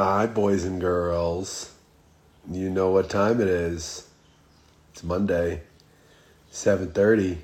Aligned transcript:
Hi, 0.00 0.26
boys 0.26 0.62
and 0.62 0.80
girls. 0.80 1.74
You 2.48 2.70
know 2.70 2.92
what 2.92 3.10
time 3.10 3.40
it 3.40 3.48
is. 3.48 4.08
It's 4.92 5.02
Monday, 5.02 5.62
7:30. 6.52 7.38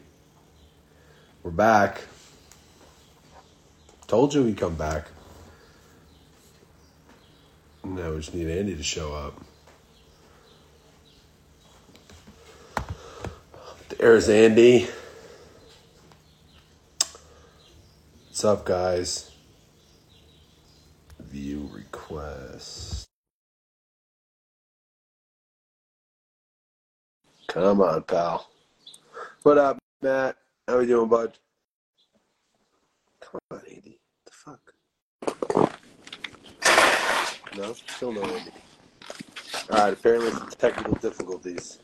We're 1.42 1.50
back. 1.50 2.02
Told 4.06 4.34
you 4.34 4.44
we'd 4.44 4.56
come 4.56 4.76
back. 4.76 5.08
Now 7.82 8.12
we 8.12 8.18
just 8.18 8.32
need 8.32 8.46
Andy 8.46 8.76
to 8.76 8.84
show 8.84 9.12
up. 9.12 9.34
There's 13.98 14.28
Andy. 14.28 14.88
What's 18.28 18.44
up, 18.44 18.64
guys? 18.64 19.33
View 21.34 21.68
request. 21.74 23.08
Come 27.48 27.80
on, 27.80 28.04
pal. 28.04 28.48
What 29.42 29.58
up, 29.58 29.78
Matt? 30.00 30.36
How 30.68 30.78
we 30.78 30.86
doing, 30.86 31.08
bud? 31.08 31.36
Come 33.20 33.40
on, 33.50 33.62
Andy. 33.68 33.98
The 34.26 34.30
fuck? 34.30 34.74
No, 37.56 37.72
still 37.72 38.12
no 38.12 38.22
Andy. 38.22 38.52
All 39.72 39.78
right. 39.78 39.92
Apparently, 39.92 40.28
it's 40.28 40.54
technical 40.54 40.94
difficulties. 40.94 41.80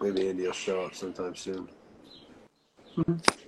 Maybe 0.00 0.28
Andy 0.28 0.42
will 0.42 0.52
show 0.52 0.86
up 0.86 0.96
sometime 0.96 1.36
soon. 1.36 1.68
Mm-hmm. 2.96 3.45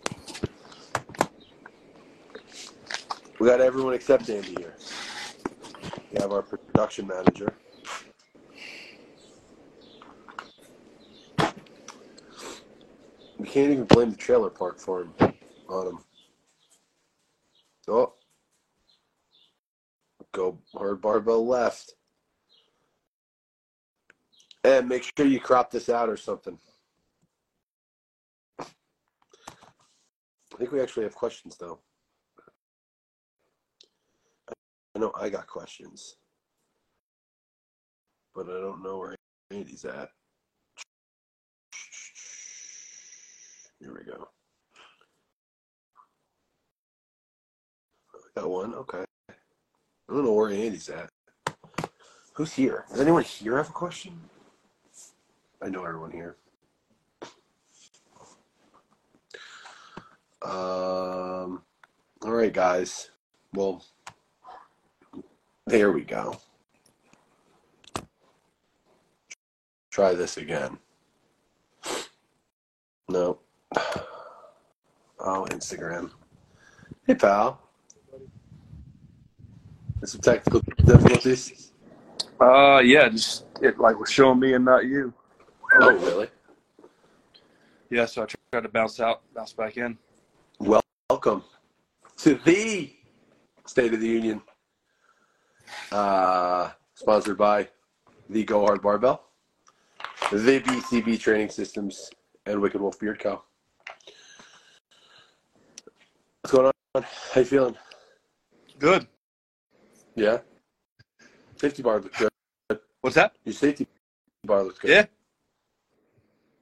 We 3.38 3.46
got 3.46 3.60
everyone 3.60 3.94
except 3.94 4.28
Andy 4.30 4.56
here. 4.58 4.74
We 6.12 6.20
have 6.20 6.32
our 6.32 6.42
production 6.42 7.06
manager. 7.06 7.54
We 13.38 13.46
can't 13.46 13.70
even 13.70 13.84
blame 13.84 14.10
the 14.10 14.16
trailer 14.16 14.50
park 14.50 14.80
for 14.80 15.02
him 15.02 15.14
on 15.68 15.86
him. 15.86 15.98
Oh. 17.86 18.14
Go 20.32 20.58
hard 20.74 21.00
barbell 21.00 21.46
left. 21.46 21.94
And 24.64 24.88
make 24.88 25.04
sure 25.16 25.26
you 25.26 25.38
crop 25.38 25.70
this 25.70 25.88
out 25.88 26.08
or 26.08 26.16
something. 26.16 26.58
I 28.58 28.66
think 30.58 30.72
we 30.72 30.80
actually 30.80 31.04
have 31.04 31.14
questions 31.14 31.56
though. 31.56 31.78
I 34.98 35.00
know 35.00 35.12
I 35.14 35.28
got 35.28 35.46
questions, 35.46 36.16
but 38.34 38.46
I 38.48 38.60
don't 38.60 38.82
know 38.82 38.98
where 38.98 39.14
Andy's 39.52 39.84
at. 39.84 40.08
Here 43.78 43.96
we 43.96 44.04
go. 44.04 44.26
I 48.12 48.40
got 48.40 48.50
one. 48.50 48.74
Okay. 48.74 49.04
I 49.30 50.12
don't 50.12 50.24
know 50.24 50.32
where 50.32 50.50
Andy's 50.50 50.88
at. 50.88 51.10
Who's 52.32 52.52
here? 52.52 52.84
Does 52.90 52.98
anyone 52.98 53.22
here 53.22 53.56
have 53.56 53.68
a 53.68 53.72
question? 53.72 54.18
I 55.62 55.68
know 55.68 55.84
everyone 55.84 56.10
here. 56.10 56.34
Um. 60.42 61.62
All 62.22 62.32
right, 62.32 62.52
guys. 62.52 63.10
Well, 63.54 63.84
there 65.68 65.92
we 65.92 66.02
go. 66.02 66.38
Try 69.90 70.14
this 70.14 70.36
again. 70.36 70.78
No. 73.08 73.38
Oh, 75.20 75.46
Instagram. 75.50 76.10
Hey, 77.06 77.14
pal. 77.14 77.60
There's 80.00 80.12
some 80.12 80.20
technical 80.20 80.60
difficulties. 80.84 81.72
Uh, 82.40 82.78
yeah, 82.78 83.08
just 83.08 83.44
it 83.60 83.78
like 83.78 83.98
was 83.98 84.10
showing 84.10 84.38
me 84.38 84.54
and 84.54 84.64
not 84.64 84.84
you. 84.84 85.12
Oh, 85.80 85.92
really? 85.96 86.28
Yeah, 87.90 88.06
so 88.06 88.22
I 88.22 88.26
tried 88.52 88.62
to 88.62 88.68
bounce 88.68 89.00
out, 89.00 89.22
bounce 89.34 89.52
back 89.52 89.76
in. 89.76 89.98
Welcome 90.60 91.42
to 92.18 92.34
the 92.44 92.92
State 93.66 93.92
of 93.92 94.00
the 94.00 94.06
Union, 94.06 94.40
uh, 95.92 96.70
sponsored 96.94 97.38
by 97.38 97.68
the 98.28 98.44
Go 98.44 98.60
Hard 98.64 98.82
Barbell, 98.82 99.24
the 100.30 100.60
BCB 100.60 101.18
Training 101.18 101.50
Systems, 101.50 102.10
and 102.46 102.60
Wicked 102.60 102.80
Wolf 102.80 102.98
Beard 102.98 103.18
Co. 103.18 103.42
What's 106.42 106.52
going 106.52 106.72
on? 106.94 107.02
How 107.02 107.40
you 107.40 107.44
feeling? 107.44 107.76
Good. 108.78 109.06
Yeah. 110.14 110.38
Safety 111.56 111.82
bar 111.82 112.00
looks 112.00 112.18
good. 112.18 112.80
What's 113.00 113.16
that? 113.16 113.34
Your 113.44 113.52
safety 113.52 113.86
bar 114.44 114.62
looks 114.62 114.78
good. 114.78 114.90
Yeah. 114.90 115.06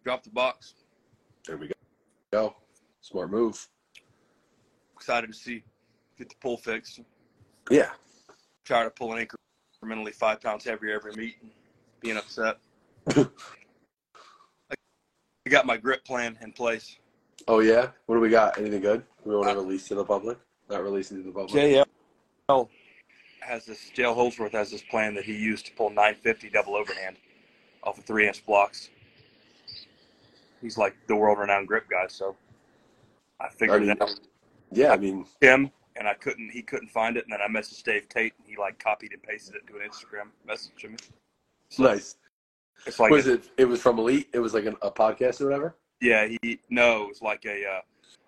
Drop 0.04 0.22
the 0.22 0.30
box. 0.30 0.74
There 1.46 1.56
we 1.56 1.68
go. 1.68 1.74
Go. 2.32 2.54
Smart 3.00 3.30
move. 3.30 3.68
Excited 4.94 5.28
to 5.28 5.32
see 5.32 5.62
get 6.18 6.28
the 6.28 6.34
pull 6.40 6.56
fixed. 6.56 7.00
Yeah. 7.70 7.90
Tired 8.66 8.86
of 8.86 8.96
pulling 8.96 9.28
incrementally 9.84 10.12
five 10.12 10.40
pounds 10.40 10.64
heavier 10.64 10.96
every 10.96 11.12
meet 11.12 11.36
and 11.40 11.50
being 12.00 12.16
upset. 12.16 12.58
I 13.08 13.26
got 15.48 15.66
my 15.66 15.76
grip 15.76 16.04
plan 16.04 16.36
in 16.42 16.52
place. 16.52 16.96
Oh 17.46 17.60
yeah. 17.60 17.90
What 18.06 18.16
do 18.16 18.20
we 18.20 18.28
got? 18.28 18.58
Anything 18.58 18.80
good? 18.80 19.04
We 19.24 19.36
want 19.36 19.46
to 19.48 19.52
uh, 19.52 19.62
release 19.62 19.86
to 19.88 19.94
the 19.94 20.04
public? 20.04 20.38
Not 20.68 20.82
releasing 20.82 21.18
to 21.18 21.22
the 21.22 21.30
public. 21.32 21.86
JL 22.48 22.68
has 23.40 23.64
this 23.64 23.90
JL 23.96 24.14
Holdsworth 24.14 24.52
has 24.52 24.72
this 24.72 24.82
plan 24.82 25.14
that 25.14 25.24
he 25.24 25.36
used 25.36 25.66
to 25.66 25.72
pull 25.72 25.90
950 25.90 26.50
double 26.50 26.74
overhand 26.74 27.16
off 27.84 27.98
of 27.98 28.04
three 28.04 28.26
inch 28.26 28.44
blocks. 28.44 28.90
He's 30.60 30.76
like 30.76 30.96
the 31.06 31.14
world 31.14 31.38
renowned 31.38 31.68
grip 31.68 31.88
guy, 31.88 32.06
so 32.08 32.34
I 33.40 33.48
figured 33.48 33.84
it 33.84 34.02
out. 34.02 34.18
yeah. 34.72 34.90
I 34.90 34.96
mean, 34.96 35.24
him 35.40 35.70
and 35.98 36.08
I 36.08 36.14
couldn't 36.14 36.50
he 36.50 36.62
couldn't 36.62 36.88
find 36.88 37.16
it 37.16 37.24
and 37.24 37.32
then 37.32 37.40
I 37.40 37.48
messaged 37.48 37.82
Dave 37.84 38.08
Tate 38.08 38.34
and 38.38 38.46
he 38.46 38.56
like 38.56 38.78
copied 38.78 39.12
and 39.12 39.22
pasted 39.22 39.56
it 39.56 39.66
to 39.68 39.74
an 39.74 39.88
Instagram 39.88 40.28
message 40.46 40.72
to 40.80 40.88
me. 40.88 40.96
So 41.68 41.84
nice. 41.84 42.16
it's 42.86 42.98
like 42.98 43.10
was 43.10 43.26
it? 43.26 43.50
It 43.56 43.64
was 43.64 43.80
from 43.80 43.98
Elite. 43.98 44.28
It 44.32 44.38
was 44.38 44.54
like 44.54 44.66
an, 44.66 44.76
a 44.82 44.90
podcast 44.90 45.40
or 45.40 45.46
whatever. 45.46 45.76
yeah, 46.00 46.28
he 46.42 46.60
no, 46.70 47.04
it 47.04 47.08
was 47.08 47.22
like 47.22 47.44
a 47.44 47.64
uh, 47.66 47.80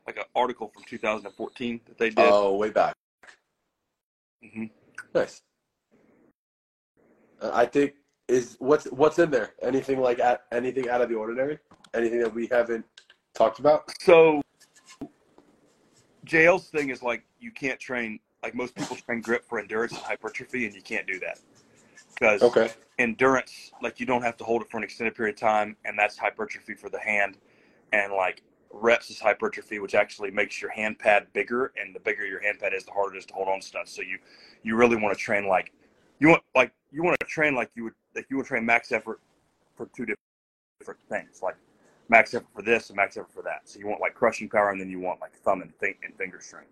like 0.07 0.17
an 0.17 0.25
article 0.35 0.69
from 0.69 0.83
2014 0.85 1.81
that 1.87 1.99
they 1.99 2.09
did. 2.09 2.19
Oh, 2.19 2.57
way 2.57 2.71
back. 2.71 2.95
Mm-hmm. 4.45 4.65
Nice. 5.15 5.43
Uh, 7.41 7.51
I 7.53 7.67
think 7.67 7.95
is 8.29 8.57
what's 8.59 8.87
what's 8.87 9.19
in 9.19 9.31
there. 9.31 9.55
Anything 9.63 10.01
like 10.01 10.19
at, 10.19 10.45
anything 10.53 10.89
out 10.89 11.01
of 11.01 11.09
the 11.09 11.15
ordinary? 11.15 11.59
Anything 11.95 12.21
that 12.21 12.35
we 12.35 12.47
haven't 12.47 12.85
talked 13.35 13.59
about? 13.59 13.91
So 14.01 14.43
JL's 16.29 16.69
thing 16.69 16.91
is 16.91 17.03
like 17.03 17.25
you 17.41 17.51
can't 17.51 17.81
train 17.81 18.21
like 18.43 18.55
most 18.55 18.75
people 18.75 18.97
train 18.97 19.23
grip 19.23 19.45
for 19.49 19.59
endurance 19.59 19.93
and 19.93 20.03
hypertrophy 20.03 20.67
and 20.67 20.75
you 20.75 20.83
can't 20.83 21.07
do 21.07 21.19
that. 21.21 21.41
Because 22.15 22.43
Okay. 22.43 22.71
endurance 22.99 23.73
like 23.83 23.99
you 23.99 24.07
don't 24.07 24.23
have 24.23 24.37
to 24.37 24.45
hold 24.45 24.63
it 24.63 24.71
for 24.71 24.77
an 24.77 24.85
extended 24.85 25.15
period 25.15 25.37
of 25.37 25.41
time 25.41 25.77
and 25.85 25.99
that's 25.99 26.19
hypertrophy 26.19 26.75
for 26.75 26.91
the 26.91 26.99
hand. 26.99 27.39
And 27.93 28.13
like 28.13 28.43
reps 28.71 29.09
is 29.09 29.19
hypertrophy 29.19 29.79
which 29.79 29.95
actually 29.95 30.31
makes 30.31 30.61
your 30.61 30.71
hand 30.71 30.99
pad 30.99 31.27
bigger 31.33 31.73
and 31.81 31.95
the 31.95 32.01
bigger 32.01 32.27
your 32.27 32.43
hand 32.43 32.59
pad 32.61 32.75
is 32.75 32.85
the 32.85 32.93
harder 32.93 33.15
it 33.15 33.19
is 33.19 33.27
to 33.27 33.35
hold 33.35 33.49
on 33.49 33.61
to 33.61 33.67
stuff. 33.67 33.89
So 33.89 34.03
you 34.03 34.19
you 34.63 34.77
really 34.77 34.97
want 34.97 35.17
to 35.17 35.21
train 35.21 35.49
like 35.49 35.73
you 36.21 36.29
want 36.29 36.43
like 36.55 36.73
you 36.93 37.03
want 37.03 37.19
to 37.21 37.27
train 37.27 37.55
like 37.55 37.71
you 37.75 37.85
would 37.85 37.95
like 38.15 38.27
you 38.29 38.37
would 38.37 38.47
train 38.47 38.67
max 38.67 38.93
effort 38.93 39.21
for 39.75 39.89
two 39.97 40.05
different 40.05 41.01
things 41.09 41.41
like 41.43 41.57
max 42.09 42.35
effort 42.35 42.49
for 42.55 42.63
this 42.63 42.89
and 42.89 42.97
max 42.97 43.17
effort 43.17 43.33
for 43.33 43.43
that 43.43 43.61
so 43.65 43.79
you 43.79 43.87
want 43.87 44.01
like 44.01 44.15
crushing 44.15 44.49
power 44.49 44.71
and 44.71 44.81
then 44.81 44.89
you 44.89 45.01
want 45.01 45.21
like 45.21 45.33
thumb 45.35 45.63
and, 45.63 45.73
th- 45.81 45.97
and 46.03 46.15
finger 46.17 46.41
strength 46.41 46.71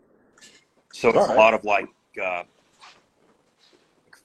so 0.93 1.09
it's 1.09 1.19
Alright. 1.19 1.37
a 1.37 1.39
lot 1.39 1.55
of 1.55 1.65
like 1.65 1.89
uh, 2.23 2.43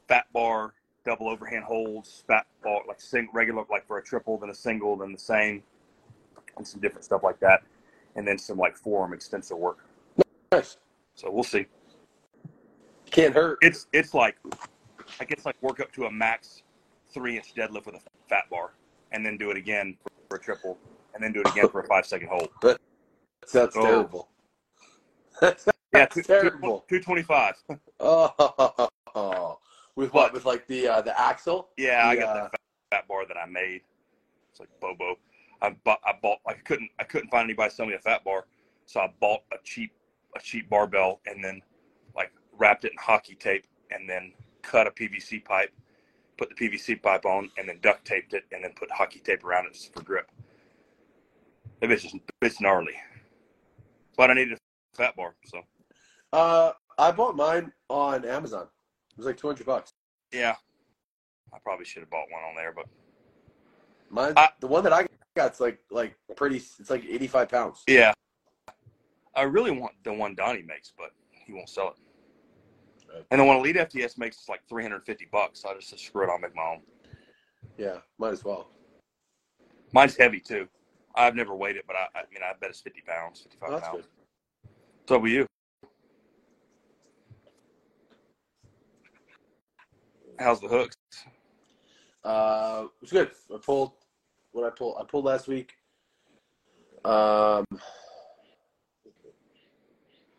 fat 0.07 0.25
bar 0.33 0.73
double 1.05 1.29
overhand 1.29 1.63
holds, 1.63 2.23
fat 2.27 2.45
bar, 2.63 2.81
like 2.87 3.01
sing, 3.01 3.27
regular, 3.33 3.63
like 3.69 3.85
for 3.87 3.97
a 3.97 4.03
triple, 4.03 4.37
then 4.37 4.49
a 4.49 4.55
single, 4.55 4.95
then 4.95 5.11
the 5.11 5.19
same, 5.19 5.63
and 6.57 6.67
some 6.67 6.81
different 6.81 7.03
stuff 7.03 7.23
like 7.23 7.39
that, 7.39 7.63
and 8.15 8.27
then 8.27 8.37
some 8.37 8.57
like 8.57 8.75
forearm 8.75 9.13
extensor 9.13 9.55
work. 9.55 9.79
Nice. 10.51 10.77
So 11.15 11.31
we'll 11.31 11.43
see. 11.43 11.65
Can't 13.09 13.33
hurt. 13.33 13.57
It's 13.61 13.87
it's 13.93 14.13
like 14.13 14.37
I 15.19 15.25
guess 15.25 15.45
like 15.45 15.61
work 15.61 15.79
up 15.79 15.91
to 15.93 16.05
a 16.05 16.11
max 16.11 16.63
three 17.13 17.35
inch 17.37 17.53
deadlift 17.55 17.85
with 17.85 17.95
a 17.95 18.01
fat 18.29 18.49
bar, 18.49 18.71
and 19.11 19.25
then 19.25 19.37
do 19.37 19.51
it 19.51 19.57
again 19.57 19.97
for, 20.03 20.09
for 20.29 20.37
a 20.37 20.39
triple, 20.39 20.77
and 21.13 21.23
then 21.23 21.31
do 21.33 21.41
it 21.41 21.47
again 21.49 21.69
for 21.69 21.81
a 21.81 21.87
five 21.87 22.05
second 22.05 22.29
hold. 22.29 22.49
That's 23.53 23.75
Oh. 23.75 23.85
terrible. 23.85 24.29
That 25.41 25.59
Yeah, 25.65 25.73
That's 26.13 26.25
terrible. 26.27 26.85
Two 26.87 26.99
twenty 26.99 27.23
five. 27.23 27.55
Oh, 29.13 29.59
with 29.95 30.13
what? 30.13 30.23
What? 30.27 30.33
With 30.33 30.45
like 30.45 30.65
the 30.67 30.87
uh, 30.87 31.01
the 31.01 31.19
axle? 31.19 31.69
Yeah, 31.77 32.07
I 32.07 32.15
got 32.15 32.21
Yeah. 32.21 32.33
that 32.43 32.51
fat, 32.51 32.59
fat 32.91 33.07
bar 33.09 33.25
that 33.27 33.35
I 33.37 33.45
made. 33.45 33.81
It's 34.49 34.59
like 34.61 34.69
Bobo. 34.79 35.17
I 35.61 35.71
bought. 35.83 35.99
I 36.05 36.13
bought. 36.21 36.39
I 36.47 36.53
couldn't. 36.53 36.89
I 36.99 37.03
couldn't 37.03 37.29
find 37.29 37.43
anybody 37.43 37.69
to 37.69 37.75
sell 37.75 37.85
me 37.85 37.93
a 37.93 37.99
fat 37.99 38.23
bar, 38.23 38.45
so 38.85 39.01
I 39.01 39.11
bought 39.19 39.41
a 39.51 39.57
cheap, 39.65 39.91
a 40.37 40.39
cheap 40.39 40.69
barbell, 40.69 41.19
and 41.25 41.43
then 41.43 41.61
like 42.15 42.31
wrapped 42.57 42.85
it 42.85 42.93
in 42.93 42.97
hockey 42.97 43.35
tape, 43.35 43.65
and 43.91 44.09
then 44.09 44.31
cut 44.61 44.87
a 44.87 44.91
PVC 44.91 45.43
pipe, 45.43 45.71
put 46.37 46.49
the 46.49 46.55
PVC 46.55 47.01
pipe 47.01 47.25
on, 47.25 47.51
and 47.57 47.67
then 47.67 47.79
duct 47.81 48.05
taped 48.05 48.33
it, 48.33 48.45
and 48.53 48.63
then 48.63 48.71
put 48.77 48.89
hockey 48.91 49.19
tape 49.19 49.43
around 49.43 49.65
it 49.65 49.73
just 49.73 49.93
for 49.93 50.01
grip. 50.03 50.30
That 51.81 51.89
bitch 51.89 52.05
is 52.05 52.13
it's 52.41 52.61
gnarly, 52.61 52.93
but 54.15 54.29
I 54.29 54.35
needed 54.35 54.53
a 54.53 54.95
fat 54.95 55.15
bar, 55.15 55.35
so 55.45 55.61
Uh, 56.31 56.71
I 56.97 57.11
bought 57.11 57.35
mine 57.35 57.73
on 57.89 58.23
Amazon. 58.23 58.67
It 59.11 59.17
was 59.17 59.25
like 59.25 59.37
two 59.37 59.47
hundred 59.47 59.65
bucks. 59.65 59.91
yeah. 60.31 60.55
I 61.53 61.57
probably 61.63 61.83
should 61.83 61.99
have 62.01 62.09
bought 62.09 62.27
one 62.31 62.41
on 62.43 62.55
there, 62.55 62.71
but 62.71 62.85
Mine, 64.09 64.33
the 64.61 64.67
one 64.67 64.83
that 64.85 64.93
I 64.93 65.05
got's 65.35 65.59
like 65.59 65.79
like 65.89 66.15
pretty. 66.35 66.57
It's 66.57 66.89
like 66.89 67.03
eighty 67.05 67.27
five 67.27 67.49
pounds. 67.49 67.83
yeah. 67.87 68.13
I 69.35 69.43
really 69.43 69.71
want 69.71 69.93
the 70.03 70.13
one 70.13 70.35
Donnie 70.35 70.61
makes, 70.61 70.91
but 70.97 71.11
he 71.45 71.51
won't 71.53 71.69
sell 71.69 71.89
it. 71.89 73.13
Right. 73.13 73.25
And 73.31 73.39
the 73.41 73.45
one 73.45 73.57
Elite 73.57 73.77
FTS 73.77 74.17
makes 74.17 74.41
is 74.41 74.49
like 74.49 74.61
350 74.67 75.27
bucks. 75.31 75.61
So 75.61 75.69
I 75.69 75.75
just 75.75 75.87
said, 75.89 75.99
screw 75.99 76.25
it, 76.25 76.29
I'll 76.29 76.37
make 76.37 76.53
my 76.53 76.63
own. 76.63 76.81
Yeah, 77.77 77.99
might 78.17 78.33
as 78.33 78.43
well. 78.43 78.67
Mine's 79.93 80.17
heavy 80.17 80.41
too. 80.41 80.67
I've 81.15 81.35
never 81.35 81.55
weighed 81.55 81.75
it, 81.75 81.85
but 81.87 81.95
I, 81.95 82.19
I 82.19 82.21
mean, 82.31 82.41
I 82.43 82.53
bet 82.59 82.69
it's 82.69 82.81
50 82.81 83.01
pounds, 83.01 83.41
55 83.41 83.69
Oh, 83.69 83.79
pounds. 83.79 83.95
good. 83.95 84.05
So 85.07 85.19
will 85.19 85.29
you. 85.29 85.45
How's 90.39 90.59
the 90.61 90.67
hooks? 90.67 90.95
Uh, 92.23 92.85
it 92.85 93.01
was 93.01 93.11
good. 93.11 93.31
I 93.53 93.57
pulled 93.63 93.91
what 94.51 94.65
I 94.65 94.69
pulled. 94.75 94.97
I 94.99 95.03
pulled 95.03 95.25
last 95.25 95.47
week. 95.47 95.73
Um, 97.03 97.65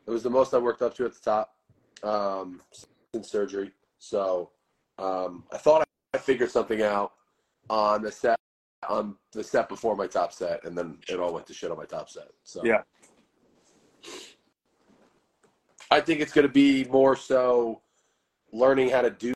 it 0.06 0.10
was 0.10 0.22
the 0.22 0.30
most 0.30 0.54
I 0.54 0.58
worked 0.58 0.82
up 0.82 0.94
to 0.96 1.04
at 1.04 1.12
the 1.12 1.20
top 1.20 1.54
um, 2.02 2.60
since 3.14 3.28
surgery. 3.30 3.72
So 3.98 4.50
um, 4.98 5.44
I 5.52 5.58
thought 5.58 5.86
I 6.14 6.18
figured 6.18 6.50
something 6.50 6.82
out 6.82 7.12
on 7.68 8.02
the 8.02 8.12
set 8.12 8.38
on 8.88 9.16
the 9.32 9.44
set 9.44 9.68
before 9.68 9.96
my 9.96 10.06
top 10.06 10.32
set, 10.32 10.64
and 10.64 10.76
then 10.76 10.98
it 11.08 11.18
all 11.18 11.32
went 11.32 11.46
to 11.46 11.54
shit 11.54 11.70
on 11.70 11.76
my 11.76 11.84
top 11.84 12.08
set. 12.08 12.28
So 12.44 12.64
Yeah. 12.64 12.82
I 15.90 16.00
think 16.00 16.20
it's 16.20 16.32
going 16.32 16.46
to 16.46 16.52
be 16.52 16.84
more 16.86 17.16
so 17.16 17.82
learning 18.52 18.90
how 18.90 19.02
to 19.02 19.10
do, 19.10 19.32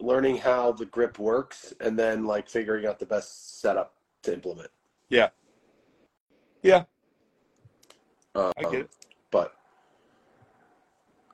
learning 0.00 0.36
how 0.36 0.72
the 0.72 0.86
grip 0.86 1.18
works, 1.18 1.72
and 1.80 1.98
then 1.98 2.24
like 2.24 2.48
figuring 2.48 2.86
out 2.86 2.98
the 2.98 3.06
best 3.06 3.60
setup 3.60 3.94
to 4.22 4.32
implement. 4.32 4.70
Yeah. 5.08 5.30
Yeah. 6.62 6.84
Um, 8.34 8.52
I 8.56 8.62
get 8.62 8.74
it. 8.74 8.90
But 9.30 9.54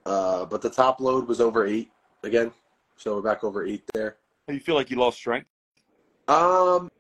uh, 0.06 0.44
but 0.46 0.62
the 0.62 0.70
top 0.70 1.00
load 1.00 1.26
was 1.28 1.40
over 1.40 1.66
eight 1.66 1.90
again, 2.22 2.52
so 2.96 3.16
we're 3.16 3.22
back 3.22 3.44
over 3.44 3.66
eight 3.66 3.82
there. 3.92 4.16
Do 4.48 4.54
you 4.54 4.60
feel 4.60 4.74
like 4.74 4.90
you 4.90 4.96
lost 4.96 5.18
strength? 5.18 5.48
Um, 6.28 6.90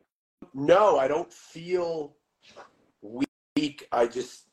no, 0.54 0.98
I 0.98 1.08
don't 1.08 1.32
feel 1.32 2.14
weak. 3.02 3.86
I 3.92 4.06
just 4.06 4.46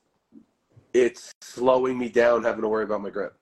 it's 0.93 1.31
slowing 1.41 1.97
me 1.97 2.09
down 2.09 2.43
having 2.43 2.61
to 2.61 2.67
worry 2.67 2.83
about 2.83 3.01
my 3.01 3.09
grip. 3.09 3.35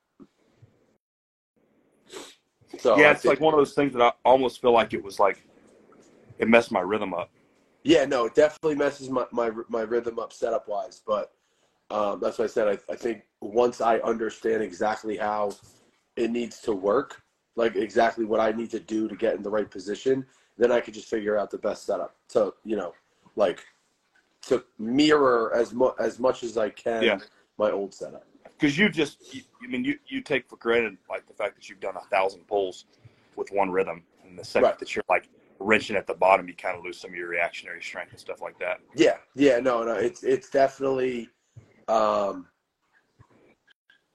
So 2.80 2.98
yeah, 2.98 3.08
I 3.08 3.12
it's 3.12 3.22
think- 3.22 3.34
like 3.34 3.40
one 3.40 3.54
of 3.54 3.60
those 3.60 3.74
things 3.74 3.94
that 3.94 4.02
I 4.02 4.12
almost 4.24 4.62
feel 4.62 4.72
like 4.72 4.94
it 4.94 5.04
was 5.04 5.20
like 5.20 5.46
it 6.40 6.48
messed 6.48 6.72
my 6.72 6.82
rhythm 6.82 7.14
up. 7.14 7.30
Yeah, 7.84 8.06
no, 8.06 8.26
it 8.26 8.34
definitely 8.34 8.76
messes 8.76 9.10
my, 9.12 9.26
my, 9.32 9.52
my 9.70 9.82
rhythm 9.82 10.18
up 10.18 10.34
setup 10.34 10.68
wise. 10.68 11.04
But 11.06 11.32
um, 11.92 12.20
that's 12.20 12.40
what 12.40 12.46
I 12.46 12.48
said. 12.48 12.68
I, 12.68 12.92
I 12.92 12.96
think 12.96 13.22
once 13.42 13.80
I 13.80 14.00
understand 14.00 14.64
exactly 14.64 15.16
how 15.18 15.52
it 16.16 16.32
needs 16.32 16.60
to 16.62 16.74
work, 16.74 17.22
like 17.56 17.76
exactly 17.76 18.26
what 18.26 18.40
I 18.40 18.52
need 18.52 18.72
to 18.72 18.80
do 18.80 19.08
to 19.08 19.16
get 19.16 19.36
in 19.36 19.44
the 19.44 19.52
right 19.52 19.70
position, 19.70 20.26
then 20.58 20.72
I 20.72 20.80
could 20.80 20.94
just 20.94 21.10
figure 21.10 21.38
out 21.38 21.52
the 21.52 21.58
best 21.58 21.86
setup 21.86 22.16
to, 22.30 22.54
you 22.64 22.76
know, 22.76 22.94
like 23.36 23.64
to 24.44 24.64
mirror 24.78 25.54
as 25.56 25.74
much 25.74 25.96
as 26.00 26.20
much 26.20 26.44
as 26.44 26.58
I 26.58 26.70
can 26.70 27.04
Yeah. 27.04 27.20
my 27.58 27.72
old 27.72 27.94
setup. 27.94 28.26
Because 28.44 28.78
you 28.78 28.90
just, 28.90 29.34
you, 29.34 29.42
I 29.64 29.68
mean, 29.68 29.84
you, 29.84 30.00
you 30.08 30.22
take 30.22 30.48
for 30.48 30.56
granted 30.58 30.98
like 31.10 31.28
the 31.28 31.34
fact 31.34 31.56
that 31.56 31.68
you've 31.68 31.82
done 31.82 31.96
a 31.98 32.06
thousand 32.10 32.48
pulls 32.48 32.86
with 33.36 33.52
one 33.52 33.70
rhythm, 33.70 34.04
and 34.24 34.40
the 34.40 34.46
second 34.46 34.70
Right. 34.70 34.80
that 34.80 34.96
you're 34.96 35.04
like 35.10 35.28
wrenching 35.60 35.96
at 35.98 36.08
the 36.08 36.14
bottom, 36.14 36.48
you 36.48 36.54
kind 36.54 36.78
of 36.78 36.84
lose 36.84 36.98
some 37.00 37.12
of 37.12 37.18
your 37.18 37.28
reactionary 37.28 37.82
strength 37.82 38.12
and 38.12 38.20
stuff 38.20 38.42
like 38.42 38.58
that. 38.60 38.80
Yeah, 38.96 39.18
yeah, 39.36 39.60
no, 39.60 39.84
no, 39.84 39.94
it's 39.94 40.24
it's 40.24 40.50
definitely. 40.50 41.30
Um, 41.88 42.48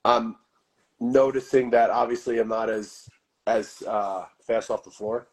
I'm 0.05 0.37
noticing 1.01 1.71
that 1.71 1.91
obviously 1.91 2.39
I'm 2.39 2.49
not 2.49 2.71
as 2.71 3.09
as 3.47 3.83
uh, 3.87 4.25
fast 4.47 4.71
off 4.71 4.85
the 4.85 4.91
floor, 4.91 5.29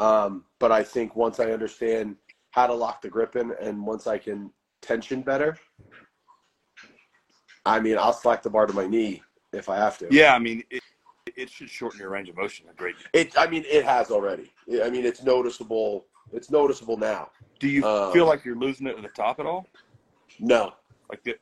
um, 0.00 0.44
but 0.58 0.72
I 0.72 0.82
think 0.82 1.14
once 1.14 1.38
I 1.40 1.52
understand 1.52 2.16
how 2.50 2.66
to 2.66 2.74
lock 2.74 3.02
the 3.02 3.08
grip 3.08 3.36
in 3.36 3.52
and 3.60 3.86
once 3.86 4.06
I 4.06 4.18
can 4.18 4.50
tension 4.82 5.22
better, 5.22 5.56
I 7.66 7.78
mean 7.80 7.98
I'll 7.98 8.12
slack 8.12 8.42
the 8.42 8.50
bar 8.50 8.66
to 8.66 8.72
my 8.72 8.86
knee 8.86 9.22
if 9.52 9.68
I 9.68 9.76
have 9.76 9.98
to. 9.98 10.08
Yeah, 10.10 10.34
I 10.34 10.38
mean, 10.38 10.64
it, 10.70 10.82
it 11.36 11.50
should 11.50 11.68
shorten 11.70 12.00
your 12.00 12.10
range 12.10 12.28
of 12.28 12.36
motion 12.36 12.66
a 12.70 12.74
great. 12.74 12.96
It. 13.12 13.38
I 13.38 13.46
mean 13.46 13.64
it 13.68 13.84
has 13.84 14.10
already. 14.10 14.52
I 14.82 14.90
mean 14.90 15.04
it's 15.04 15.22
noticeable. 15.22 16.06
It's 16.32 16.50
noticeable 16.50 16.96
now. 16.96 17.30
Do 17.58 17.68
you 17.68 17.84
Um, 17.84 18.12
feel 18.12 18.26
like 18.26 18.44
you're 18.44 18.56
losing 18.56 18.86
it 18.86 18.96
at 18.96 19.02
the 19.02 19.08
top 19.10 19.38
at 19.40 19.46
all? 19.46 19.66
No, 20.38 20.72
Like 21.10 21.22
the, 21.24 21.34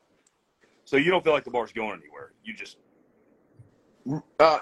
so 0.85 0.97
you 0.97 1.11
don't 1.11 1.23
feel 1.23 1.33
like 1.35 1.45
the 1.45 1.51
bar's 1.51 1.73
going 1.73 2.01
anywhere. 2.01 2.33
You 2.43 2.55
just 2.55 2.79
Uh, 4.41 4.59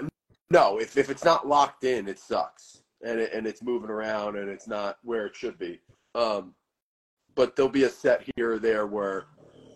no, 0.51 0.79
if, 0.79 0.97
if 0.97 1.09
it's 1.11 1.25
not 1.25 1.47
locked 1.49 1.85
in, 1.85 2.09
it 2.09 2.19
sucks, 2.19 2.83
and 3.03 3.21
it, 3.21 3.33
and 3.33 3.47
it's 3.47 3.63
moving 3.63 3.91
around, 3.91 4.37
and 4.37 4.49
it's 4.49 4.69
not 4.69 4.99
where 5.03 5.27
it 5.27 5.37
should 5.37 5.59
be. 5.59 5.81
Um, 6.15 6.55
but 7.35 7.55
there'll 7.55 7.71
be 7.71 7.85
a 7.85 7.89
set 7.89 8.29
here 8.37 8.55
or 8.55 8.59
there 8.59 8.87
where 8.87 9.27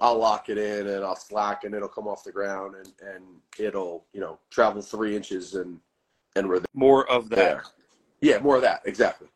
I'll 0.00 0.18
lock 0.18 0.48
it 0.48 0.58
in, 0.58 0.86
and 0.86 1.04
I'll 1.04 1.16
slack, 1.16 1.64
and 1.64 1.74
it'll 1.74 1.88
come 1.88 2.08
off 2.08 2.24
the 2.24 2.32
ground, 2.32 2.74
and, 2.76 2.92
and 3.14 3.24
it'll 3.58 4.06
you 4.12 4.20
know 4.20 4.38
travel 4.50 4.82
three 4.82 5.14
inches, 5.14 5.54
and 5.54 5.78
and 6.36 6.48
we're 6.48 6.62
more 6.74 7.10
of 7.10 7.28
that. 7.30 7.36
there. 7.36 7.64
Yeah, 8.20 8.38
more 8.38 8.56
of 8.56 8.62
that 8.62 8.82
exactly. 8.84 9.28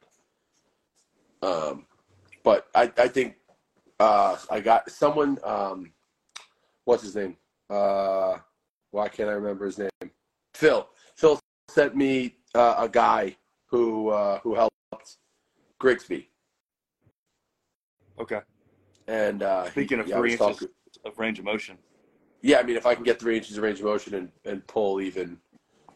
Um, 1.43 1.87
but 2.43 2.67
I 2.75 2.91
I 2.97 3.09
think 3.09 3.37
uh, 4.01 4.37
I 4.51 4.61
got 4.61 4.91
someone. 4.91 5.39
Um, 5.45 5.93
what's 6.85 7.03
his 7.03 7.15
name? 7.15 7.37
Uh, 7.69 8.39
why 8.91 9.09
can't 9.09 9.29
I 9.29 9.33
remember 9.33 9.67
his 9.67 9.79
name? 9.79 9.91
Phil. 10.55 10.89
Phil 11.17 11.39
sent 11.69 11.97
me 11.97 12.37
uh, 12.55 12.77
a 12.79 12.89
guy 12.89 13.37
who 13.75 14.11
uh, 14.11 14.39
who 14.45 14.55
helped 14.55 14.77
Grigsby, 15.81 16.31
Okay. 18.21 18.41
and 19.09 19.43
uh, 19.43 19.69
Speaking 19.71 19.99
of 19.99 20.07
yeah, 20.07 20.17
three 20.17 20.33
inches 20.33 20.47
talking- 20.47 20.69
of 21.05 21.19
range 21.19 21.41
of 21.41 21.45
motion. 21.45 21.77
yeah, 22.41 22.59
I 22.61 22.63
mean, 22.63 22.77
if 22.77 22.87
I 22.87 22.95
can 22.95 23.03
get 23.03 23.19
three 23.19 23.37
inches 23.37 23.57
of 23.59 23.65
range 23.65 23.81
of 23.81 23.87
motion 23.87 24.15
and, 24.15 24.31
and 24.45 24.65
pull 24.69 25.01
even 25.01 25.39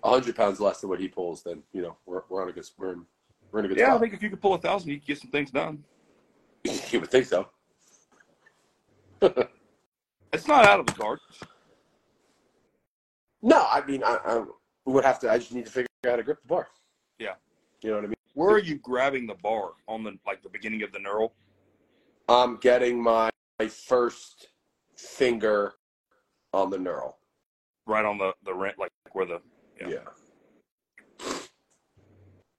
hundred 0.02 0.34
pounds 0.34 0.58
less 0.58 0.80
than 0.80 0.90
what 0.90 0.98
he 0.98 1.06
pulls, 1.06 1.44
then 1.44 1.62
you 1.72 1.80
know 1.82 1.96
we're 2.04 2.22
we're 2.28 2.42
on 2.42 2.48
a 2.48 2.52
good 2.52 2.68
we're 2.78 2.94
in, 2.94 3.06
we're 3.52 3.60
in 3.60 3.66
a 3.66 3.68
good 3.68 3.78
Yeah, 3.78 3.94
I 3.94 3.98
think 4.00 4.12
if 4.12 4.24
you 4.24 4.30
could 4.30 4.40
pull 4.40 4.54
a 4.54 4.58
thousand, 4.58 4.90
you 4.90 4.98
could 4.98 5.06
get 5.06 5.18
some 5.18 5.30
things 5.30 5.52
done. 5.52 5.84
you 6.90 6.98
would 7.00 7.10
think 7.12 7.26
so. 7.26 7.48
It's 10.30 10.46
not 10.46 10.66
out 10.66 10.78
of 10.80 10.84
the 10.86 10.92
cards. 10.92 11.22
No, 13.40 13.66
I 13.72 13.82
mean, 13.86 14.02
I, 14.04 14.18
I 14.26 14.44
would 14.84 15.04
have 15.06 15.18
to. 15.20 15.30
I 15.32 15.38
just 15.38 15.54
need 15.54 15.64
to 15.64 15.70
figure 15.72 15.86
out 16.04 16.10
how 16.10 16.16
to 16.16 16.22
grip 16.22 16.42
the 16.42 16.48
bar. 16.48 16.68
You 17.82 17.90
know 17.90 17.96
what 17.96 18.04
I 18.04 18.08
mean? 18.08 18.14
Where 18.34 18.50
are 18.50 18.58
you 18.58 18.76
grabbing 18.76 19.26
the 19.26 19.34
bar 19.34 19.70
on 19.86 20.04
the 20.04 20.18
like 20.26 20.42
the 20.42 20.48
beginning 20.48 20.82
of 20.82 20.92
the 20.92 20.98
knurl? 20.98 21.30
I'm 22.28 22.56
getting 22.58 23.02
my, 23.02 23.30
my 23.58 23.68
first 23.68 24.48
finger 24.96 25.74
on 26.52 26.70
the 26.70 26.76
knurl. 26.76 27.14
Right 27.86 28.04
on 28.04 28.18
the 28.18 28.34
the 28.44 28.54
rent, 28.54 28.78
like 28.78 28.90
where 29.12 29.26
the 29.26 29.40
Yeah. 29.80 29.88
Yeah. 29.88 31.28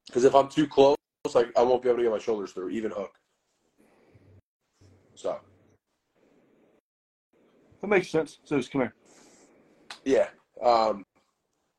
Because 0.08 0.24
if 0.24 0.34
I'm 0.34 0.50
too 0.50 0.68
close, 0.68 0.96
like 1.36 1.52
I 1.56 1.62
won't 1.62 1.84
be 1.84 1.90
able 1.90 1.98
to 1.98 2.04
get 2.04 2.12
my 2.12 2.20
shoulders 2.20 2.52
through, 2.52 2.70
even 2.70 2.92
hook. 2.92 3.14
So 5.14 5.40
that 7.82 7.88
makes 7.88 8.10
sense. 8.10 8.40
So 8.44 8.58
just 8.58 8.72
come 8.72 8.82
here. 8.82 8.94
yeah, 10.04 10.30
um, 10.64 11.06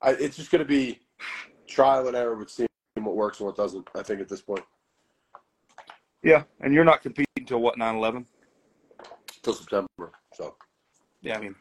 I, 0.01 0.11
it's 0.13 0.37
just 0.37 0.51
going 0.51 0.61
to 0.61 0.69
be 0.69 1.01
trial 1.67 2.07
and 2.07 2.17
error 2.17 2.37
with 2.37 2.51
seeing 2.51 2.70
works 3.21 3.39
and 3.39 3.47
what 3.47 3.57
doesn't. 3.57 3.87
I 3.95 4.03
think 4.03 4.21
at 4.21 4.29
this 4.29 4.41
point, 4.41 4.65
Yeah, 6.23 6.43
and 6.61 6.73
you're 6.75 6.85
not 6.85 7.03
competing 7.03 7.27
until 7.37 7.61
what 7.61 7.77
9/11? 7.77 8.25
till 9.43 9.55
September. 9.55 10.13
So 10.35 10.57
Yeah, 11.21 11.37
I 11.37 11.41
mean, 11.41 11.55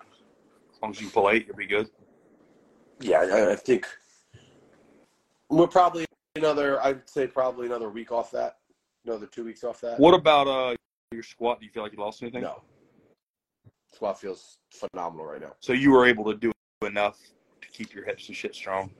as 0.73 0.81
long 0.81 0.91
as 0.91 1.01
you 1.01 1.09
pull 1.09 1.29
eight, 1.29 1.45
you'll 1.45 1.57
be 1.57 1.67
good. 1.67 1.89
Yeah, 3.01 3.19
I, 3.19 3.51
I 3.51 3.55
think 3.55 3.85
we're 5.49 5.67
probably 5.67 6.05
another. 6.35 6.81
I'd 6.81 7.07
say 7.09 7.27
probably 7.27 7.67
another 7.67 7.89
week 7.89 8.11
off 8.11 8.31
that. 8.31 8.57
Another 9.05 9.25
two 9.25 9.43
weeks 9.45 9.63
off 9.63 9.81
that. 9.81 9.99
What 9.99 10.13
about 10.13 10.47
uh 10.47 10.75
your 11.11 11.23
squat? 11.23 11.59
Do 11.59 11.65
you 11.65 11.71
feel 11.71 11.83
like 11.83 11.91
you 11.93 11.99
lost 11.99 12.21
anything? 12.21 12.41
No. 12.41 12.61
Squat 13.93 14.19
feels 14.19 14.59
phenomenal 14.71 15.25
right 15.25 15.41
now. 15.41 15.53
So 15.59 15.73
you 15.73 15.91
were 15.91 16.05
able 16.05 16.25
to 16.31 16.37
do 16.37 16.51
enough 16.85 17.17
to 17.61 17.67
keep 17.69 17.93
your 17.93 18.05
hips 18.05 18.27
and 18.27 18.35
shit 18.35 18.53
strong. 18.53 18.91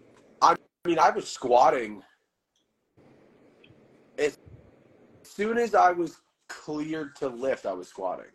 I 0.41 0.55
mean, 0.87 0.97
I 0.99 1.09
was 1.09 1.27
squatting 1.29 2.01
as 4.19 4.37
soon 5.23 5.57
as 5.57 5.73
I 5.73 5.91
was 5.91 6.17
cleared 6.47 7.15
to 7.17 7.27
lift. 7.27 7.65
I 7.65 7.73
was 7.73 7.87
squatting 7.87 8.31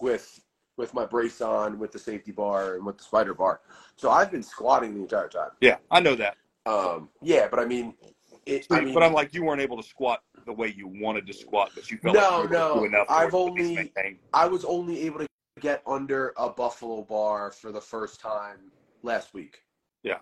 with 0.00 0.40
with 0.76 0.94
my 0.94 1.04
brace 1.04 1.40
on, 1.40 1.78
with 1.78 1.90
the 1.90 1.98
safety 1.98 2.30
bar, 2.30 2.74
and 2.76 2.86
with 2.86 2.98
the 2.98 3.04
spider 3.04 3.34
bar. 3.34 3.60
So 3.96 4.10
I've 4.10 4.30
been 4.30 4.44
squatting 4.44 4.94
the 4.94 5.00
entire 5.00 5.28
time. 5.28 5.50
Yeah, 5.60 5.78
I 5.90 5.98
know 6.00 6.14
that. 6.14 6.36
Um, 6.66 7.08
yeah, 7.20 7.48
but 7.50 7.58
I 7.58 7.64
mean, 7.64 7.94
it, 8.46 8.66
I 8.70 8.82
mean, 8.82 8.94
but 8.94 9.02
I'm 9.02 9.12
like, 9.12 9.34
you 9.34 9.42
weren't 9.42 9.60
able 9.60 9.76
to 9.76 9.82
squat 9.82 10.22
the 10.46 10.52
way 10.52 10.72
you 10.76 10.86
wanted 10.86 11.26
to 11.26 11.32
squat, 11.32 11.72
but 11.74 11.90
you 11.90 11.98
felt 11.98 12.14
No, 12.14 12.40
like 12.42 12.44
you 12.44 12.56
no. 12.56 12.84
enough. 12.84 13.06
I've 13.08 13.32
to 13.32 13.46
at 13.46 13.52
least 13.54 13.90
only- 13.96 14.20
I 14.32 14.46
was 14.46 14.64
only 14.64 15.00
able 15.02 15.20
to 15.20 15.26
get 15.60 15.82
under 15.86 16.32
a 16.36 16.48
buffalo 16.48 17.02
bar 17.02 17.50
for 17.50 17.72
the 17.72 17.80
first 17.80 18.20
time 18.20 18.70
last 19.02 19.34
week. 19.34 19.62
Yeah. 20.04 20.18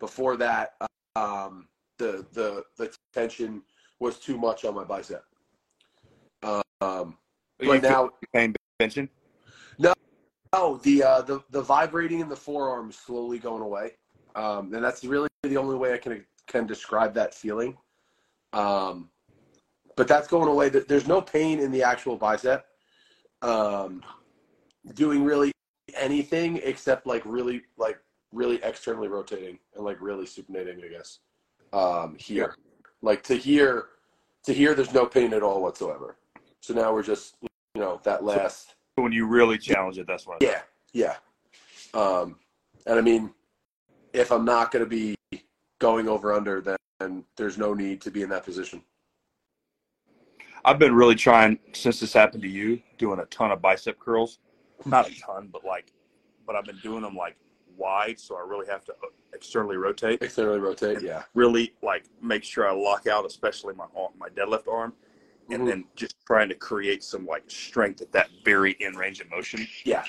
Before 0.00 0.36
that, 0.38 0.74
um, 1.14 1.68
the 1.98 2.26
the 2.32 2.64
the 2.76 2.92
tension 3.12 3.62
was 4.02 4.18
too 4.18 4.36
much 4.36 4.64
on 4.64 4.74
my 4.74 4.82
bicep. 4.84 5.24
Um, 6.42 7.16
feel 7.60 7.68
now, 7.82 8.10
pain 8.34 8.54
benching. 8.80 9.08
oh, 10.52 10.78
the 10.82 11.02
uh, 11.04 11.22
the 11.22 11.40
the 11.50 11.62
vibrating 11.62 12.18
in 12.20 12.28
the 12.28 12.36
forearm 12.36 12.90
is 12.90 12.96
slowly 12.96 13.38
going 13.38 13.62
away, 13.62 13.92
um, 14.34 14.74
and 14.74 14.82
that's 14.84 15.04
really 15.04 15.28
the 15.44 15.56
only 15.56 15.76
way 15.76 15.94
I 15.94 15.98
can 15.98 16.24
can 16.48 16.66
describe 16.66 17.14
that 17.14 17.32
feeling. 17.32 17.76
Um, 18.52 19.08
but 19.96 20.08
that's 20.08 20.26
going 20.26 20.48
away. 20.48 20.68
There- 20.68 20.84
There's 20.86 21.06
no 21.06 21.20
pain 21.22 21.60
in 21.60 21.70
the 21.70 21.82
actual 21.84 22.16
bicep. 22.16 22.66
Um, 23.40 24.02
doing 24.94 25.22
really 25.24 25.52
anything 25.94 26.60
except 26.64 27.06
like 27.06 27.22
really 27.24 27.62
like 27.76 27.98
really 28.32 28.58
externally 28.64 29.08
rotating 29.08 29.58
and 29.76 29.84
like 29.84 29.98
really 30.00 30.26
supinating, 30.26 30.84
I 30.84 30.88
guess. 30.88 31.20
Um, 31.72 32.16
here, 32.18 32.56
like 33.02 33.22
to 33.24 33.36
hear, 33.36 33.86
to 34.44 34.54
hear, 34.54 34.74
there's 34.74 34.94
no 34.94 35.06
pain 35.06 35.34
at 35.34 35.42
all 35.42 35.60
whatsoever. 35.62 36.16
So 36.60 36.72
now 36.74 36.92
we're 36.92 37.02
just 37.02 37.36
you 37.74 37.80
know 37.80 38.00
that 38.04 38.24
last. 38.24 38.74
When 38.96 39.12
you 39.12 39.26
really 39.26 39.58
challenge 39.58 39.98
it, 39.98 40.06
that's 40.06 40.26
what. 40.26 40.42
Yeah, 40.42 40.62
yeah. 40.92 41.16
Um, 41.94 42.36
and 42.86 42.98
I 42.98 43.02
mean, 43.02 43.32
if 44.12 44.30
I'm 44.30 44.44
not 44.44 44.70
going 44.70 44.84
to 44.84 44.88
be 44.88 45.14
going 45.78 46.08
over 46.08 46.32
under, 46.32 46.60
then 46.60 47.24
there's 47.36 47.58
no 47.58 47.74
need 47.74 48.00
to 48.02 48.10
be 48.10 48.22
in 48.22 48.28
that 48.30 48.44
position. 48.44 48.82
I've 50.64 50.78
been 50.78 50.94
really 50.94 51.16
trying 51.16 51.58
since 51.72 51.98
this 51.98 52.12
happened 52.12 52.42
to 52.42 52.48
you, 52.48 52.80
doing 52.98 53.18
a 53.18 53.24
ton 53.26 53.50
of 53.50 53.60
bicep 53.60 53.98
curls. 53.98 54.38
Not 54.84 55.10
a 55.10 55.20
ton, 55.20 55.48
but 55.52 55.64
like, 55.64 55.92
but 56.46 56.54
I've 56.54 56.64
been 56.64 56.78
doing 56.82 57.02
them 57.02 57.16
like 57.16 57.36
wide, 57.76 58.18
so 58.18 58.36
I 58.36 58.40
really 58.40 58.66
have 58.66 58.84
to 58.86 58.92
uh, 58.92 59.08
externally 59.34 59.76
rotate. 59.76 60.22
Externally 60.22 60.58
rotate, 60.60 61.02
yeah. 61.02 61.22
Really 61.34 61.72
like 61.82 62.04
make 62.20 62.44
sure 62.44 62.68
I 62.68 62.72
lock 62.72 63.06
out, 63.06 63.24
especially 63.26 63.74
my 63.74 63.86
arm, 63.96 64.12
my 64.18 64.28
deadlift 64.28 64.68
arm, 64.68 64.92
and 65.50 65.62
Mhm. 65.62 65.66
then 65.66 65.84
just 65.96 66.14
trying 66.26 66.48
to 66.48 66.54
create 66.54 67.02
some 67.02 67.26
like 67.26 67.44
strength 67.50 68.00
at 68.02 68.12
that 68.12 68.30
very 68.44 68.76
end 68.80 68.96
range 68.98 69.20
of 69.20 69.30
motion 69.30 69.66
Yeah, 69.84 70.04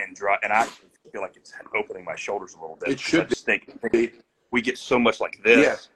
and 0.00 0.14
draw. 0.14 0.36
And 0.42 0.52
I 0.52 0.64
feel 1.12 1.22
like 1.22 1.36
it's 1.36 1.52
opening 1.74 2.04
my 2.04 2.16
shoulders 2.16 2.54
a 2.54 2.60
little 2.60 2.76
bit. 2.76 2.90
It 2.90 3.00
should 3.00 3.20
I 3.22 3.24
just 3.24 3.44
think 3.46 3.78
we 4.50 4.62
get 4.62 4.78
so 4.78 4.98
much 4.98 5.20
like 5.20 5.40
this. 5.44 5.58
Yes. 5.58 5.88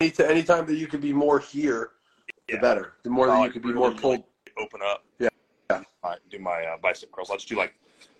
Any 0.00 0.12
anytime 0.18 0.66
that 0.66 0.74
you 0.74 0.86
could 0.88 1.00
be 1.00 1.12
more 1.12 1.38
here, 1.38 1.92
the 2.48 2.54
Yeah. 2.54 2.60
better. 2.60 2.94
The 3.04 3.10
more 3.10 3.26
that 3.26 3.32
Oh, 3.36 3.44
you 3.44 3.50
could 3.50 3.62
be 3.62 3.72
more 3.72 3.92
pulled. 3.92 4.24
open 4.58 4.80
up. 4.82 5.04
Yeah. 5.18 5.28
Yeah. 5.70 5.82
I 6.02 6.16
do 6.30 6.38
my 6.38 6.64
uh, 6.64 6.76
bicep 6.78 7.10
curls. 7.12 7.30
I'll 7.30 7.36
just 7.36 7.48
do 7.48 7.56
like 7.56 7.74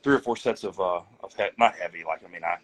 three 0.06 0.14
or 0.14 0.20
four 0.20 0.36
sets 0.36 0.62
of 0.62 0.78
uh 0.78 1.00
of 1.24 1.34
he- 1.36 1.48
not 1.58 1.74
heavy. 1.74 2.04
Like 2.06 2.22
I 2.24 2.30
mean, 2.30 2.42
I 2.44 2.58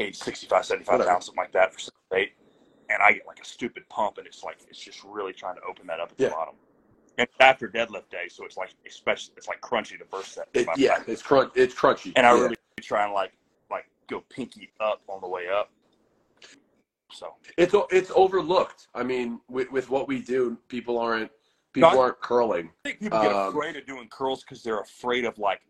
age 0.00 0.16
65, 0.16 0.64
75 0.64 0.92
Whatever. 0.92 1.08
pounds, 1.10 1.26
something 1.26 1.40
like 1.44 1.52
that 1.52 1.72
for 1.72 1.78
six 1.78 1.96
eight, 2.12 2.32
and 2.90 3.00
I 3.00 3.12
get 3.12 3.24
like 3.28 3.40
a 3.40 3.44
stupid 3.44 3.88
pump, 3.88 4.18
and 4.18 4.26
it's 4.26 4.42
like 4.42 4.58
it's 4.68 4.80
just 4.80 5.04
really 5.04 5.32
trying 5.32 5.54
to 5.54 5.60
open 5.62 5.86
that 5.86 6.00
up 6.00 6.10
at 6.10 6.18
Yeah. 6.18 6.30
the 6.30 6.34
bottom. 6.34 6.54
And 7.16 7.28
it's 7.28 7.36
after 7.38 7.68
deadlift 7.68 8.10
day, 8.10 8.26
so 8.28 8.44
it's 8.44 8.56
like 8.56 8.70
especially 8.88 9.34
it's 9.36 9.46
like 9.46 9.60
crunchy 9.60 9.96
the 9.96 10.04
first 10.04 10.32
set. 10.32 10.48
It, 10.52 10.66
yeah, 10.76 11.00
it's 11.06 11.22
crunch. 11.22 11.52
It's 11.54 11.76
crunchy. 11.76 12.12
and 12.16 12.26
I 12.26 12.34
yeah. 12.34 12.42
really 12.42 12.56
try 12.80 13.04
and 13.04 13.14
like 13.14 13.30
like 13.70 13.86
go 14.08 14.24
pinky 14.28 14.70
up 14.80 15.00
on 15.06 15.20
the 15.20 15.28
way 15.28 15.44
up. 15.48 15.70
So 17.12 17.34
it's 17.56 17.72
it's 17.92 18.10
overlooked. 18.16 18.88
I 18.96 19.04
mean, 19.04 19.40
with 19.48 19.70
with 19.70 19.90
what 19.90 20.08
we 20.08 20.20
do, 20.20 20.58
people 20.66 20.98
aren't 20.98 21.30
people 21.74 21.90
No, 21.90 22.00
aren't 22.00 22.20
curling. 22.20 22.70
I 22.84 22.88
think 22.88 23.00
people 23.00 23.20
get 23.20 23.32
Um, 23.32 23.48
afraid 23.48 23.76
of 23.76 23.84
doing 23.84 24.08
curls 24.08 24.42
because 24.42 24.62
they're 24.62 24.80
afraid 24.80 25.24
of 25.24 25.38
like 25.38 25.60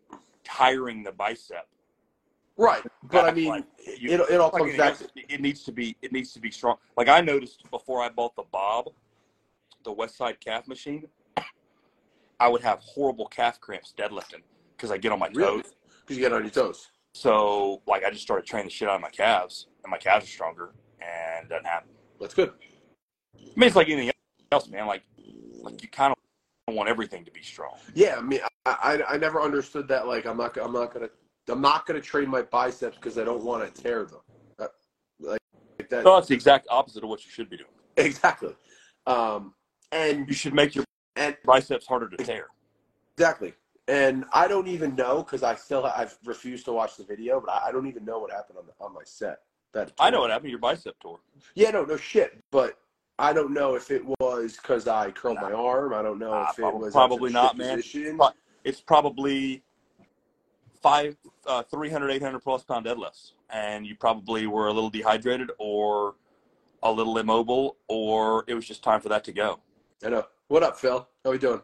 tiring 0.43 1.03
the 1.03 1.11
bicep. 1.11 1.67
Right, 2.57 2.83
but 3.03 3.25
I 3.25 3.31
mean, 3.33 3.49
like, 3.49 3.65
it, 3.79 3.99
you- 3.99 4.11
it, 4.11 4.21
it 4.29 4.39
all 4.39 4.51
comes 4.51 4.77
back. 4.77 5.01
else, 5.01 5.03
it 5.15 5.41
needs 5.41 5.63
to 5.63 5.73
be 5.73 5.97
it 6.01 6.13
needs 6.13 6.31
to 6.33 6.39
be 6.39 6.49
strong. 6.51 6.77
Like 6.95 7.09
I 7.09 7.19
noticed 7.19 7.69
before 7.69 8.01
I 8.01 8.07
bought 8.07 8.35
the 8.37 8.43
Bob, 8.49 8.89
the 9.83 9.91
West 9.91 10.15
Side 10.15 10.39
calf 10.39 10.65
machine, 10.67 11.07
I 12.39 12.47
would 12.47 12.61
have 12.61 12.79
horrible 12.79 13.25
calf 13.27 13.59
cramps 13.59 13.93
deadlifting 13.97 14.41
because 14.77 14.89
I 14.91 14.97
get 14.97 15.11
on 15.11 15.19
my 15.19 15.29
Really? 15.33 15.63
toes. 15.63 15.73
Because 16.01 16.17
you 16.17 16.23
get 16.23 16.31
on 16.31 16.43
your 16.43 16.51
toes. 16.51 16.91
So 17.13 17.81
like 17.87 18.05
I 18.05 18.09
just 18.11 18.21
started 18.21 18.45
training 18.45 18.67
the 18.67 18.71
shit 18.73 18.87
out 18.87 18.95
of 18.95 19.01
my 19.01 19.09
calves, 19.09 19.67
and 19.83 19.91
my 19.91 19.97
calves 19.97 20.25
are 20.25 20.29
stronger, 20.29 20.73
and 21.01 21.47
it 21.47 21.49
doesn't 21.49 21.65
happen. 21.65 21.89
That's 22.21 22.33
good. 22.33 22.53
I 23.35 23.39
mean, 23.57 23.67
it's 23.67 23.75
like 23.75 23.89
anything 23.89 24.11
else, 24.51 24.69
man. 24.69 24.85
Like 24.87 25.03
like 25.65 25.81
you 25.81 25.89
kind 25.89 26.13
of 26.67 26.73
want 26.73 26.89
everything 26.89 27.25
to 27.25 27.31
be 27.31 27.41
strong. 27.41 27.75
Yeah, 27.93 28.15
I 28.17 28.21
mean, 28.21 28.39
I, 28.65 29.01
I 29.09 29.15
I 29.15 29.17
never 29.17 29.41
understood 29.41 29.87
that. 29.89 30.07
Like, 30.07 30.25
I'm 30.25 30.37
not 30.37 30.57
I'm 30.57 30.73
not 30.73 30.93
gonna 30.93 31.09
I'm 31.49 31.61
not 31.61 31.85
gonna 31.85 32.01
train 32.01 32.29
my 32.29 32.43
biceps 32.43 32.95
because 32.95 33.17
I 33.17 33.23
don't 33.23 33.43
want 33.43 33.73
to 33.73 33.81
tear 33.81 34.05
them. 34.05 34.19
That, 34.57 34.71
like 35.19 35.39
that. 35.89 36.03
No, 36.03 36.17
it's 36.17 36.27
the 36.27 36.35
exact 36.35 36.67
opposite 36.69 37.03
of 37.03 37.09
what 37.09 37.25
you 37.25 37.31
should 37.31 37.49
be 37.49 37.57
doing. 37.57 37.69
Exactly. 37.97 38.53
Um, 39.07 39.53
and 39.91 40.27
You 40.27 40.33
should 40.33 40.53
make 40.53 40.75
your 40.75 40.83
and 41.15 41.37
biceps 41.45 41.87
harder 41.87 42.09
to 42.09 42.17
tear. 42.17 42.47
exactly. 43.17 43.53
And 43.87 44.25
I 44.33 44.47
don't 44.47 44.67
even 44.67 44.95
know 44.95 45.23
because 45.23 45.43
I 45.43 45.55
still 45.55 45.85
I've 45.85 46.17
refused 46.25 46.65
to 46.65 46.73
watch 46.73 46.97
the 46.97 47.03
video, 47.03 47.39
but 47.39 47.51
I, 47.51 47.67
I 47.69 47.71
don't 47.71 47.87
even 47.87 48.03
know 48.03 48.19
what 48.19 48.31
happened 48.31 48.57
on 48.57 48.65
the, 48.65 48.73
on 48.83 48.93
my 48.93 49.03
set. 49.05 49.39
That 49.73 49.91
I 49.99 50.09
know 50.09 50.21
what 50.21 50.31
happened. 50.31 50.49
Your 50.49 50.59
bicep 50.59 50.95
tore. 50.99 51.19
Yeah, 51.53 51.71
no, 51.71 51.85
no 51.85 51.97
shit. 51.97 52.41
But 52.51 52.77
I 53.17 53.31
don't 53.31 53.53
know 53.53 53.75
if 53.75 53.91
it 53.91 54.03
was 54.19 54.57
because 54.57 54.87
I 54.87 55.11
curled 55.11 55.37
my 55.41 55.53
arm. 55.53 55.93
I 55.93 56.01
don't 56.01 56.19
know 56.19 56.45
if 56.49 56.59
it 56.59 56.73
was 56.73 56.91
probably 56.91 57.31
not, 57.31 57.57
man. 57.57 57.77
Position. 57.77 58.19
It's 58.63 58.81
probably 58.81 59.63
five, 60.81 61.15
uh, 61.47 61.63
300, 61.63 62.09
800 62.09 62.39
plus 62.39 62.63
pound 62.63 62.85
deadlifts, 62.85 63.31
and 63.49 63.85
you 63.85 63.95
probably 63.95 64.47
were 64.47 64.67
a 64.67 64.73
little 64.73 64.89
dehydrated 64.89 65.51
or 65.59 66.15
a 66.83 66.91
little 66.91 67.17
immobile, 67.17 67.77
or 67.87 68.43
it 68.47 68.53
was 68.53 68.67
just 68.67 68.83
time 68.83 68.99
for 68.99 69.09
that 69.09 69.23
to 69.25 69.31
go. 69.31 69.59
I 70.03 70.09
know. 70.09 70.25
What 70.47 70.63
up, 70.63 70.77
Phil? 70.77 71.07
How 71.23 71.31
we 71.31 71.37
doing? 71.37 71.61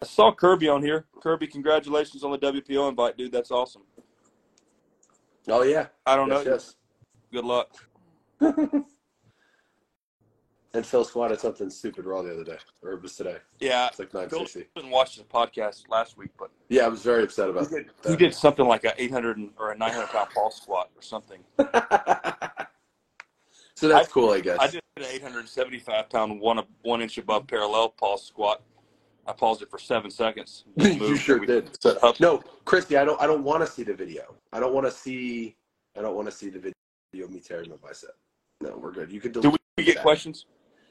I 0.00 0.04
saw 0.04 0.32
Kirby 0.32 0.68
on 0.68 0.82
here. 0.82 1.06
Kirby, 1.20 1.46
congratulations 1.46 2.22
on 2.22 2.30
the 2.30 2.38
WPO 2.38 2.88
invite, 2.88 3.16
dude. 3.16 3.32
That's 3.32 3.50
awesome. 3.50 3.82
Oh 5.48 5.62
yeah. 5.62 5.86
I 6.04 6.16
don't 6.16 6.28
yes, 6.28 6.74
know. 7.32 7.40
Good 7.40 7.44
luck. 7.44 7.70
and 10.76 10.84
Phil 10.86 11.04
squatted 11.04 11.40
something 11.40 11.70
stupid 11.70 12.04
raw 12.04 12.20
the 12.22 12.32
other 12.32 12.44
day, 12.44 12.58
or 12.82 12.92
it 12.92 13.02
was 13.02 13.16
today. 13.16 13.38
Yeah, 13.60 13.88
It's 13.88 13.98
like 13.98 14.10
Phil 14.10 14.20
960. 14.20 14.68
didn't 14.76 14.90
watch 14.90 15.16
the 15.16 15.24
podcast 15.24 15.88
last 15.88 16.16
week, 16.18 16.30
but 16.38 16.50
Yeah, 16.68 16.84
I 16.84 16.88
was 16.88 17.02
very 17.02 17.24
upset 17.24 17.46
he 17.46 17.50
about 17.52 17.70
did, 17.70 17.86
that. 18.02 18.10
he 18.10 18.16
did 18.16 18.34
something 18.34 18.66
like 18.66 18.84
a 18.84 18.92
800 19.02 19.38
or 19.58 19.72
a 19.72 19.76
900 19.78 20.06
pound 20.08 20.30
pause 20.30 20.56
squat 20.56 20.90
or 20.94 21.00
something. 21.02 21.40
so 23.74 23.88
that's 23.88 24.08
I- 24.08 24.12
cool, 24.12 24.30
I 24.30 24.40
guess. 24.40 24.58
I 24.60 24.66
did 24.68 24.82
an 24.98 25.04
875 25.04 26.08
pound 26.10 26.40
one 26.40 26.62
one 26.82 27.02
inch 27.02 27.18
above 27.18 27.46
parallel 27.46 27.90
pause 27.90 28.26
squat. 28.26 28.62
I 29.26 29.32
paused 29.32 29.60
it 29.62 29.70
for 29.70 29.78
seven 29.78 30.10
seconds. 30.10 30.64
you 30.76 31.16
sure 31.16 31.40
did. 31.40 31.70
set 31.82 32.02
up. 32.04 32.20
No, 32.20 32.38
Christy, 32.64 32.96
I 32.96 33.04
don't. 33.04 33.20
I 33.20 33.26
don't 33.26 33.42
want 33.42 33.64
to 33.66 33.70
see 33.70 33.82
the 33.82 33.92
video. 33.94 34.34
I 34.52 34.60
don't 34.60 34.72
want 34.72 34.86
to 34.86 34.92
see. 34.92 35.56
I 35.98 36.02
don't 36.02 36.14
want 36.14 36.28
to 36.28 36.32
see 36.32 36.48
the 36.48 36.58
video 36.60 37.24
of 37.26 37.30
me 37.30 37.40
tearing 37.40 37.70
my 37.70 37.76
bicep. 37.76 38.10
No, 38.60 38.76
we're 38.78 38.92
good. 38.92 39.10
You 39.10 39.20
can 39.20 39.32
Do 39.32 39.40
delete 39.40 39.60
we 39.76 39.84
get 39.84 39.96
that. 39.96 40.02
questions? 40.02 40.46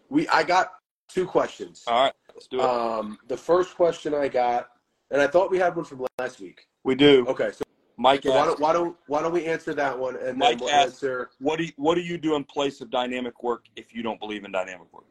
We. 0.10 0.28
I 0.30 0.44
got 0.44 0.72
two 1.08 1.26
questions. 1.26 1.84
All 1.88 2.04
right, 2.04 2.14
let's 2.34 2.48
do 2.48 2.60
it. 2.60 2.64
Um, 2.64 3.18
the 3.28 3.38
first 3.38 3.76
question 3.76 4.14
I 4.14 4.28
got, 4.28 4.70
and 5.12 5.22
I 5.22 5.28
thought 5.28 5.52
we 5.52 5.58
had 5.58 5.76
one 5.76 5.86
from 5.86 6.06
last 6.20 6.40
week. 6.40 6.68
we 6.84 6.96
do. 6.96 7.26
Okay, 7.28 7.52
so 7.52 7.64
Mike 7.98 8.26
why 8.26 8.46
don't 8.46 8.60
why 8.60 8.74
don't 8.74 8.96
why 9.08 9.22
don't 9.22 9.34
we 9.34 9.46
answer 9.46 9.74
that 9.74 9.98
one 9.98 10.16
and 10.16 10.26
then 10.28 10.38
Mike 10.38 10.60
we'll 10.60 10.70
asked- 10.70 11.04
answer. 11.04 11.30
what 11.40 11.58
do 11.58 11.66
you, 11.66 11.72
what 11.78 11.96
do 11.96 12.02
you 12.02 12.18
do 12.18 12.36
in 12.36 12.44
place 12.44 12.82
of 12.82 12.90
dynamic 12.90 13.42
work 13.42 13.66
if 13.76 13.94
you 13.96 14.04
don't 14.04 14.20
believe 14.20 14.44
in 14.44 14.52
dynamic 14.52 14.88
work? 14.92 15.06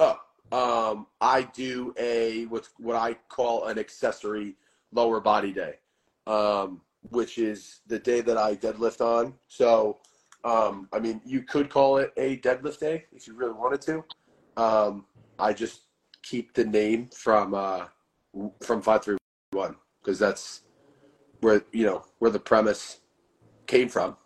Oh, 0.00 0.18
um, 0.52 1.06
I 1.20 1.42
do 1.42 1.94
a 1.98 2.46
what's 2.46 2.70
what 2.78 2.96
I 2.96 3.14
call 3.28 3.66
an 3.66 3.78
accessory 3.78 4.56
lower 4.92 5.20
body 5.20 5.52
day. 5.52 5.74
Um, 6.26 6.80
which 7.08 7.38
is 7.38 7.80
the 7.86 7.98
day 7.98 8.20
that 8.20 8.36
I 8.36 8.54
deadlift 8.54 9.00
on. 9.00 9.34
So, 9.48 9.98
um, 10.44 10.88
I 10.92 10.98
mean, 10.98 11.20
you 11.24 11.42
could 11.42 11.68
call 11.68 11.98
it 11.98 12.12
a 12.16 12.38
deadlift 12.38 12.80
day 12.80 13.04
if 13.14 13.26
you 13.26 13.34
really 13.34 13.52
wanted 13.52 13.80
to. 13.82 14.04
Um, 14.56 15.06
I 15.38 15.52
just 15.52 15.82
keep 16.22 16.54
the 16.54 16.64
name 16.64 17.08
from 17.14 17.54
uh, 17.54 17.86
from 18.62 18.82
five 18.82 19.04
three 19.04 19.18
one 19.52 19.76
because 20.02 20.18
that's 20.18 20.62
where 21.40 21.62
you 21.72 21.84
know 21.84 22.04
where 22.18 22.30
the 22.30 22.38
premise 22.38 23.00
came 23.66 23.88
from, 23.88 24.16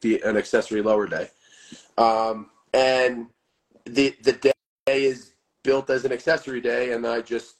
the 0.00 0.20
an 0.22 0.36
accessory 0.36 0.82
lower 0.82 1.06
day, 1.06 1.30
um, 1.98 2.50
and 2.72 3.26
the 3.84 4.16
the 4.22 4.32
day 4.32 4.52
is 4.86 5.34
built 5.62 5.88
as 5.90 6.04
an 6.04 6.12
accessory 6.12 6.60
day, 6.60 6.92
and 6.92 7.06
I 7.06 7.20
just 7.20 7.56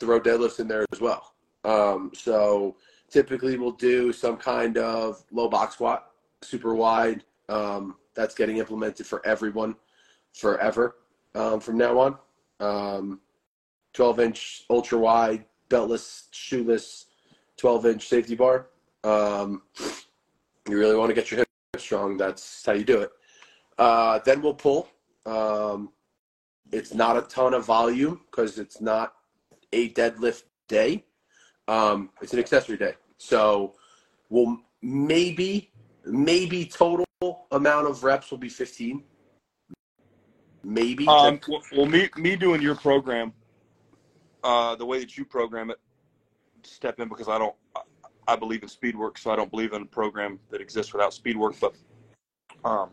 throw 0.00 0.20
deadlifts 0.20 0.60
in 0.60 0.68
there 0.68 0.84
as 0.92 1.00
well. 1.00 1.34
Um, 1.64 2.10
so 2.14 2.76
typically 3.10 3.56
we'll 3.56 3.72
do 3.72 4.12
some 4.12 4.36
kind 4.36 4.76
of 4.76 5.22
low 5.30 5.48
box 5.48 5.74
squat, 5.74 6.10
super 6.42 6.74
wide. 6.74 7.24
Um, 7.48 7.96
that's 8.14 8.34
getting 8.34 8.58
implemented 8.58 9.06
for 9.06 9.24
everyone 9.26 9.76
forever 10.32 10.96
um, 11.34 11.60
from 11.60 11.78
now 11.78 11.98
on. 11.98 12.18
Um, 12.60 13.20
12 13.92 14.20
inch 14.20 14.64
ultra 14.70 14.98
wide, 14.98 15.44
beltless, 15.68 16.24
shoeless, 16.30 17.06
12 17.56 17.86
inch 17.86 18.08
safety 18.08 18.34
bar. 18.34 18.68
Um, 19.02 19.62
you 20.68 20.78
really 20.78 20.96
want 20.96 21.10
to 21.10 21.14
get 21.14 21.30
your 21.30 21.38
hips 21.38 21.84
strong. 21.84 22.16
That's 22.16 22.64
how 22.64 22.72
you 22.72 22.84
do 22.84 23.00
it. 23.00 23.10
Uh, 23.78 24.20
then 24.24 24.40
we'll 24.42 24.54
pull. 24.54 24.88
Um, 25.26 25.90
it's 26.72 26.94
not 26.94 27.16
a 27.16 27.22
ton 27.22 27.54
of 27.54 27.66
volume 27.66 28.20
because 28.30 28.58
it's 28.58 28.80
not 28.80 29.14
a 29.72 29.90
deadlift 29.90 30.44
day. 30.68 31.04
Um, 31.68 32.10
it's 32.20 32.32
an 32.32 32.38
accessory 32.38 32.76
day. 32.76 32.94
So 33.18 33.74
we'll 34.28 34.58
maybe, 34.82 35.70
maybe 36.04 36.64
total 36.66 37.03
amount 37.50 37.86
of 37.86 38.04
reps 38.04 38.30
will 38.30 38.38
be 38.38 38.48
15. 38.48 39.02
Maybe. 40.62 41.06
Um, 41.06 41.40
well, 41.76 41.86
me 41.86 42.08
me 42.16 42.36
doing 42.36 42.62
your 42.62 42.74
program, 42.74 43.32
uh, 44.42 44.74
the 44.76 44.86
way 44.86 44.98
that 44.98 45.16
you 45.16 45.24
program 45.24 45.70
it, 45.70 45.78
step 46.62 47.00
in 47.00 47.08
because 47.08 47.28
I 47.28 47.38
don't. 47.38 47.54
I 48.26 48.36
believe 48.36 48.62
in 48.62 48.70
speed 48.70 48.96
work, 48.96 49.18
so 49.18 49.30
I 49.30 49.36
don't 49.36 49.50
believe 49.50 49.74
in 49.74 49.82
a 49.82 49.86
program 49.86 50.40
that 50.50 50.62
exists 50.62 50.94
without 50.94 51.12
speed 51.12 51.36
work. 51.36 51.56
But 51.60 51.74
um, 52.64 52.90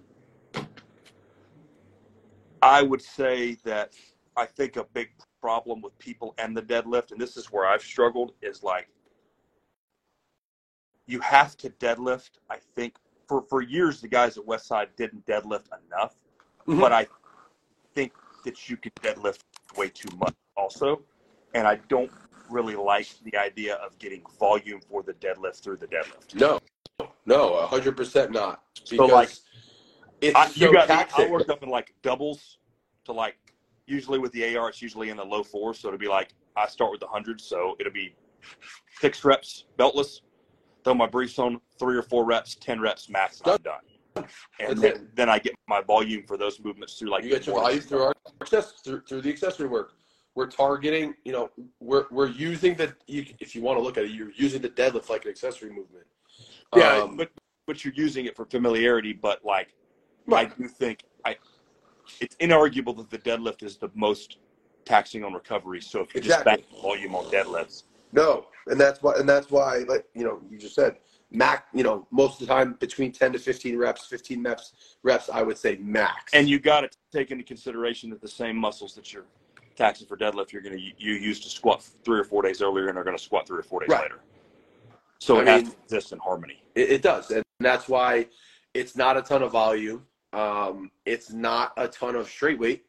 I 2.62 2.82
would 2.82 3.02
say 3.02 3.56
that 3.64 3.94
I 4.36 4.46
think 4.46 4.76
a 4.76 4.84
big 4.84 5.12
problem 5.40 5.82
with 5.82 5.98
people 5.98 6.36
and 6.38 6.56
the 6.56 6.62
deadlift, 6.62 7.12
and 7.12 7.22
this 7.22 7.38
is 7.38 7.48
where 7.48 7.66
I've 7.66 7.82
struggled, 7.82 8.34
is 8.42 8.64
like 8.64 8.90
you 11.06 11.22
have 11.22 11.56
to 11.58 11.70
deadlift. 11.70 12.32
I 12.50 12.58
think 12.76 12.96
for 13.32 13.44
for 13.44 13.62
years 13.62 14.02
the 14.02 14.10
guys 14.10 14.38
at 14.38 14.46
Westside 14.46 14.90
didn't 14.98 15.26
deadlift 15.26 15.68
enough, 15.88 16.16
Mhm. 16.68 16.82
but 16.82 16.92
I 16.92 17.08
think 17.96 18.12
that 18.44 18.70
you 18.70 18.76
could 18.76 18.94
deadlift 18.96 19.40
way 19.78 19.88
too 19.88 20.14
much 20.18 20.36
also, 20.58 21.02
and 21.54 21.66
I 21.66 21.76
don't 21.88 22.12
really 22.50 22.76
like 22.76 23.08
the 23.24 23.38
idea 23.38 23.76
of 23.76 23.98
getting 24.00 24.22
volume 24.38 24.82
for 24.82 25.02
the 25.02 25.14
deadlift 25.14 25.64
through 25.64 25.78
the 25.78 25.88
deadlift. 25.88 26.36
No, 26.36 26.60
no, 27.26 27.66
hundred 27.68 27.96
percent 27.96 28.32
not. 28.32 28.64
So, 28.74 28.98
Because 28.98 29.12
like, 29.12 29.30
it's 30.20 30.36
I, 30.38 30.48
so 30.50 30.66
you 30.66 30.74
got 30.74 30.90
me, 30.90 30.96
I 30.96 30.98
taxing. 30.98 31.32
worked 31.32 31.50
up 31.50 31.64
in 31.64 31.70
like 31.70 31.94
doubles 32.02 32.58
to 33.06 33.14
like 33.14 33.38
usually 33.86 34.20
with 34.20 34.34
the 34.34 34.58
AR 34.58 34.68
it's 34.68 34.82
usually 34.82 35.10
in 35.10 35.16
the 35.16 35.26
low 35.26 35.42
fours, 35.42 35.80
so 35.80 35.88
it'll 35.88 35.98
be 35.98 36.10
like 36.10 36.34
I 36.58 36.68
start 36.68 36.92
with 36.92 37.00
the 37.00 37.08
hundred, 37.08 37.40
so 37.40 37.78
it'll 37.80 37.94
be 37.94 38.14
six 39.00 39.24
reps 39.24 39.68
beltless, 39.80 40.20
throw 40.84 40.94
my 40.94 41.08
briefs 41.08 41.40
on, 41.40 41.60
three 41.80 41.98
or 41.98 42.04
four 42.04 42.26
reps, 42.26 42.56
ten 42.56 42.80
reps 42.80 43.10
max, 43.10 43.42
and 43.42 43.52
I'm 43.52 43.58
done. 43.64 44.28
And 44.60 44.78
then, 44.78 45.08
then 45.16 45.30
I 45.30 45.40
get 45.40 45.54
my 45.68 45.82
volume 45.82 46.24
for 46.28 46.38
those 46.38 46.60
movements 46.60 46.96
through 46.96 47.10
like 47.10 47.24
you 47.24 47.30
get 47.30 47.48
your 47.48 47.60
value 47.60 47.80
through 47.80 48.04
our 48.04 48.14
access 48.42 48.74
through, 48.84 49.02
through 49.02 49.22
the 49.22 49.30
accessory 49.30 49.68
work. 49.68 49.94
We're 50.36 50.48
targeting, 50.48 51.14
you 51.26 51.32
know, 51.32 51.50
we're 51.80 52.06
we're 52.12 52.28
using 52.28 52.76
the 52.76 52.94
you, 53.08 53.26
if 53.40 53.56
you 53.56 53.62
want 53.62 53.78
to 53.80 53.84
look 53.84 53.98
at 53.98 54.06
it, 54.06 54.12
you're 54.12 54.32
using 54.32 54.62
the 54.62 54.70
deadlift 54.70 55.10
like 55.10 55.26
an 55.26 55.32
accessory 55.32 55.70
movement. 55.70 56.06
Yeah, 56.76 57.04
Um, 57.04 57.18
but 57.18 57.32
but 57.68 57.84
you're 57.84 57.94
using 57.94 58.26
it 58.26 58.36
for 58.36 58.46
familiarity. 58.46 59.14
But 59.14 59.44
like, 59.46 59.74
Right. 60.26 60.52
I 60.52 60.56
do 60.56 60.68
think 60.68 61.04
I, 61.26 61.38
it's 62.20 62.36
inarguable 62.38 62.96
that 62.98 63.10
the 63.10 63.18
deadlift 63.18 63.64
is 63.64 63.78
the 63.78 63.90
most 63.96 64.38
taxing 64.86 65.24
on 65.24 65.34
recovery. 65.34 65.82
So 65.82 66.02
if 66.02 66.14
you 66.14 66.22
just 66.22 66.40
Exactly. 66.42 66.64
back 66.64 66.82
volume 66.82 67.16
on 67.16 67.26
deadlifts, 67.26 67.84
No, 68.14 68.48
and 68.68 68.80
that's 68.80 69.02
why, 69.02 69.14
and 69.18 69.28
that's 69.28 69.50
why, 69.50 69.80
like 69.88 70.06
you 70.14 70.24
know, 70.24 70.42
you 70.50 70.58
just 70.58 70.76
said, 70.76 70.98
max. 71.32 71.64
You 71.74 71.84
know, 71.84 72.08
most 72.12 72.42
of 72.42 72.48
the 72.48 72.54
time 72.54 72.74
between 72.80 73.12
ten 73.12 73.32
to 73.34 73.40
fifteen 73.40 73.78
reps, 73.78 74.06
fifteen 74.06 74.44
reps, 74.44 74.74
reps, 75.04 75.30
I 75.30 75.42
would 75.44 75.58
say 75.58 75.78
max. 75.78 76.34
and 76.34 76.48
you 76.50 76.60
got 76.60 76.82
to 76.82 76.90
take 77.12 77.32
into 77.32 77.44
consideration 77.44 78.10
that 78.10 78.22
the 78.22 78.28
same 78.28 78.58
muscles 78.58 78.94
that 78.96 79.14
you're 79.14 79.26
taxing 79.76 80.08
for 80.08 80.18
deadlift, 80.18 80.52
you're 80.52 80.62
going 80.62 80.78
to 80.78 80.82
you 80.82 81.14
use 81.14 81.40
to 81.42 81.50
squat 81.50 81.84
three 82.04 82.20
or 82.20 82.24
four 82.26 82.42
days 82.42 82.62
earlier, 82.62 82.88
and 82.90 82.98
are 82.98 83.04
going 83.04 83.18
to 83.18 83.24
squat 83.24 83.48
three 83.48 83.60
or 83.60 83.64
four 83.64 83.80
days 83.80 83.90
Right. 83.90 84.02
later. 84.04 84.20
So 85.20 85.38
I 85.38 85.42
it 85.42 85.48
has 85.48 85.64
mean- 85.64 85.72
to 85.72 85.78
exist 85.84 86.12
in 86.12 86.20
harmony. 86.20 86.62
it, 86.76 86.90
it 86.92 87.02
does, 87.02 87.32
and 87.32 87.44
that's 87.60 87.88
why 87.88 88.28
it's 88.74 88.96
not 88.96 89.18
a 89.18 89.22
ton 89.22 89.42
of 89.44 89.52
volume. 89.52 90.06
Um, 90.34 90.92
it's 91.06 91.32
not 91.32 91.74
a 91.78 91.88
ton 91.88 92.16
of 92.16 92.28
straight 92.30 92.58
weight, 92.60 92.86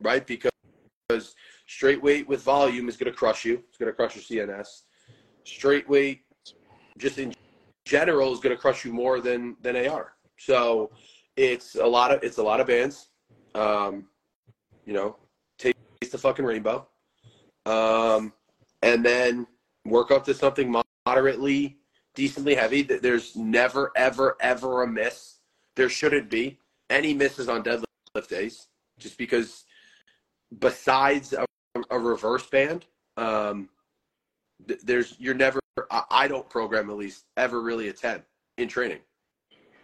right? 0.00 0.26
Because 0.26 0.50
because 1.08 1.34
straight 1.66 2.02
weight 2.02 2.28
with 2.28 2.42
volume 2.42 2.88
is 2.88 2.96
going 2.96 3.10
to 3.10 3.16
crush 3.16 3.44
you. 3.44 3.62
It's 3.68 3.76
going 3.76 3.90
to 3.90 3.96
crush 3.96 4.16
your 4.16 4.46
CNS. 4.46 4.66
Straight 5.44 5.88
weight, 5.88 6.22
just 6.98 7.18
in 7.18 7.32
general, 7.84 8.32
is 8.32 8.40
going 8.40 8.54
to 8.54 8.60
crush 8.60 8.84
you 8.84 8.92
more 8.92 9.20
than 9.20 9.56
than 9.62 9.76
AR. 9.86 10.14
So 10.38 10.90
it's 11.36 11.74
a 11.74 11.86
lot 11.86 12.12
of 12.12 12.22
it's 12.22 12.38
a 12.38 12.42
lot 12.42 12.60
of 12.60 12.66
bands. 12.66 13.08
Um, 13.54 14.06
you 14.84 14.92
know, 14.92 15.16
taste 15.58 15.76
the 16.10 16.18
fucking 16.18 16.44
rainbow, 16.44 16.86
um, 17.64 18.32
and 18.82 19.04
then 19.04 19.46
work 19.84 20.10
up 20.10 20.24
to 20.26 20.34
something 20.34 20.82
moderately, 21.06 21.78
decently 22.14 22.54
heavy. 22.54 22.84
Th- 22.84 23.00
There's 23.00 23.34
never, 23.34 23.92
ever, 23.96 24.36
ever 24.40 24.82
a 24.82 24.86
miss. 24.86 25.38
There 25.74 25.88
shouldn't 25.88 26.30
be 26.30 26.58
any 26.90 27.14
misses 27.14 27.48
on 27.48 27.62
deadlift 27.62 28.28
days, 28.28 28.68
just 28.98 29.18
because 29.18 29.64
besides 30.58 31.32
a, 31.32 31.44
a 31.90 31.98
reverse 31.98 32.46
band, 32.46 32.86
um, 33.16 33.68
th- 34.66 34.80
there's 34.82 35.16
you're 35.18 35.34
never. 35.34 35.60
I, 35.90 36.02
I 36.10 36.28
don't 36.28 36.48
program 36.48 36.90
at 36.90 36.96
least 36.96 37.24
ever 37.36 37.60
really 37.62 37.88
a 37.88 37.92
ten 37.92 38.22
in 38.58 38.68
training 38.68 39.00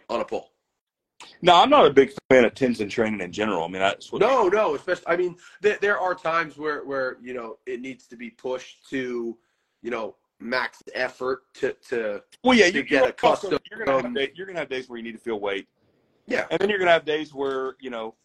on 0.09 0.21
a 0.21 0.25
pull. 0.25 0.49
No, 1.41 1.55
I'm 1.55 1.69
not 1.69 1.85
a 1.85 1.89
big 1.89 2.11
fan 2.29 2.45
of 2.45 2.53
tens 2.53 2.81
in 2.81 2.89
training 2.89 3.21
in 3.21 3.31
general. 3.31 3.63
I 3.63 3.67
mean, 3.67 3.81
that's 3.81 4.11
what 4.11 4.21
No, 4.21 4.47
no, 4.47 4.75
especially. 4.75 5.07
I 5.07 5.15
mean, 5.15 5.35
there, 5.61 5.77
there 5.81 5.99
are 5.99 6.15
times 6.15 6.57
where 6.57 6.83
where 6.83 7.17
you 7.21 7.33
know 7.33 7.57
it 7.65 7.81
needs 7.81 8.07
to 8.07 8.15
be 8.15 8.29
pushed 8.29 8.89
to, 8.89 9.37
you 9.81 9.91
know, 9.91 10.15
max 10.39 10.81
effort 10.93 11.43
to 11.55 11.73
to 11.89 12.21
Well, 12.43 12.57
yeah, 12.57 12.67
to 12.67 12.73
you 12.73 12.83
get 12.83 13.07
a 13.07 13.13
custom- 13.13 13.57
You're 13.69 13.85
gonna 13.85 14.01
have 14.01 14.15
day, 14.15 14.31
you're 14.35 14.47
gonna 14.47 14.59
have 14.59 14.69
days 14.69 14.89
where 14.89 14.97
you 14.97 15.03
need 15.03 15.13
to 15.13 15.17
feel 15.17 15.39
weight, 15.39 15.67
yeah. 16.27 16.45
and 16.49 16.59
then 16.59 16.69
you're 16.69 16.79
gonna 16.79 16.91
have 16.91 17.05
days 17.05 17.33
where 17.33 17.75
you 17.79 17.89
know 17.89 18.15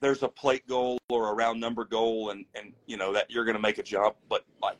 there's 0.00 0.22
a 0.22 0.28
plate 0.28 0.66
goal 0.68 0.98
or 1.08 1.30
a 1.30 1.34
round 1.34 1.60
number 1.60 1.84
goal, 1.84 2.30
and 2.30 2.44
and 2.54 2.72
you 2.86 2.96
know 2.96 3.12
that 3.12 3.30
you're 3.30 3.44
gonna 3.44 3.58
make 3.58 3.78
a 3.78 3.82
jump, 3.82 4.16
but 4.28 4.44
like 4.62 4.76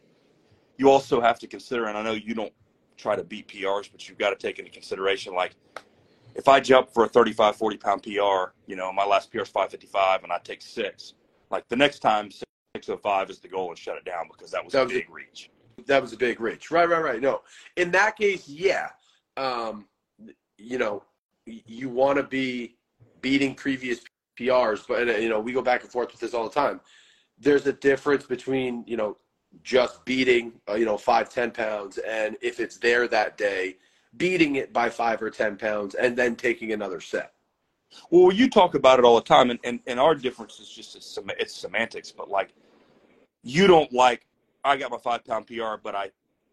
you 0.77 0.91
also 0.91 1.21
have 1.21 1.39
to 1.41 1.47
consider, 1.47 1.87
and 1.87 1.99
I 1.99 2.03
know 2.03 2.13
you 2.13 2.35
don't 2.35 2.53
try 2.97 3.17
to 3.17 3.25
beat 3.25 3.49
PRs, 3.49 3.91
but 3.91 4.09
you've 4.09 4.19
got 4.19 4.31
to 4.31 4.37
take 4.37 4.59
into 4.59 4.71
consideration 4.71 5.35
like 5.35 5.55
if 6.35 6.47
I 6.47 6.61
jump 6.61 6.93
for 6.93 7.05
a 7.05 7.09
35, 7.09 7.57
40 7.57 7.77
pound 7.79 8.03
PR, 8.03 8.53
you 8.67 8.77
know, 8.77 8.93
my 8.93 9.05
last 9.05 9.31
PR 9.33 9.41
is 9.41 9.49
555, 9.49 10.23
and 10.23 10.33
I 10.33 10.39
take 10.39 10.63
six. 10.63 11.15
Like 11.51 11.67
the 11.69 11.77
next 11.77 11.99
time, 11.99 12.31
605 12.31 13.31
is 13.31 13.41
the 13.41 13.49
goal, 13.49 13.71
and 13.71 13.79
shut 13.79 13.97
it 13.97 14.05
down 14.05 14.29
because 14.31 14.51
that 14.53 14.65
was 14.65 14.73
That 14.73 14.83
a 14.83 14.85
was 14.85 14.93
big 14.93 15.11
reach. 15.11 15.51
that 15.87 16.01
was 16.01 16.13
a 16.13 16.17
big 16.17 16.41
reach. 16.41 16.71
Right, 16.71 16.89
right, 16.89 17.03
right. 17.03 17.21
No, 17.21 17.43
in 17.77 17.91
that 17.93 18.17
case, 18.17 18.49
yeah. 18.49 18.91
Um, 19.37 19.87
you 20.59 20.79
know, 20.79 21.03
you 21.47 21.89
want 21.89 22.19
to 22.19 22.23
be 22.23 22.77
beating 23.21 23.55
previous 23.55 24.01
PRs, 24.39 24.87
but 24.87 25.09
uh, 25.09 25.13
you 25.13 25.29
know, 25.29 25.41
we 25.41 25.53
go 25.53 25.63
back 25.63 25.83
and 25.83 25.91
forth 25.91 26.13
with 26.13 26.21
this 26.21 26.35
all 26.35 26.45
the 26.45 26.55
time. 26.55 26.81
There's 27.39 27.67
a 27.67 27.73
difference 27.73 28.25
between 28.25 28.85
you 28.87 28.97
know 28.97 29.17
just 29.63 30.05
beating 30.05 30.53
uh, 30.69 30.75
you 30.75 30.85
know 30.85 30.97
five 30.97 31.31
ten 31.31 31.51
pounds 31.51 31.99
and 31.99 32.37
if 32.41 32.61
it's 32.61 32.77
there 32.77 33.09
that 33.09 33.37
day, 33.37 33.77
beating 34.17 34.57
it 34.57 34.73
by 34.73 34.89
five 34.89 35.23
or 35.23 35.31
ten 35.31 35.57
pounds 35.57 35.95
and 35.95 36.17
then 36.17 36.37
taking 36.37 36.73
another 36.73 37.01
set. 37.01 37.33
Well, 38.11 38.33
you 38.33 38.51
talk 38.51 38.75
about 38.75 38.99
it 38.99 39.05
all 39.07 39.15
the 39.15 39.23
time, 39.23 39.51
and, 39.51 39.59
and, 39.65 39.81
and 39.87 39.99
our 39.99 40.15
difference 40.15 40.61
is 40.61 40.69
just 40.69 40.95
it's, 40.95 41.19
it's 41.39 41.55
semantics. 41.55 42.13
But 42.13 42.29
like, 42.29 42.53
you 43.43 43.67
don't 43.67 43.93
like 43.93 44.27
I 44.65 44.77
got 44.77 44.91
my 44.91 44.99
five 44.99 45.25
pound 45.25 45.47
PR, 45.47 45.77
but 45.83 45.95
I 45.95 46.11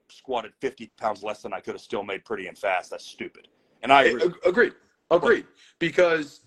squatted 0.10 0.54
fifty 0.60 0.92
pounds 0.98 1.24
less 1.24 1.42
than 1.42 1.54
I 1.54 1.60
could 1.60 1.74
have 1.74 1.82
still 1.82 2.04
made 2.04 2.24
pretty 2.26 2.48
and 2.48 2.58
fast. 2.58 2.90
That's 2.90 3.06
stupid. 3.06 3.48
And 3.84 3.92
I 3.92 4.04
agree. 4.04 4.24
Ag- 4.24 4.36
Agreed. 4.46 4.74
Agreed. 5.12 5.46
Because 5.80 6.42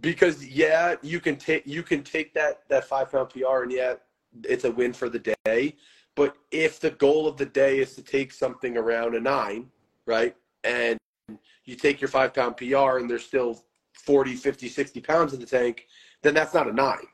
because 0.00 0.46
yeah, 0.46 0.96
you 1.02 1.20
can 1.20 1.36
take 1.36 1.66
you 1.66 1.82
can 1.82 2.02
take 2.02 2.34
that 2.34 2.62
that 2.68 2.84
five 2.84 3.10
pound 3.10 3.30
PR 3.30 3.62
and 3.62 3.72
yeah, 3.72 3.94
it's 4.44 4.64
a 4.64 4.70
win 4.70 4.92
for 4.92 5.08
the 5.08 5.34
day. 5.44 5.76
But 6.16 6.36
if 6.50 6.80
the 6.80 6.90
goal 6.90 7.26
of 7.26 7.36
the 7.36 7.46
day 7.46 7.78
is 7.78 7.94
to 7.94 8.02
take 8.02 8.32
something 8.32 8.76
around 8.76 9.14
a 9.14 9.20
nine, 9.20 9.70
right, 10.06 10.36
and 10.64 10.98
you 11.64 11.76
take 11.76 12.00
your 12.00 12.08
five 12.08 12.34
pound 12.34 12.56
PR 12.56 12.98
and 12.98 13.08
there's 13.08 13.24
still 13.24 13.62
40, 13.94 14.34
50, 14.34 14.68
60 14.68 15.00
pounds 15.00 15.34
in 15.34 15.40
the 15.40 15.46
tank, 15.46 15.86
then 16.22 16.34
that's 16.34 16.54
not 16.54 16.68
a 16.68 16.72
nine, 16.72 17.06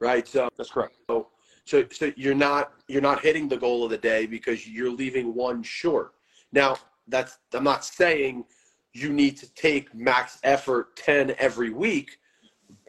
right? 0.00 0.26
So 0.26 0.48
That's 0.56 0.70
correct. 0.70 0.96
so 1.08 1.28
so 1.64 1.84
so 1.90 2.12
you're 2.16 2.34
not 2.34 2.72
you're 2.88 3.02
not 3.02 3.20
hitting 3.20 3.48
the 3.48 3.56
goal 3.56 3.84
of 3.84 3.90
the 3.90 3.98
day 3.98 4.26
because 4.26 4.68
you're 4.68 4.90
leaving 4.90 5.34
one 5.34 5.62
short. 5.62 6.14
Now 6.52 6.76
that's 7.08 7.38
I'm 7.52 7.64
not 7.64 7.84
saying 7.84 8.44
you 8.92 9.12
need 9.12 9.36
to 9.36 9.52
take 9.54 9.94
max 9.94 10.38
effort 10.42 10.96
10 10.96 11.34
every 11.38 11.70
week, 11.70 12.18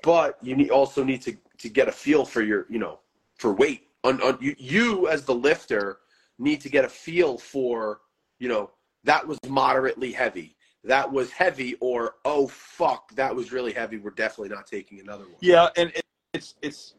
but 0.03 0.37
you 0.41 0.55
need, 0.55 0.69
also 0.69 1.03
need 1.03 1.21
to 1.23 1.35
to 1.59 1.69
get 1.69 1.87
a 1.87 1.91
feel 1.91 2.25
for 2.25 2.41
your 2.41 2.65
you 2.69 2.79
know 2.79 2.99
for 3.35 3.53
weight. 3.53 3.87
On, 4.03 4.21
on 4.21 4.37
you, 4.39 4.55
you 4.57 5.07
as 5.07 5.25
the 5.25 5.33
lifter 5.33 5.99
need 6.39 6.61
to 6.61 6.69
get 6.69 6.85
a 6.85 6.89
feel 6.89 7.37
for 7.37 8.01
you 8.39 8.47
know 8.47 8.71
that 9.03 9.27
was 9.27 9.39
moderately 9.47 10.11
heavy. 10.11 10.55
That 10.83 11.11
was 11.11 11.31
heavy, 11.31 11.75
or 11.81 12.15
oh 12.23 12.47
fuck, 12.47 13.13
that 13.15 13.35
was 13.35 13.51
really 13.51 13.73
heavy. 13.73 13.97
We're 13.97 14.11
definitely 14.11 14.55
not 14.55 14.67
taking 14.67 14.99
another 14.99 15.23
one. 15.23 15.35
Yeah, 15.41 15.69
and 15.75 15.91
it, 15.95 16.05
it's 16.33 16.55
it's 16.61 16.93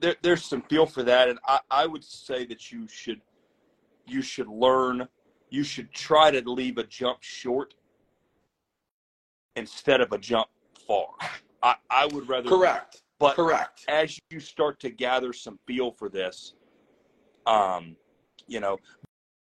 there, 0.00 0.16
there's 0.22 0.44
some 0.44 0.62
feel 0.62 0.86
for 0.86 1.02
that, 1.02 1.28
and 1.28 1.38
I, 1.46 1.58
I 1.70 1.86
would 1.86 2.04
say 2.04 2.44
that 2.46 2.70
you 2.70 2.86
should 2.86 3.20
you 4.06 4.22
should 4.22 4.48
learn 4.48 5.08
you 5.50 5.62
should 5.62 5.92
try 5.92 6.30
to 6.30 6.40
leave 6.50 6.78
a 6.78 6.84
jump 6.84 7.18
short 7.22 7.74
instead 9.56 10.00
of 10.00 10.12
a 10.12 10.18
jump 10.18 10.48
far. 10.86 11.08
I, 11.62 11.76
I 11.90 12.06
would 12.06 12.28
rather 12.28 12.48
Correct. 12.48 13.02
but 13.18 13.36
Correct. 13.36 13.84
as 13.88 14.18
you 14.30 14.40
start 14.40 14.80
to 14.80 14.90
gather 14.90 15.32
some 15.32 15.58
feel 15.66 15.90
for 15.90 16.08
this, 16.08 16.54
um, 17.46 17.96
you 18.46 18.60
know, 18.60 18.78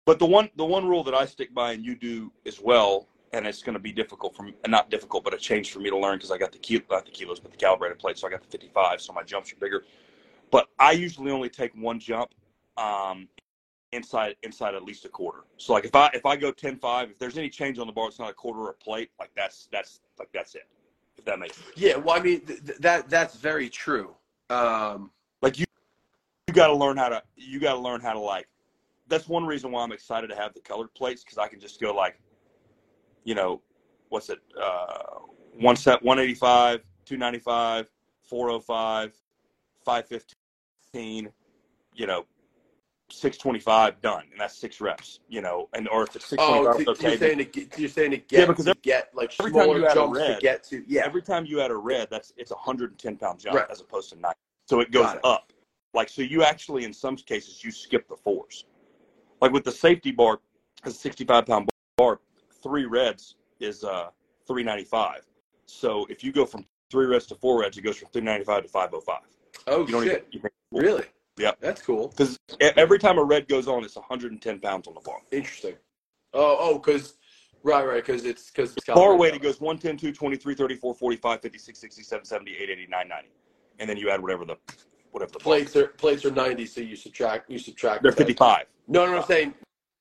but 0.05 0.19
the 0.19 0.25
one 0.25 0.49
the 0.55 0.65
one 0.65 0.87
rule 0.87 1.03
that 1.03 1.13
I 1.13 1.25
stick 1.25 1.53
by 1.53 1.73
and 1.73 1.85
you 1.85 1.95
do 1.95 2.31
as 2.45 2.59
well, 2.59 3.07
and 3.33 3.45
it's 3.45 3.61
going 3.61 3.73
to 3.73 3.79
be 3.79 3.91
difficult 3.91 4.35
for 4.35 4.43
me, 4.43 4.55
not 4.67 4.89
difficult, 4.89 5.23
but 5.23 5.33
a 5.33 5.37
change 5.37 5.71
for 5.71 5.79
me 5.79 5.89
to 5.89 5.97
learn 5.97 6.17
because 6.17 6.31
I 6.31 6.37
got 6.37 6.51
the 6.51 6.57
kilo, 6.57 6.83
not 6.89 7.05
the 7.05 7.11
kilos, 7.11 7.39
but 7.39 7.51
the 7.51 7.57
calibrated 7.57 7.99
plate, 7.99 8.17
so 8.17 8.27
I 8.27 8.31
got 8.31 8.41
the 8.41 8.47
55, 8.47 9.01
so 9.01 9.13
my 9.13 9.23
jumps 9.23 9.51
are 9.53 9.57
bigger. 9.57 9.83
But 10.49 10.69
I 10.79 10.93
usually 10.93 11.31
only 11.31 11.49
take 11.49 11.73
one 11.75 11.99
jump 11.99 12.33
um, 12.77 13.27
inside 13.91 14.35
inside 14.43 14.75
at 14.75 14.83
least 14.83 15.05
a 15.05 15.09
quarter. 15.09 15.43
So 15.57 15.73
like 15.73 15.85
if 15.85 15.93
I 15.93 16.09
if 16.13 16.25
I 16.25 16.35
go 16.35 16.51
10-5, 16.51 17.11
if 17.11 17.19
there's 17.19 17.37
any 17.37 17.49
change 17.49 17.77
on 17.77 17.85
the 17.85 17.93
bar, 17.93 18.07
it's 18.07 18.19
not 18.19 18.29
a 18.29 18.33
quarter 18.33 18.61
or 18.61 18.69
a 18.71 18.73
plate. 18.73 19.11
Like 19.19 19.31
that's 19.35 19.67
that's 19.71 19.99
like 20.17 20.29
that's 20.33 20.55
it. 20.55 20.67
If 21.17 21.25
that 21.25 21.39
makes 21.39 21.57
sense. 21.57 21.69
Yeah, 21.75 21.97
well, 21.97 22.17
I 22.17 22.21
mean 22.21 22.41
th- 22.41 22.65
th- 22.65 22.77
that 22.79 23.09
that's 23.09 23.35
very 23.35 23.69
true. 23.69 24.15
Um, 24.49 25.11
like 25.41 25.59
you 25.59 25.65
you 26.47 26.53
got 26.53 26.67
to 26.67 26.73
learn 26.73 26.97
how 26.97 27.09
to 27.09 27.21
you 27.35 27.59
got 27.59 27.73
to 27.73 27.79
learn 27.79 28.01
how 28.01 28.13
to 28.13 28.19
like 28.19 28.47
that's 29.07 29.27
one 29.27 29.45
reason 29.45 29.71
why 29.71 29.83
i'm 29.83 29.91
excited 29.91 30.27
to 30.27 30.35
have 30.35 30.53
the 30.53 30.61
colored 30.61 30.93
plates 30.93 31.23
because 31.23 31.37
i 31.37 31.47
can 31.47 31.59
just 31.59 31.79
go 31.79 31.93
like 31.93 32.19
you 33.23 33.35
know 33.35 33.61
what's 34.09 34.29
it 34.29 34.39
uh 34.61 35.19
one 35.59 35.75
set 35.75 36.01
185 36.03 36.81
295 37.05 37.87
405 38.23 39.13
515 39.83 41.29
you 41.93 42.07
know 42.07 42.25
625 43.09 44.01
done 44.01 44.23
and 44.31 44.39
that's 44.39 44.57
six 44.57 44.81
reps 44.81 45.21
you 45.29 45.41
know 45.41 45.69
and 45.73 45.87
or 45.89 46.03
if 46.03 46.15
it's 46.15 46.33
oh, 46.37 46.65
625 46.73 46.77
t- 46.77 47.07
okay 47.07 47.09
you're 47.09 47.17
saying 47.17 47.37
to 47.37 47.45
get, 47.45 47.79
you're 47.79 47.89
saying 47.89 48.11
to 48.11 48.17
get 48.17 48.39
Yeah, 48.39 48.45
because 48.47 48.65
to 48.65 48.75
get 48.83 49.09
like 49.13 49.33
every 49.39 49.51
time 49.51 49.61
smaller 49.63 49.77
you 49.79 49.85
add 49.85 49.91
a 49.91 49.95
jumps 49.95 50.19
to 50.19 50.27
red- 50.27 50.41
get 50.41 50.63
to 50.65 50.83
yeah. 50.87 51.03
every 51.05 51.21
time 51.21 51.45
you 51.45 51.61
add 51.61 51.71
a 51.71 51.75
red, 51.75 52.09
that's 52.11 52.33
it's 52.37 52.51
a 52.51 52.55
110 52.55 53.15
pound 53.17 53.39
jump 53.39 53.55
Right. 53.55 53.65
as 53.71 53.79
opposed 53.81 54.09
to 54.11 54.19
nine. 54.19 54.33
So 54.67 54.81
it 54.81 54.91
goes 54.91 55.13
it. 55.13 55.21
up. 55.23 55.53
Like 55.93 56.09
so, 56.09 56.21
you 56.21 56.43
actually 56.43 56.83
in 56.83 56.93
some 56.93 57.15
cases 57.15 57.63
you 57.63 57.71
skip 57.71 58.07
the 58.09 58.17
fours. 58.17 58.65
Like 59.41 59.51
with 59.53 59.63
the 59.63 59.71
safety 59.71 60.11
bar, 60.11 60.39
a 60.83 60.91
65 60.91 61.45
pound 61.45 61.69
bar, 61.97 62.19
three 62.61 62.85
reds 62.85 63.35
is 63.61 63.83
uh 63.85 64.09
395. 64.47 65.21
So 65.65 66.05
if 66.09 66.23
you 66.23 66.31
go 66.33 66.45
from 66.45 66.65
three 66.91 67.05
reds 67.05 67.25
to 67.27 67.35
four 67.35 67.61
reds, 67.61 67.77
it 67.77 67.81
goes 67.81 67.97
from 67.97 68.09
395 68.09 68.63
to 68.63 68.69
505. 68.69 69.19
oh 69.67 69.85
You 69.85 69.93
don't 69.93 70.03
shit! 70.03 70.11
even 70.11 70.23
you 70.31 70.39
think, 70.41 70.53
really? 70.71 71.05
Yeah. 71.37 71.51
That's 71.59 71.81
cool. 71.81 72.09
because 72.09 72.37
every 72.59 72.99
time 72.99 73.17
a 73.17 73.23
red 73.23 73.47
goes 73.47 73.67
on, 73.67 73.83
it's 73.83 73.95
110 73.95 74.59
pounds 74.59 74.87
on 74.87 74.93
the 74.95 75.01
bar. 75.01 75.17
Interesting. 75.31 75.75
Oh, 76.33 76.57
oh, 76.59 76.79
because 76.79 77.15
right, 77.63 77.85
right, 77.85 78.05
because 78.05 78.25
it's 78.25 78.49
because 78.51 78.75
Bar 78.87 79.15
weight 79.15 79.33
it 79.33 79.41
goes 79.41 79.61
110, 79.61 79.97
2, 79.97 80.13
23, 80.13 80.55
34, 80.55 80.93
45, 80.95 81.41
56, 81.41 81.79
67, 81.79 82.25
70, 82.25 82.51
80, 82.55 82.71
89, 82.73 83.07
90, 83.07 83.27
and 83.79 83.89
then 83.89 83.97
you 83.97 84.09
add 84.09 84.21
whatever 84.21 84.45
the 84.45 84.55
whatever 85.11 85.31
the 85.31 85.39
plates 85.39 85.75
are 85.75 85.87
plates 85.87 86.25
are 86.25 86.31
ninety, 86.31 86.65
so 86.65 86.81
you 86.81 86.95
subtract 86.95 87.49
you 87.49 87.57
subtract. 87.59 88.03
They're 88.03 88.11
that. 88.11 88.17
55. 88.17 88.65
No, 88.87 89.05
no, 89.05 89.17
I'm 89.19 89.23
saying 89.25 89.53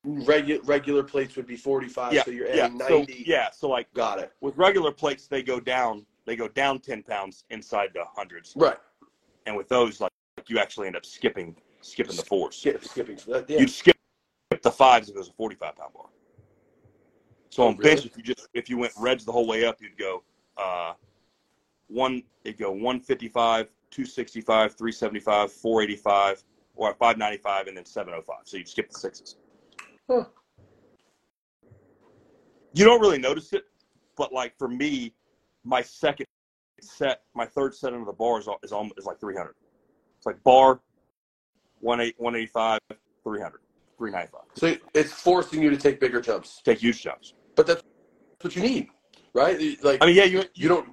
regular 0.04 0.62
regular 0.64 1.02
plates 1.02 1.36
would 1.36 1.46
be 1.46 1.56
forty 1.56 1.88
five, 1.88 2.12
Yeah, 2.12 2.24
so 2.24 2.30
you're 2.32 2.48
yeah. 2.48 2.64
adding 2.66 2.80
So 2.80 2.88
ninety. 2.98 3.24
yeah, 3.26 3.50
so 3.50 3.68
like 3.68 3.92
Got 3.94 4.18
it. 4.18 4.32
with 4.40 4.56
regular 4.56 4.90
plates, 4.92 5.26
they 5.28 5.42
go 5.42 5.60
down. 5.60 6.04
They 6.26 6.34
go 6.36 6.48
down 6.48 6.80
ten 6.80 7.02
pounds 7.02 7.44
inside 7.50 7.90
the 7.94 8.04
hundreds, 8.04 8.52
Right. 8.56 8.76
and 9.46 9.56
with 9.56 9.68
those, 9.68 10.00
like 10.00 10.10
you 10.48 10.58
actually 10.58 10.86
end 10.86 10.96
up 10.96 11.06
skipping 11.06 11.56
skipping 11.80 12.16
the 12.16 12.22
fours. 12.22 12.56
Skip, 12.56 12.84
skipping. 12.84 13.18
That, 13.28 13.48
yeah. 13.48 13.60
You'd 13.60 13.70
skip 13.70 13.96
the 14.62 14.70
fives 14.70 15.08
if 15.08 15.14
it 15.14 15.18
was 15.18 15.28
a 15.28 15.32
forty-five 15.32 15.76
pound 15.76 15.92
bar. 15.94 16.06
So 17.50 17.62
Oh, 17.62 17.68
on 17.68 17.76
bench, 17.76 18.04
if 18.04 18.16
you 18.16 18.22
just 18.22 18.48
if 18.54 18.68
you 18.68 18.76
went 18.78 18.92
reds 18.98 19.24
the 19.24 19.32
whole 19.32 19.46
way 19.46 19.64
up, 19.64 19.80
you'd 19.80 19.96
go 19.98 20.22
uh, 20.56 20.92
one. 21.88 22.22
It'd 22.44 22.58
go 22.58 22.70
one 22.70 23.00
fifty-five, 23.00 23.68
two 23.90 24.04
sixty-five, 24.04 24.74
three 24.74 24.92
seventy-five, 24.92 25.52
four 25.52 25.82
eighty-five, 25.82 26.42
or 26.74 26.94
five 26.94 27.18
ninety-five, 27.18 27.66
and 27.66 27.76
then 27.76 27.84
seven 27.84 28.14
oh 28.16 28.20
five. 28.20 28.42
So 28.44 28.56
you'd 28.56 28.68
skip 28.68 28.90
the 28.90 28.98
sixes. 28.98 29.36
Huh. 30.10 30.24
You 32.74 32.84
don't 32.84 33.00
really 33.00 33.18
notice 33.18 33.52
it, 33.54 33.64
but 34.16 34.32
like 34.32 34.56
for 34.58 34.68
me, 34.68 35.14
my 35.64 35.80
second 35.80 36.26
set, 36.82 37.22
my 37.34 37.46
third 37.46 37.74
set 37.74 37.94
under 37.94 38.04
the 38.04 38.12
bar 38.12 38.38
is 38.38 38.48
is, 38.62 38.70
almost, 38.70 38.98
is 38.98 39.06
like 39.06 39.18
three 39.18 39.34
hundred. 39.34 39.54
It's 40.26 40.34
like 40.34 40.42
bar, 40.42 40.80
one 41.80 42.00
eight 42.00 42.14
one 42.18 42.34
eighty-five, 42.34 42.80
three 43.22 43.40
hundred, 43.40 43.60
three 43.96 44.10
ninety-five. 44.10 44.42
So 44.54 44.76
it's 44.92 45.12
forcing 45.12 45.62
you 45.62 45.70
to 45.70 45.76
take 45.76 46.00
bigger 46.00 46.20
jumps, 46.20 46.60
Take 46.64 46.78
huge 46.80 47.00
jumps. 47.02 47.34
but 47.54 47.66
that's 47.66 47.82
what 48.40 48.56
you 48.56 48.62
need, 48.62 48.88
right? 49.34 49.56
Like 49.84 50.02
I 50.02 50.06
mean, 50.06 50.16
yeah, 50.16 50.24
you 50.24 50.42
you 50.54 50.68
don't. 50.68 50.88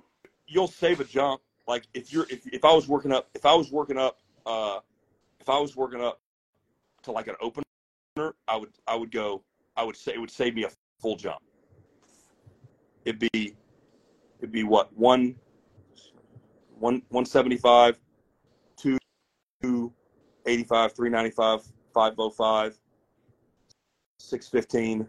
you'll 0.47 0.67
save 0.67 0.99
a 0.99 1.03
jump. 1.03 1.41
Like 1.67 1.87
if 1.95 2.13
you're 2.13 2.27
if, 2.29 2.45
if 2.47 2.63
I 2.63 2.73
was 2.73 2.87
working 2.87 3.11
up 3.11 3.27
if 3.33 3.43
I 3.45 3.55
was 3.55 3.71
working 3.71 3.97
up 3.97 4.19
uh 4.45 4.79
if 5.39 5.49
I 5.49 5.57
was 5.57 5.75
working 5.75 6.01
up 6.01 6.21
to 7.03 7.11
like 7.11 7.27
an 7.27 7.35
opener, 7.41 7.63
I 8.47 8.55
would 8.55 8.69
I 8.87 8.95
would 8.95 9.11
go 9.11 9.43
I 9.75 9.83
would 9.83 9.95
say 9.95 10.13
it 10.13 10.19
would 10.19 10.29
save 10.31 10.53
me 10.53 10.65
a 10.65 10.69
full 11.01 11.15
jump. 11.15 11.39
It'd 13.05 13.19
be 13.31 13.55
it'd 14.39 14.51
be 14.51 14.63
what 14.63 14.95
one 14.95 15.35
one 16.77 17.01
one 17.09 17.25
seventy 17.25 17.57
five, 17.57 17.97
85, 20.45 20.93
395, 20.93 21.61
505, 21.93 22.79
615, 24.17 25.07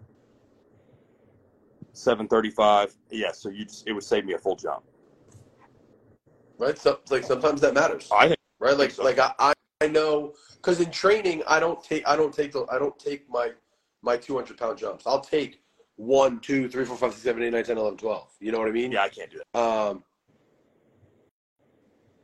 735. 1.92 2.94
Yeah, 3.10 3.32
so 3.32 3.48
you 3.48 3.64
just, 3.64 3.86
it 3.86 3.92
would 3.92 4.02
save 4.02 4.24
me 4.24 4.34
a 4.34 4.38
full 4.38 4.56
jump. 4.56 4.84
Right? 6.58 6.78
So, 6.78 7.00
like 7.10 7.24
sometimes 7.24 7.60
that 7.62 7.74
matters. 7.74 8.08
I 8.14 8.28
think, 8.28 8.38
right? 8.60 8.76
Like, 8.76 8.96
like 8.98 9.18
I, 9.18 9.52
I 9.80 9.88
know 9.88 10.34
because 10.56 10.80
in 10.80 10.90
training 10.90 11.42
I 11.46 11.58
don't 11.60 11.82
take 11.82 12.06
I 12.06 12.16
don't 12.16 12.32
take 12.32 12.52
the 12.52 12.64
I 12.70 12.78
don't 12.78 12.98
take 12.98 13.28
my 13.28 13.50
my 14.02 14.16
200 14.16 14.56
pound 14.56 14.78
jumps. 14.78 15.06
I'll 15.06 15.20
take 15.20 15.62
one, 15.96 16.40
two, 16.40 16.68
three, 16.68 16.84
four, 16.84 16.96
five, 16.96 17.12
six, 17.12 17.22
seven, 17.22 17.42
eight, 17.42 17.52
nine, 17.52 17.64
ten, 17.64 17.78
eleven, 17.78 17.98
twelve. 17.98 18.30
You 18.40 18.52
know 18.52 18.58
what 18.58 18.68
I 18.68 18.72
mean? 18.72 18.92
Yeah, 18.92 19.02
I 19.02 19.08
can't 19.08 19.30
do 19.30 19.40
that. 19.52 19.60
Um, 19.60 20.04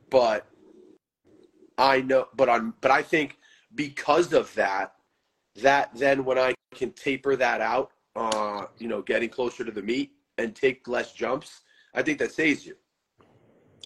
but 0.09 0.45
I 1.77 2.01
know, 2.01 2.27
but 2.35 2.49
on, 2.49 2.73
but 2.81 2.91
I 2.91 3.01
think 3.01 3.37
because 3.75 4.33
of 4.33 4.53
that, 4.55 4.93
that 5.61 5.91
then 5.95 6.25
when 6.25 6.37
I 6.37 6.53
can 6.75 6.91
taper 6.91 7.35
that 7.35 7.61
out, 7.61 7.91
uh, 8.15 8.65
you 8.77 8.87
know, 8.87 9.01
getting 9.01 9.29
closer 9.29 9.63
to 9.63 9.71
the 9.71 9.81
meet 9.81 10.11
and 10.37 10.55
take 10.55 10.87
less 10.87 11.13
jumps, 11.13 11.61
I 11.93 12.01
think 12.01 12.19
that 12.19 12.31
saves 12.31 12.65
you. 12.65 12.75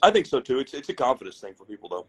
I 0.02 0.12
think 0.12 0.26
so 0.26 0.40
too. 0.40 0.60
It's 0.60 0.74
it's 0.74 0.90
a 0.90 0.94
confidence 0.94 1.40
thing 1.40 1.54
for 1.56 1.66
people 1.66 1.90
though, 1.90 2.08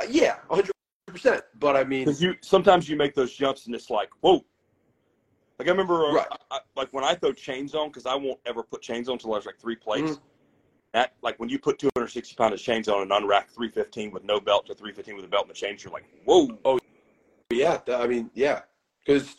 Uh, 0.00 0.06
yeah, 0.08 0.38
hundred 0.50 0.72
percent. 1.06 1.44
But 1.58 1.76
I 1.76 1.84
mean, 1.84 2.14
you 2.18 2.34
sometimes 2.40 2.88
you 2.88 2.96
make 2.96 3.14
those 3.14 3.32
jumps 3.34 3.66
and 3.66 3.74
it's 3.74 3.90
like 3.90 4.08
whoa. 4.20 4.44
Like 5.58 5.68
I 5.68 5.70
remember, 5.70 6.06
uh, 6.06 6.12
Right. 6.12 6.26
I, 6.50 6.56
I- 6.56 6.60
like 6.76 6.92
when 6.92 7.04
I 7.04 7.14
throw 7.14 7.32
chains 7.32 7.74
on, 7.74 7.88
because 7.88 8.06
I 8.06 8.14
won't 8.14 8.40
ever 8.46 8.62
put 8.62 8.82
chains 8.82 9.08
on 9.08 9.14
until 9.14 9.32
there's 9.32 9.46
like 9.46 9.58
three 9.58 9.76
plates. 9.76 10.12
Mhm. 10.12 10.20
That 10.92 11.12
like 11.22 11.38
when 11.38 11.48
you 11.48 11.58
put 11.58 11.78
260 11.78 12.34
pound 12.36 12.54
of 12.54 12.60
chains 12.60 12.88
on 12.88 13.02
and 13.02 13.10
unrack 13.10 13.48
315 13.50 14.12
with 14.12 14.24
no 14.24 14.40
belt 14.40 14.66
to 14.66 14.74
315 14.74 15.16
with 15.16 15.24
a 15.24 15.28
belt 15.28 15.44
and 15.44 15.50
the 15.50 15.54
chains, 15.54 15.84
you're 15.84 15.92
like 15.92 16.06
whoa. 16.24 16.58
Oh, 16.64 16.78
yeah, 17.50 17.78
I 17.88 18.06
mean, 18.06 18.30
yeah, 18.34 18.62
because 19.04 19.36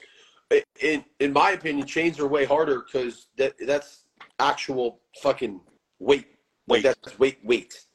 in 0.81 1.03
in 1.19 1.33
my 1.33 1.51
opinion, 1.51 1.85
chains 1.85 2.19
are 2.19 2.27
way 2.27 2.45
harder 2.45 2.85
because 2.85 3.27
that 3.37 3.53
that's 3.65 4.05
actual 4.39 4.99
fucking 5.21 5.59
weight. 5.99 6.27
Like 6.67 6.83
Weight. 6.83 6.97
that's 7.01 7.19
weight 7.19 7.39
weight. 7.43 7.85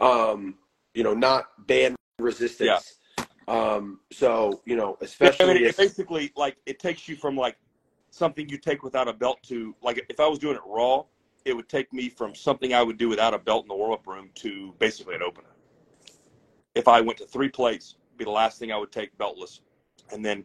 Um, 0.00 0.56
you 0.94 1.04
know, 1.04 1.14
not 1.14 1.66
band 1.66 1.96
resistance. 2.18 2.98
Yeah. 3.18 3.24
Um, 3.48 4.00
so 4.12 4.62
you 4.64 4.76
know, 4.76 4.96
especially. 5.00 5.50
I 5.50 5.54
mean, 5.54 5.62
it 5.64 5.68
if, 5.68 5.76
basically 5.76 6.32
like 6.36 6.56
it 6.66 6.78
takes 6.78 7.08
you 7.08 7.16
from 7.16 7.36
like 7.36 7.56
something 8.10 8.48
you 8.48 8.58
take 8.58 8.82
without 8.82 9.08
a 9.08 9.12
belt 9.12 9.38
to 9.44 9.74
like 9.82 10.04
if 10.08 10.20
I 10.20 10.26
was 10.26 10.38
doing 10.38 10.56
it 10.56 10.62
raw, 10.66 11.04
it 11.44 11.54
would 11.54 11.68
take 11.68 11.92
me 11.92 12.08
from 12.08 12.34
something 12.34 12.74
I 12.74 12.82
would 12.82 12.98
do 12.98 13.08
without 13.08 13.34
a 13.34 13.38
belt 13.38 13.64
in 13.64 13.68
the 13.68 13.74
warm 13.74 13.92
up 13.92 14.06
room 14.06 14.30
to 14.36 14.74
basically 14.78 15.14
an 15.14 15.22
opener. 15.22 15.48
If 16.74 16.88
I 16.88 17.00
went 17.00 17.18
to 17.18 17.26
three 17.26 17.48
plates, 17.48 17.96
be 18.16 18.24
the 18.24 18.30
last 18.30 18.58
thing 18.58 18.72
I 18.72 18.76
would 18.76 18.92
take 18.92 19.16
beltless, 19.18 19.60
and 20.12 20.24
then 20.24 20.44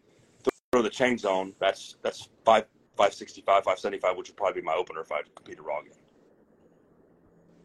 throw 0.72 0.82
the 0.82 0.90
chains 0.90 1.26
on. 1.26 1.54
That's 1.60 1.96
that's 2.02 2.30
five 2.44 2.66
five 2.96 3.14
sixty 3.14 3.42
five, 3.42 3.64
five 3.64 3.80
seventy 3.80 4.00
five, 4.00 4.18
which 4.18 4.30
would 4.30 4.38
probably 4.38 4.62
be 4.62 4.66
my 4.66 4.74
opener 4.74 5.02
if 5.02 5.12
I 5.12 5.22
competed 5.36 5.64
raw 5.64 5.80
again. 5.80 5.94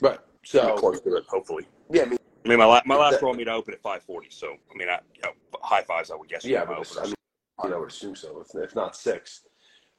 right. 0.01 0.19
So 0.45 0.77
close 0.77 1.01
to 1.01 1.17
it, 1.17 1.25
hopefully. 1.29 1.67
yeah, 1.91 2.03
I 2.03 2.07
mean, 2.07 2.19
I 2.45 2.49
mean, 2.49 2.59
my 2.59 2.65
la- 2.65 2.83
my 2.85 2.97
last 2.97 3.21
That- 3.21 3.23
raw 3.23 3.33
meet 3.33 3.49
I 3.49 3.53
opened 3.53 3.75
at 3.75 3.83
five 3.83 4.03
forty, 4.03 4.29
so 4.31 4.57
I 4.71 4.77
mean, 4.77 4.89
I 4.89 5.01
you 5.15 5.23
know, 5.23 5.33
high 5.63 5.83
fives 5.83 6.11
I 6.11 6.17
would 6.17 6.29
guess. 6.29 6.45
yeah, 6.45 6.65
but 6.65 6.75
I 7.01 7.07
mean, 7.07 7.15
I 7.59 7.79
would 7.79 7.89
assume 7.89 8.17
so, 8.17 8.41
if, 8.41 8.55
if 8.61 8.75
not 8.75 8.97
six. 8.97 9.43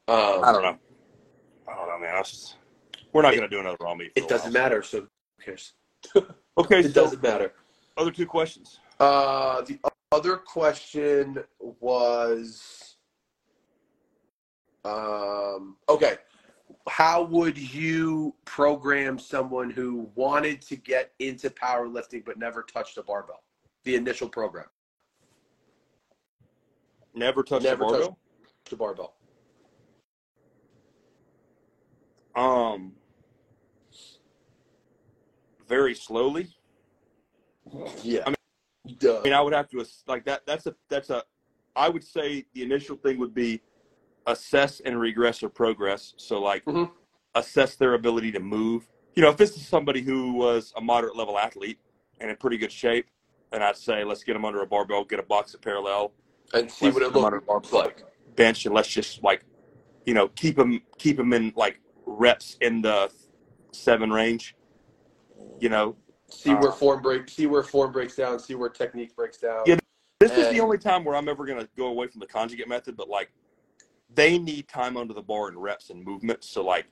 Um, 0.10 0.43
I 0.43 0.52
don't 0.52 0.63
know. 0.63 0.78
I 1.65 1.76
don't 1.76 1.88
know, 1.88 2.00
man. 2.00 2.15
I 2.15 2.19
was 2.19 2.30
just, 2.30 2.56
we're 3.13 3.21
not 3.21 3.32
going 3.36 3.41
to 3.43 3.47
do 3.49 3.60
another 3.60 3.78
raw 3.80 3.95
for 3.95 4.02
It 4.04 4.12
a 4.15 4.28
doesn't 4.28 4.54
while. 4.54 4.63
matter. 4.63 4.84
So 4.84 5.02
who 5.02 5.08
cares? 5.43 5.73
Okay, 6.58 6.80
It 6.82 6.93
so 6.93 7.02
doesn't 7.04 7.23
matter. 7.23 7.54
other 7.97 8.12
two 8.12 8.28
questions. 8.28 8.80
Uh, 8.99 9.62
the 9.62 9.80
other 10.12 10.36
question 10.38 11.39
was, 11.60 12.97
um, 14.86 15.78
okay, 15.89 16.17
how 16.88 17.23
would 17.23 17.58
you 17.58 18.36
program 18.45 19.17
someone 19.17 19.71
who 19.71 20.12
wanted 20.13 20.62
to 20.63 20.76
get 20.76 21.13
into 21.19 21.49
powerlifting 21.49 22.23
but 22.23 22.38
never 22.38 22.62
touched 22.62 22.97
a 22.97 23.04
barbell? 23.04 23.41
The 23.84 23.95
initial 23.95 24.30
program, 24.30 24.65
Never 27.15 27.41
touched 27.43 27.63
Never 27.63 27.84
touch- 27.86 27.91
barbell. 27.91 28.17
the 28.69 28.76
barbell. 28.76 29.15
Um, 32.36 32.93
very 35.74 35.96
slowly. 35.96 36.48
Yeah, 38.04 38.22
I 38.28 38.30
mean, 38.30 38.98
duh. 39.00 39.20
I 39.20 39.24
mean, 39.24 39.34
I 39.34 39.42
would 39.42 39.54
have 39.54 39.68
to 39.70 39.84
like 40.08 40.24
that. 40.26 40.46
That's 40.46 40.68
a 40.68 40.76
that's 40.90 41.10
a. 41.10 41.24
I 41.76 41.90
would 41.90 42.04
say 42.04 42.46
the 42.54 42.62
initial 42.62 42.96
thing 42.96 43.18
would 43.18 43.34
be 43.34 43.62
assess 44.28 44.80
and 44.86 45.00
regress 45.00 45.42
or 45.42 45.50
progress. 45.50 46.14
So 46.18 46.40
like 46.40 46.64
Mhm. 46.66 46.92
assess 47.34 47.76
their 47.76 47.94
ability 47.96 48.32
to 48.34 48.40
move. 48.40 48.88
You 49.16 49.24
know, 49.24 49.30
if 49.30 49.38
this 49.38 49.58
is 49.58 49.68
somebody 49.68 50.02
who 50.02 50.34
was 50.34 50.72
a 50.78 50.82
moderate 50.82 51.16
level 51.16 51.38
athlete 51.40 51.80
and 52.20 52.30
in 52.30 52.36
pretty 52.38 52.58
good 52.64 52.72
shape, 52.72 53.08
then 53.52 53.64
I'd 53.64 53.78
say 53.78 54.04
let's 54.04 54.24
get 54.24 54.34
them 54.34 54.46
under 54.46 54.62
a 54.62 54.68
barbell, 54.68 55.04
get 55.04 55.20
a 55.20 55.24
box 55.36 55.54
of 55.56 55.62
parallel, 55.62 56.14
and 56.54 56.70
see 56.72 56.90
what 56.92 57.02
it 57.02 57.12
put 57.12 57.18
'em 57.20 57.26
under 57.26 57.44
looks 57.48 57.72
like. 57.74 58.04
bench 58.36 58.66
and 58.68 58.76
let's 58.76 58.90
just 59.00 59.24
like 59.24 59.42
you 60.06 60.14
know 60.14 60.28
keep 60.42 60.56
them 60.56 60.72
keep 61.00 61.18
them 61.18 61.34
in 61.34 61.52
like 61.56 61.80
reps 62.06 62.58
in 62.62 62.82
the 62.84 63.12
seven 63.72 64.12
range 64.12 64.56
you 65.60 65.70
know 65.70 65.96
See 66.30 66.54
where 66.54 66.70
Uh, 66.70 66.74
form 66.74 67.02
break. 67.02 67.30
See 67.30 67.46
where 67.46 67.64
form 67.64 67.92
breaks 67.92 68.16
down. 68.16 68.40
See 68.40 68.56
where 68.56 68.70
technique 68.70 69.16
breaks 69.16 69.38
down. 69.38 69.64
Yeah. 69.66 69.78
this 70.20 70.32
is 70.32 70.50
the 70.50 70.60
only 70.60 70.78
time 70.78 71.04
where 71.04 71.16
i'm 71.16 71.28
ever 71.28 71.46
going 71.46 71.60
to 71.60 71.68
go 71.78 71.88
away 71.88 72.08
from 72.08 72.22
the 72.22 72.28
conjugate 72.28 72.68
method 72.68 72.96
but 72.96 73.10
like 73.10 73.32
they 74.14 74.38
need 74.38 74.68
time 74.70 74.96
under 74.96 75.14
the 75.14 75.22
bar 75.22 75.50
and 75.50 75.62
reps 75.62 75.90
and 75.90 76.04
movements. 76.04 76.50
so 76.50 76.64
like 76.64 76.86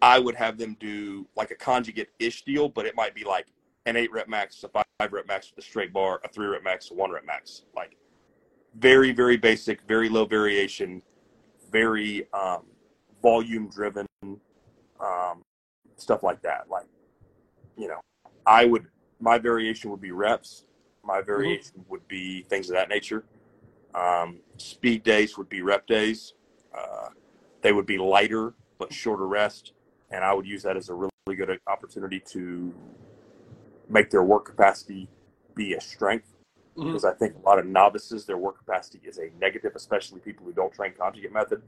i 0.00 0.18
would 0.18 0.36
have 0.36 0.58
them 0.58 0.76
do 0.78 1.26
like 1.36 1.50
a 1.50 1.56
conjugate 1.56 2.08
ish 2.20 2.44
deal 2.44 2.68
but 2.68 2.86
it 2.86 2.94
might 2.94 3.14
be 3.14 3.24
like 3.24 3.46
an 3.86 3.96
eight 3.96 4.12
rep 4.12 4.28
max 4.28 4.62
a 4.62 4.68
five 4.68 4.84
rep 5.10 5.26
max 5.26 5.50
with 5.50 5.64
a 5.64 5.68
straight 5.68 5.92
bar 5.92 6.20
a 6.24 6.28
three 6.28 6.46
rep 6.46 6.62
max 6.62 6.90
a 6.92 6.94
one 6.94 7.10
rep 7.10 7.26
max 7.26 7.62
like 7.74 7.96
very 8.78 9.12
very 9.12 9.36
basic 9.36 9.82
very 9.88 10.08
low 10.08 10.24
variation 10.24 11.02
very 11.72 12.28
um, 12.32 12.62
volume 13.22 13.68
driven 13.68 14.06
um, 14.22 15.42
stuff 15.96 16.22
like 16.22 16.40
that 16.42 16.66
like 16.70 16.86
you 17.78 17.88
know 17.88 18.00
i 18.46 18.64
would 18.64 18.86
my 19.20 19.38
variation 19.38 19.90
would 19.90 20.00
be 20.00 20.12
reps. 20.12 20.64
My 21.02 21.20
variation 21.22 21.84
would 21.88 22.06
be 22.06 22.42
things 22.42 22.68
of 22.70 22.76
that 22.76 22.88
nature. 22.88 23.24
Um, 23.94 24.38
speed 24.58 25.02
days 25.02 25.36
would 25.36 25.48
be 25.48 25.60
rep 25.62 25.86
days. 25.88 26.34
Uh, 26.72 27.08
they 27.62 27.72
would 27.72 27.86
be 27.86 27.98
lighter 27.98 28.54
but 28.78 28.92
shorter 28.92 29.26
rest. 29.26 29.72
And 30.12 30.22
i 30.22 30.32
would 30.32 30.46
use 30.46 30.62
that 30.62 30.76
as 30.76 30.88
a 30.88 30.94
really 30.94 31.36
good 31.36 31.58
opportunity 31.66 32.20
to 32.30 32.72
make 33.88 34.10
their 34.10 34.22
work 34.22 34.44
capacity 34.44 35.08
be 35.54 35.74
a 35.74 35.80
strength. 35.80 36.34
Mhm. 36.76 36.86
because 36.86 37.04
I 37.04 37.12
think 37.12 37.34
a 37.34 37.40
lot 37.40 37.58
of 37.58 37.66
novices, 37.66 38.24
their 38.24 38.38
work 38.38 38.58
capacity 38.58 39.00
is 39.04 39.18
a 39.18 39.30
negative, 39.40 39.72
especially 39.74 40.20
people 40.20 40.46
who 40.46 40.52
don't 40.52 40.72
train 40.72 40.92
conjugate 40.96 41.32
method. 41.32 41.60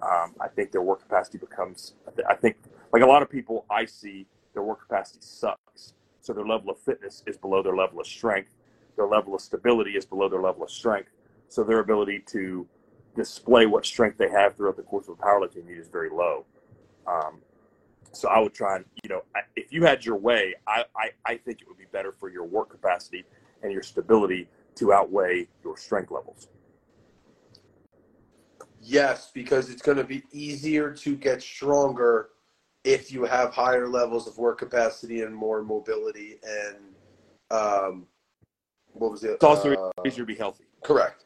Um, 0.00 0.34
I 0.40 0.48
think 0.48 0.72
their 0.72 0.80
work 0.80 1.00
capacity 1.02 1.36
becomes, 1.36 1.94
I 2.26 2.34
think, 2.34 2.56
like 2.90 3.02
a 3.02 3.06
lot 3.06 3.20
of 3.22 3.28
people 3.28 3.66
I 3.68 3.84
see, 3.84 4.26
their 4.56 4.62
work 4.62 4.80
capacity 4.80 5.18
sucks. 5.20 5.92
So 6.22 6.32
their 6.32 6.46
level 6.46 6.70
of 6.70 6.78
fitness 6.78 7.22
is 7.26 7.36
below 7.36 7.62
their 7.62 7.76
level 7.76 8.00
of 8.00 8.06
strength. 8.06 8.54
Their 8.96 9.06
level 9.06 9.34
of 9.34 9.42
stability 9.42 9.92
is 9.92 10.06
below 10.06 10.30
their 10.30 10.40
level 10.40 10.64
of 10.64 10.70
strength. 10.70 11.10
So 11.50 11.62
their 11.62 11.80
ability 11.80 12.24
to 12.28 12.66
display 13.14 13.66
what 13.66 13.84
strength 13.84 14.16
they 14.16 14.30
have 14.30 14.56
throughout 14.56 14.76
the 14.76 14.82
course 14.82 15.08
of 15.08 15.18
a 15.20 15.22
powerlifting 15.22 15.66
meet 15.66 15.76
is 15.76 15.88
very 15.88 16.08
low. 16.08 16.46
Um, 17.06 17.42
so 18.12 18.28
I 18.28 18.38
would 18.38 18.54
try 18.54 18.76
and, 18.76 18.86
you 19.04 19.10
know, 19.10 19.22
if 19.56 19.70
you 19.74 19.84
had 19.84 20.06
your 20.06 20.16
way, 20.16 20.54
I, 20.66 20.84
I, 20.96 21.10
I 21.26 21.36
think 21.36 21.60
it 21.60 21.68
would 21.68 21.76
be 21.76 21.84
better 21.92 22.10
for 22.10 22.30
your 22.30 22.44
work 22.44 22.70
capacity 22.70 23.26
and 23.62 23.70
your 23.70 23.82
stability 23.82 24.48
to 24.76 24.94
outweigh 24.94 25.48
your 25.62 25.76
strength 25.76 26.10
levels. 26.10 26.48
Yes, 28.80 29.30
because 29.34 29.68
it's 29.68 29.82
going 29.82 29.98
to 29.98 30.04
be 30.04 30.22
easier 30.32 30.92
to 30.92 31.14
get 31.14 31.42
stronger 31.42 32.30
if 32.86 33.12
you 33.12 33.24
have 33.24 33.52
higher 33.52 33.88
levels 33.88 34.28
of 34.28 34.38
work 34.38 34.58
capacity 34.58 35.22
and 35.22 35.34
more 35.34 35.60
mobility 35.62 36.38
and 36.44 36.76
um, 37.50 38.06
what 38.92 39.10
was 39.10 39.24
it? 39.24 39.32
It's 39.32 39.44
also 39.44 39.72
Uh, 39.74 39.90
easier 40.06 40.22
to 40.22 40.26
be 40.26 40.36
healthy. 40.36 40.64
correct. 40.84 41.24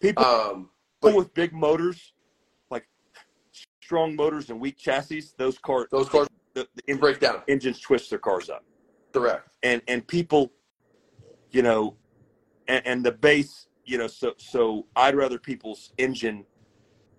People 0.00 0.24
Um, 0.24 0.70
but 1.02 1.14
with 1.14 1.32
big 1.34 1.52
motors, 1.52 2.14
like 2.70 2.88
strong 3.82 4.16
motors 4.16 4.48
and 4.50 4.58
weak 4.58 4.78
chassis, 4.78 5.24
those 5.36 5.58
cars, 5.58 5.86
those 5.90 6.08
cars 6.08 6.26
the, 6.54 6.66
the 6.86 6.94
break 6.94 7.20
down. 7.20 7.42
engines 7.48 7.78
twist 7.80 8.08
their 8.10 8.18
cars 8.18 8.48
up. 8.48 8.64
Correct. 9.12 9.48
and 9.62 9.82
and 9.88 10.06
people 10.06 10.52
you 11.50 11.62
know 11.62 11.96
and, 12.66 12.86
and 12.86 13.04
the 13.04 13.12
base 13.12 13.68
you 13.84 13.96
know 13.98 14.06
so 14.06 14.34
so 14.36 14.86
i'd 14.96 15.14
rather 15.14 15.38
people's 15.38 15.92
engine 15.98 16.44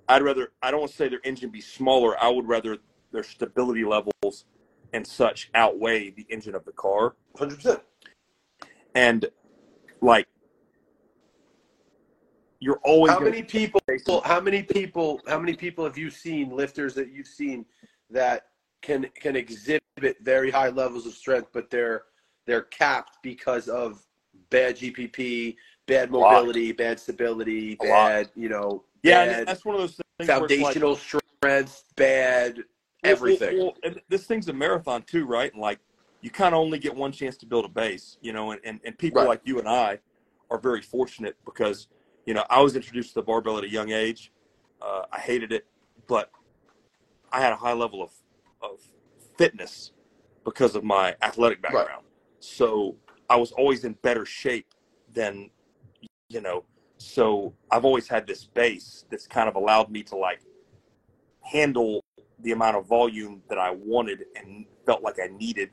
i'd 0.07 0.21
rather 0.21 0.51
i 0.61 0.69
don't 0.69 0.81
want 0.81 0.91
to 0.91 0.97
say 0.97 1.09
their 1.09 1.19
engine 1.23 1.49
be 1.49 1.61
smaller 1.61 2.15
i 2.23 2.29
would 2.29 2.47
rather 2.47 2.77
their 3.11 3.23
stability 3.23 3.83
levels 3.83 4.45
and 4.93 5.05
such 5.05 5.49
outweigh 5.53 6.09
the 6.09 6.25
engine 6.29 6.55
of 6.55 6.65
the 6.65 6.71
car 6.71 7.15
100%. 7.37 7.81
and 8.95 9.25
like 10.01 10.27
you're 12.59 12.79
always 12.83 13.13
How 13.13 13.19
many 13.19 13.41
people? 13.41 13.81
How 14.25 14.41
many 14.41 14.63
people? 14.63 15.21
How 15.27 15.39
many 15.39 15.53
people 15.53 15.85
have 15.85 15.97
you 15.97 16.09
seen 16.09 16.51
lifters 16.51 16.93
that 16.95 17.11
you've 17.11 17.27
seen 17.27 17.65
that 18.09 18.47
can 18.81 19.09
can 19.15 19.35
exhibit 19.35 19.81
very 20.21 20.51
high 20.51 20.69
levels 20.69 21.05
of 21.05 21.13
strength, 21.13 21.49
but 21.53 21.69
they're 21.69 22.03
they're 22.45 22.63
capped 22.63 23.17
because 23.23 23.67
of 23.69 24.03
bad 24.49 24.77
GPP, 24.77 25.55
bad 25.87 26.11
mobility, 26.11 26.71
bad 26.71 26.99
stability, 26.99 27.75
bad 27.75 28.29
you 28.35 28.49
know, 28.49 28.83
yeah 29.03 29.43
that's 29.43 29.63
one 29.65 29.75
of 29.75 29.81
those 29.81 29.95
things 29.95 30.03
it's 30.19 30.29
like- 30.29 30.39
foundational 30.39 30.95
strength, 30.95 31.83
bad 31.95 32.59
everything. 33.03 33.57
Well, 33.57 33.75
well, 33.83 33.93
this 34.09 34.25
thing's 34.25 34.47
a 34.49 34.53
marathon 34.53 35.03
too, 35.03 35.25
right? 35.25 35.51
And 35.53 35.61
like 35.61 35.79
you 36.21 36.29
kind 36.29 36.53
of 36.53 36.59
only 36.59 36.79
get 36.79 36.95
one 36.95 37.11
chance 37.11 37.37
to 37.37 37.45
build 37.45 37.65
a 37.65 37.69
base, 37.69 38.17
you 38.21 38.33
know. 38.33 38.51
And, 38.51 38.61
and, 38.63 38.79
and 38.83 38.97
people 38.97 39.19
Right. 39.19 39.27
like 39.27 39.41
you 39.45 39.59
and 39.59 39.67
I 39.67 39.99
are 40.49 40.59
very 40.59 40.81
fortunate 40.81 41.37
because 41.45 41.87
you 42.25 42.33
know 42.33 42.45
I 42.49 42.61
was 42.61 42.75
introduced 42.75 43.09
to 43.09 43.15
the 43.15 43.23
barbell 43.23 43.57
at 43.57 43.63
a 43.63 43.69
young 43.69 43.91
age. 43.91 44.31
Uh, 44.81 45.03
I 45.11 45.19
hated 45.19 45.51
it, 45.51 45.65
but 46.07 46.31
I 47.31 47.41
had 47.41 47.53
a 47.53 47.57
high 47.57 47.73
level 47.73 48.01
of 48.01 48.11
of 48.61 48.79
fitness 49.37 49.91
because 50.43 50.75
of 50.75 50.83
my 50.83 51.15
athletic 51.21 51.61
Right. 51.61 51.73
background. 51.73 52.05
So 52.39 52.95
I 53.29 53.35
was 53.35 53.51
always 53.51 53.83
in 53.85 53.93
better 54.01 54.25
shape 54.25 54.67
than 55.13 55.49
you 56.29 56.41
know. 56.41 56.65
So 56.97 57.53
I've 57.71 57.85
always 57.85 58.07
had 58.07 58.27
this 58.27 58.45
base 58.45 59.05
that's 59.09 59.25
kind 59.27 59.47
of 59.47 59.55
allowed 59.55 59.89
me 59.89 60.03
to 60.03 60.17
like 60.17 60.41
handle 61.41 62.03
the 62.41 62.51
amount 62.51 62.77
of 62.77 62.87
volume 62.87 63.41
that 63.49 63.57
I 63.57 63.71
wanted 63.71 64.25
and 64.35 64.65
felt 64.85 65.03
like 65.03 65.17
I 65.21 65.27
needed, 65.27 65.69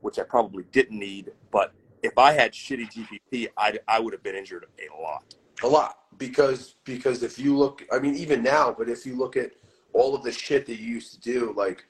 which 0.00 0.18
I 0.18 0.22
probably 0.22 0.64
didn't 0.72 0.98
need. 0.98 1.32
But 1.50 1.72
if 2.02 2.16
I 2.18 2.32
had 2.32 2.52
shitty 2.52 2.92
GPP, 2.92 3.48
I 3.56 3.78
I 3.88 4.00
would 4.00 4.12
have 4.12 4.22
been 4.22 4.34
injured 4.34 4.66
a 4.78 5.02
lot. 5.02 5.34
A 5.62 5.68
lot 5.68 5.98
because 6.18 6.76
because 6.84 7.22
if 7.22 7.38
you 7.38 7.56
look, 7.56 7.84
I 7.92 7.98
mean, 7.98 8.14
even 8.14 8.42
now, 8.42 8.74
but 8.76 8.88
if 8.88 9.06
you 9.06 9.16
look 9.16 9.36
at 9.36 9.52
all 9.92 10.14
of 10.14 10.22
the 10.22 10.32
shit 10.32 10.66
that 10.66 10.78
you 10.78 10.86
used 10.86 11.12
to 11.14 11.20
do, 11.20 11.54
like 11.56 11.84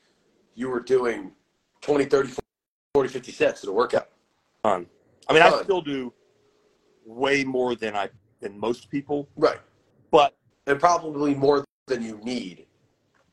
you 0.54 0.68
were 0.68 0.80
doing 0.80 1.32
20, 1.80 2.04
30, 2.04 2.32
40, 2.94 3.08
50 3.08 3.32
sets 3.32 3.62
at 3.64 3.68
a 3.68 3.72
workout. 3.72 4.08
Ton. 4.64 4.86
I 5.28 5.32
mean, 5.32 5.42
I 5.42 5.62
still 5.62 5.80
do 5.80 6.12
way 7.04 7.44
more 7.44 7.74
than 7.74 7.96
I 7.96 8.08
than 8.40 8.58
most 8.58 8.90
people. 8.90 9.28
Right. 9.36 9.60
But 10.10 10.36
And 10.66 10.78
probably 10.78 11.34
more 11.34 11.64
than 11.86 12.02
you 12.02 12.18
need. 12.22 12.66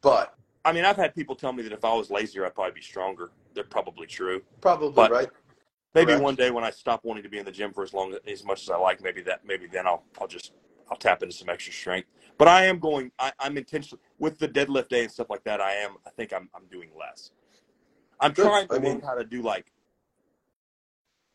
But 0.02 0.36
I 0.70 0.72
mean, 0.72 0.86
I've 0.86 0.98
had 0.98 1.16
people 1.16 1.36
tell 1.36 1.52
me 1.52 1.64
that 1.64 1.72
if 1.74 1.84
I 1.84 1.92
was 1.96 2.12
lazier, 2.12 2.46
I'd 2.46 2.54
probably 2.54 2.74
be 2.74 2.82
stronger. 2.82 3.32
They're 3.56 3.64
probably 3.64 4.06
true. 4.06 4.44
probably 4.62 4.92
But- 4.92 5.12
right. 5.12 5.30
Maybe 5.96 6.16
one 6.16 6.36
day 6.36 6.52
when 6.52 6.64
I 6.64 6.70
stop 6.70 7.04
wanting 7.04 7.24
to 7.24 7.30
be 7.30 7.40
in 7.40 7.46
the 7.46 7.52
gym 7.52 7.74
for 7.74 7.82
as 7.82 7.94
long 7.96 8.16
as 8.28 8.46
much 8.46 8.62
as 8.62 8.70
I 8.70 8.78
like, 8.78 9.02
maybe 9.02 9.24
that 9.24 9.44
maybe 9.44 9.66
then 9.66 9.88
I'll 9.88 10.04
I'll 10.22 10.28
just 10.28 10.54
I'll 10.92 10.96
tap 10.98 11.24
into 11.24 11.36
some 11.36 11.50
extra 11.50 11.74
strength. 11.74 12.08
But 12.38 12.48
I 12.48 12.66
am 12.66 12.78
going. 12.78 13.12
I, 13.18 13.34
I'm 13.40 13.58
intentionally 13.58 14.00
with 14.20 14.38
the 14.38 14.48
deadlift 14.48 14.90
day 14.90 15.02
and 15.02 15.12
stuff 15.12 15.32
like 15.32 15.44
that. 15.46 15.60
I 15.60 15.72
am. 15.74 15.96
I 16.06 16.12
think 16.12 16.32
I'm 16.32 16.48
I'm 16.54 16.68
doing 16.72 16.92
less. 16.98 17.32
I'm 18.20 18.34
Good. 18.34 18.46
trying 18.46 18.68
to 18.68 18.76
I 18.76 18.78
learn 18.78 19.02
how 19.02 19.16
to 19.16 19.24
do 19.24 19.42
like 19.42 19.72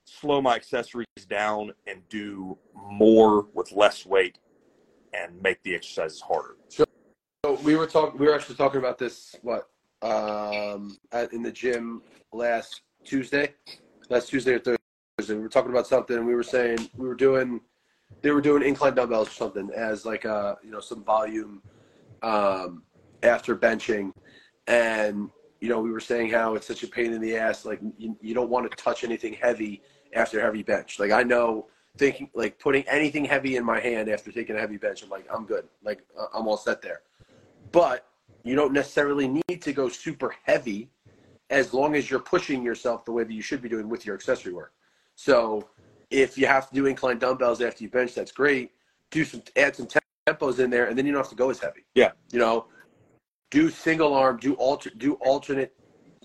slow 0.04 0.40
my 0.40 0.54
accessories 0.54 1.06
down 1.28 1.72
and 1.88 2.08
do 2.08 2.56
more 2.76 3.48
with 3.54 3.72
less 3.72 4.06
weight 4.06 4.38
and 5.12 5.42
make 5.42 5.60
the 5.64 5.74
exercises 5.74 6.20
harder. 6.20 6.54
So 7.44 7.58
we 7.62 7.76
were 7.76 7.86
talking. 7.86 8.18
We 8.18 8.24
were 8.24 8.34
actually 8.34 8.54
talking 8.54 8.78
about 8.78 8.96
this. 8.96 9.36
What? 9.42 9.68
Um, 10.00 10.96
at, 11.12 11.30
in 11.34 11.42
the 11.42 11.52
gym 11.52 12.00
last 12.32 12.80
Tuesday, 13.04 13.52
last 14.08 14.30
Tuesday 14.30 14.54
or 14.54 14.60
Thursday. 14.60 15.34
We 15.34 15.42
were 15.42 15.50
talking 15.50 15.70
about 15.70 15.86
something. 15.86 16.16
and 16.16 16.26
We 16.26 16.34
were 16.34 16.42
saying 16.42 16.88
we 16.96 17.06
were 17.06 17.14
doing. 17.14 17.60
They 18.22 18.30
were 18.30 18.40
doing 18.40 18.62
incline 18.62 18.94
dumbbells 18.94 19.28
or 19.28 19.32
something 19.32 19.68
as 19.76 20.06
like 20.06 20.24
uh 20.24 20.54
you 20.64 20.70
know 20.70 20.80
some 20.80 21.04
volume, 21.04 21.62
um, 22.22 22.82
after 23.22 23.54
benching, 23.54 24.14
and 24.66 25.28
you 25.60 25.68
know 25.68 25.82
we 25.82 25.90
were 25.90 26.00
saying 26.00 26.30
how 26.30 26.54
it's 26.54 26.66
such 26.66 26.82
a 26.82 26.88
pain 26.88 27.12
in 27.12 27.20
the 27.20 27.36
ass. 27.36 27.66
Like 27.66 27.80
you, 27.98 28.16
you 28.22 28.32
don't 28.32 28.48
want 28.48 28.70
to 28.70 28.82
touch 28.82 29.04
anything 29.04 29.34
heavy 29.34 29.82
after 30.14 30.40
heavy 30.40 30.62
bench. 30.62 30.98
Like 30.98 31.10
I 31.10 31.22
know 31.22 31.66
thinking 31.98 32.30
like 32.32 32.58
putting 32.58 32.88
anything 32.88 33.26
heavy 33.26 33.56
in 33.56 33.64
my 33.66 33.80
hand 33.80 34.08
after 34.08 34.32
taking 34.32 34.56
a 34.56 34.60
heavy 34.60 34.78
bench, 34.78 35.02
I'm 35.02 35.10
like 35.10 35.26
I'm 35.30 35.44
good. 35.44 35.68
Like 35.82 36.06
I'm 36.34 36.48
all 36.48 36.56
set 36.56 36.80
there. 36.80 37.02
But 37.74 38.06
you 38.44 38.54
don't 38.54 38.72
necessarily 38.72 39.26
need 39.26 39.60
to 39.62 39.72
go 39.72 39.88
super 39.88 40.32
heavy 40.44 40.90
as 41.50 41.74
long 41.74 41.96
as 41.96 42.08
you're 42.08 42.20
pushing 42.20 42.62
yourself 42.62 43.04
the 43.04 43.10
way 43.10 43.24
that 43.24 43.32
you 43.32 43.42
should 43.42 43.60
be 43.60 43.68
doing 43.68 43.88
with 43.88 44.06
your 44.06 44.14
accessory 44.14 44.52
work. 44.52 44.72
So 45.16 45.68
if 46.08 46.38
you 46.38 46.46
have 46.46 46.68
to 46.68 46.74
do 46.74 46.86
incline 46.86 47.18
dumbbells 47.18 47.60
after 47.60 47.82
you 47.82 47.90
bench, 47.90 48.14
that's 48.14 48.30
great. 48.30 48.70
Do 49.10 49.24
some 49.24 49.42
add 49.56 49.74
some 49.74 49.88
tempos 50.28 50.60
in 50.60 50.70
there, 50.70 50.86
and 50.86 50.96
then 50.96 51.04
you 51.04 51.10
don't 51.10 51.20
have 51.20 51.30
to 51.30 51.34
go 51.34 51.50
as 51.50 51.58
heavy. 51.58 51.84
Yeah. 51.96 52.12
You 52.30 52.38
know, 52.38 52.66
do 53.50 53.68
single 53.70 54.14
arm, 54.14 54.38
do 54.38 54.54
alter, 54.54 54.90
do 54.96 55.14
alternate 55.14 55.74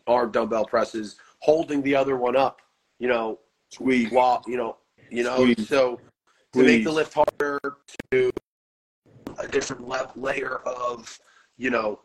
arm 0.06 0.32
dumbbell 0.32 0.66
presses, 0.66 1.18
holding 1.40 1.82
the 1.82 1.96
other 1.96 2.16
one 2.16 2.36
up. 2.36 2.62
You 3.00 3.08
know, 3.08 3.40
Squeeze. 3.72 4.12
while 4.12 4.44
you 4.46 4.58
know, 4.58 4.78
you 5.10 5.24
know, 5.24 5.38
Squeeze. 5.38 5.68
so 5.68 6.00
to 6.54 6.64
make 6.64 6.84
the 6.84 6.92
lift 6.92 7.16
harder, 7.16 7.60
to 8.12 8.32
a 9.40 9.48
different 9.48 9.88
layer 10.16 10.58
of 10.58 11.20
you 11.60 11.70
know 11.70 12.00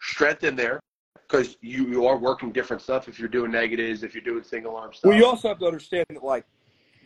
strength 0.00 0.44
in 0.44 0.56
there 0.56 0.80
because 1.12 1.58
you, 1.60 1.86
you 1.88 2.06
are 2.06 2.16
working 2.16 2.50
different 2.50 2.80
stuff 2.80 3.06
if 3.08 3.18
you're 3.18 3.28
doing 3.28 3.50
negatives, 3.50 4.02
if 4.02 4.14
you're 4.14 4.24
doing 4.24 4.42
single 4.42 4.74
arm 4.74 4.92
stuff. 4.94 5.10
Well, 5.10 5.18
you 5.18 5.26
also 5.26 5.48
have 5.48 5.58
to 5.58 5.66
understand 5.66 6.06
that 6.08 6.24
like 6.24 6.46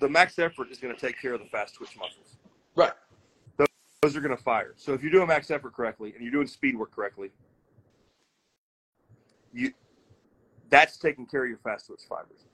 the 0.00 0.08
max 0.08 0.38
effort 0.38 0.70
is 0.70 0.78
going 0.78 0.94
to 0.94 1.00
take 1.00 1.20
care 1.20 1.34
of 1.34 1.40
the 1.40 1.46
fast 1.46 1.74
twitch 1.74 1.96
muscles. 1.98 2.36
right. 2.76 2.92
those 4.02 4.16
are 4.16 4.20
going 4.20 4.36
to 4.36 4.42
fire. 4.42 4.74
So 4.76 4.92
if 4.92 5.02
you're 5.02 5.12
doing 5.12 5.26
max 5.26 5.50
effort 5.50 5.74
correctly 5.74 6.12
and 6.14 6.22
you're 6.22 6.32
doing 6.32 6.46
speed 6.46 6.76
work 6.76 6.94
correctly, 6.94 7.30
you 9.52 9.72
that's 10.70 10.96
taking 10.96 11.26
care 11.26 11.44
of 11.44 11.48
your 11.48 11.58
fast 11.58 11.86
twitch 11.86 12.02
fibers. 12.08 12.44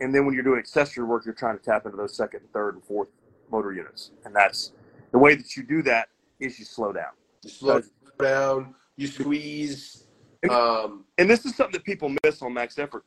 And 0.00 0.14
then 0.14 0.26
when 0.26 0.34
you're 0.34 0.44
doing 0.44 0.58
accessory 0.58 1.04
work, 1.04 1.24
you're 1.24 1.34
trying 1.34 1.58
to 1.58 1.64
tap 1.64 1.86
into 1.86 1.96
those 1.96 2.14
second, 2.16 2.40
and 2.40 2.52
third, 2.52 2.74
and 2.74 2.84
fourth 2.84 3.08
motor 3.50 3.72
units. 3.72 4.10
And 4.24 4.34
that's 4.34 4.72
the 5.10 5.18
way 5.18 5.34
that 5.34 5.56
you 5.56 5.62
do 5.62 5.82
that 5.82 6.08
is 6.38 6.58
you 6.58 6.66
slow 6.66 6.92
down. 6.92 7.12
You 7.42 7.50
slow 7.50 7.82
down, 8.20 8.74
you 8.96 9.06
squeeze. 9.06 10.04
Um, 10.50 11.04
And 11.18 11.28
this 11.28 11.44
is 11.44 11.56
something 11.56 11.72
that 11.72 11.84
people 11.84 12.14
miss 12.24 12.42
on 12.42 12.52
max 12.52 12.78
effort. 12.78 13.04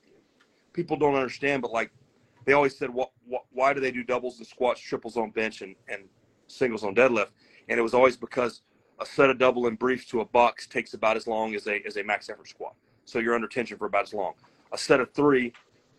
People 0.74 0.98
don't 0.98 1.16
understand, 1.16 1.62
but 1.62 1.72
like 1.72 1.92
they 2.46 2.54
always 2.54 2.78
said, 2.78 2.90
what, 2.90 3.12
what, 3.26 3.44
why 3.52 3.74
do 3.74 3.80
they 3.80 3.92
do 3.92 4.04
doubles 4.04 4.38
and 4.40 4.48
squats, 4.48 4.82
triples 4.82 5.18
on 5.18 5.32
bench, 5.32 5.62
and, 5.62 5.76
and 5.88 6.04
singles 6.48 6.84
on 6.84 6.96
deadlift? 6.96 7.30
And 7.68 7.80
it 7.80 7.82
was 7.84 7.94
always 7.94 8.18
because 8.18 8.62
a 9.00 9.06
set 9.06 9.30
of 9.30 9.38
double 9.38 9.68
and 9.68 9.78
briefs 9.78 10.06
to 10.06 10.22
a 10.22 10.26
box 10.26 10.68
takes 10.68 10.94
about 10.94 11.16
as 11.16 11.28
long 11.28 11.56
as 11.56 11.68
a 11.68 11.82
as 11.86 11.98
a 11.98 12.04
max 12.04 12.30
effort 12.30 12.48
squat. 12.50 12.76
So 13.06 13.20
you're 13.20 13.36
under 13.36 13.48
tension 13.48 13.78
for 13.78 13.86
about 13.86 14.04
as 14.04 14.14
long. 14.14 14.34
A 14.72 14.78
set 14.78 15.00
of 15.00 15.12
three 15.14 15.54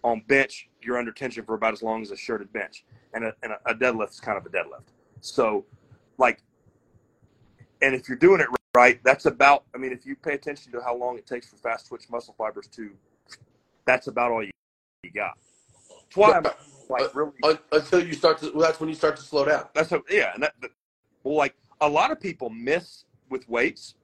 on 0.04 0.22
bench, 0.28 0.68
you're 0.82 0.98
under 0.98 1.12
tension 1.12 1.44
for 1.44 1.54
about 1.54 1.72
as 1.72 1.82
long 1.82 2.02
as 2.02 2.10
a 2.10 2.16
shirted 2.16 2.52
bench. 2.52 2.84
And 3.14 3.24
a, 3.24 3.34
and 3.42 3.52
a, 3.52 3.70
a 3.70 3.74
deadlift 3.74 4.10
is 4.10 4.20
kind 4.20 4.38
of 4.38 4.46
a 4.46 4.48
deadlift. 4.48 4.92
So, 5.20 5.64
like, 6.18 6.42
and 7.82 7.94
if 7.94 8.08
you're 8.08 8.18
doing 8.18 8.40
it 8.40 8.48
right, 8.74 9.00
that's 9.04 9.26
about. 9.26 9.64
I 9.74 9.78
mean, 9.78 9.92
if 9.92 10.06
you 10.06 10.16
pay 10.16 10.34
attention 10.34 10.72
to 10.72 10.80
how 10.80 10.94
long 10.96 11.18
it 11.18 11.26
takes 11.26 11.48
for 11.48 11.56
fast 11.56 11.88
twitch 11.88 12.08
muscle 12.10 12.34
fibers 12.36 12.68
to, 12.68 12.90
that's 13.84 14.06
about 14.06 14.30
all 14.30 14.42
you, 14.42 14.50
you 15.02 15.10
got. 15.10 15.38
That's 15.88 16.16
why 16.16 16.32
I'm 16.32 16.44
like 16.88 17.02
uh, 17.02 17.08
really. 17.14 17.58
until 17.72 18.04
you 18.04 18.12
start 18.14 18.38
to, 18.38 18.50
well, 18.52 18.62
that's 18.62 18.80
when 18.80 18.88
you 18.88 18.94
start 18.94 19.16
to 19.16 19.22
slow 19.22 19.44
down. 19.44 19.66
That's 19.74 19.90
how, 19.90 20.02
yeah, 20.10 20.32
and 20.34 20.42
that, 20.42 20.54
that 20.60 20.70
well, 21.22 21.36
like 21.36 21.54
a 21.80 21.88
lot 21.88 22.10
of 22.10 22.20
people 22.20 22.50
miss 22.50 23.04
with 23.28 23.48
weights, 23.48 23.94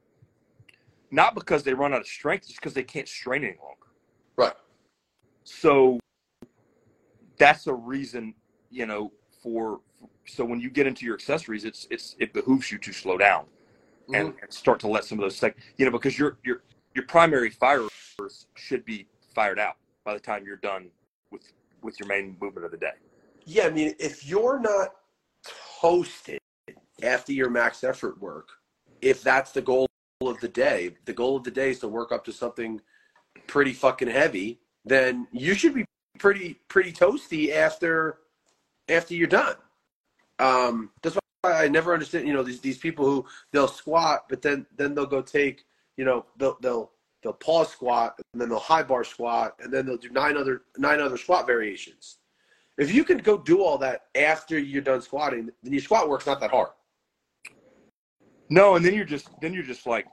not 1.11 1.35
because 1.35 1.63
they 1.63 1.75
run 1.75 1.93
out 1.93 2.01
of 2.01 2.07
strength, 2.07 2.47
just 2.47 2.61
because 2.61 2.75
they 2.75 2.85
can't 2.85 3.09
strain 3.09 3.45
any 3.45 3.57
longer. 3.59 3.87
Right. 4.37 4.55
So 5.45 5.99
that's 7.39 7.67
a 7.67 7.75
reason, 7.75 8.35
you 8.71 8.87
know, 8.87 9.13
for 9.43 9.81
so 10.27 10.45
when 10.45 10.61
you 10.61 10.71
get 10.71 10.87
into 10.87 11.05
your 11.05 11.15
accessories, 11.15 11.65
it's 11.65 11.87
it's 11.91 12.17
it 12.19 12.33
behooves 12.33 12.71
you 12.71 12.79
to 12.79 12.93
slow 12.93 13.17
down 13.19 13.47
and, 14.13 14.35
and 14.41 14.53
start 14.53 14.81
to 14.81 14.89
let 14.89 15.05
some 15.05 15.19
of 15.19 15.23
those 15.23 15.37
sec, 15.37 15.57
you 15.77 15.85
know, 15.85 15.91
because 15.91 16.19
your 16.19 16.39
your 16.45 16.63
your 16.95 17.05
primary 17.07 17.51
fires 17.51 17.91
should 18.55 18.85
be 18.85 19.07
fired 19.35 19.59
out 19.59 19.77
by 20.05 20.15
the 20.15 20.21
time 20.21 20.45
you're 20.45 20.57
done 20.57 20.89
with 21.31 21.53
with 21.83 21.99
your 22.01 22.09
main 22.09 22.37
movement 22.41 22.65
of 22.65 22.71
the 22.71 22.77
day. 22.77 22.93
Yeah, 23.45 23.67
I 23.67 23.71
mean, 23.71 23.95
if 23.99 24.27
you're 24.27 24.59
not 24.59 24.89
toasted 25.81 26.41
after 27.03 27.33
your 27.33 27.51
max 27.51 27.85
effort 27.85 28.21
work, 28.21 28.49
if 29.03 29.23
that's 29.23 29.53
the 29.53 29.63
goal 29.63 29.87
of 30.21 30.41
the 30.41 30.49
day, 30.49 30.97
the 31.05 31.13
goal 31.13 31.37
of 31.37 31.45
the 31.45 31.51
day 31.51 31.71
is 31.71 31.79
to 31.81 31.89
work 31.89 32.13
up 32.13 32.25
to 32.25 32.33
something 32.33 32.81
pretty 33.47 33.73
fucking 33.73 34.09
heavy, 34.09 34.59
then 34.85 35.29
you 35.33 35.55
should 35.55 35.75
be 35.75 35.85
pretty 36.19 36.61
pretty 36.69 36.93
toasty 36.93 37.53
after 37.53 38.19
after 38.89 39.15
you're 39.15 39.27
done. 39.27 39.57
Um, 40.39 40.91
that's 41.03 41.15
why 41.15 41.21
I 41.45 41.69
never 41.69 41.93
understand. 41.93 42.27
You 42.27 42.35
know, 42.35 42.43
these 42.43 42.61
these 42.61 42.79
people 42.79 43.05
who 43.05 43.27
they'll 43.53 43.69
squat, 43.69 44.27
but 44.29 44.43
then 44.43 44.67
then 44.77 44.95
they'll 44.95 45.07
go 45.07 45.23
take. 45.23 45.65
You 45.97 46.05
know, 46.05 46.27
they'll 46.37 46.59
they'll 46.61 46.93
they'll 47.23 47.33
pause 47.33 47.71
squat 47.71 48.15
and 48.33 48.41
then 48.41 48.49
they'll 48.49 48.59
high 48.59 48.85
bar 48.85 49.03
squat 49.03 49.57
and 49.59 49.73
then 49.73 49.85
they'll 49.85 49.97
do 49.97 50.11
nine 50.11 50.37
other 50.37 50.63
nine 50.79 51.01
other 51.01 51.17
squat 51.17 51.47
variations. 51.47 52.19
If 52.79 52.95
you 52.95 53.03
can 53.03 53.19
go 53.19 53.39
do 53.39 53.63
all 53.63 53.79
that 53.79 54.03
after 54.15 54.59
you're 54.59 54.83
done 54.83 55.03
squatting, 55.03 55.51
then 55.63 55.73
your 55.73 55.83
squat 55.83 56.09
work's 56.09 56.27
not 56.27 56.41
that 56.41 56.51
hard. 56.51 56.69
No, 58.49 58.77
and 58.77 58.85
then 58.85 58.95
you're 58.95 59.05
just 59.05 59.29
then 59.41 59.53
you're 59.53 59.65
just 59.65 59.87
like, 59.87 60.07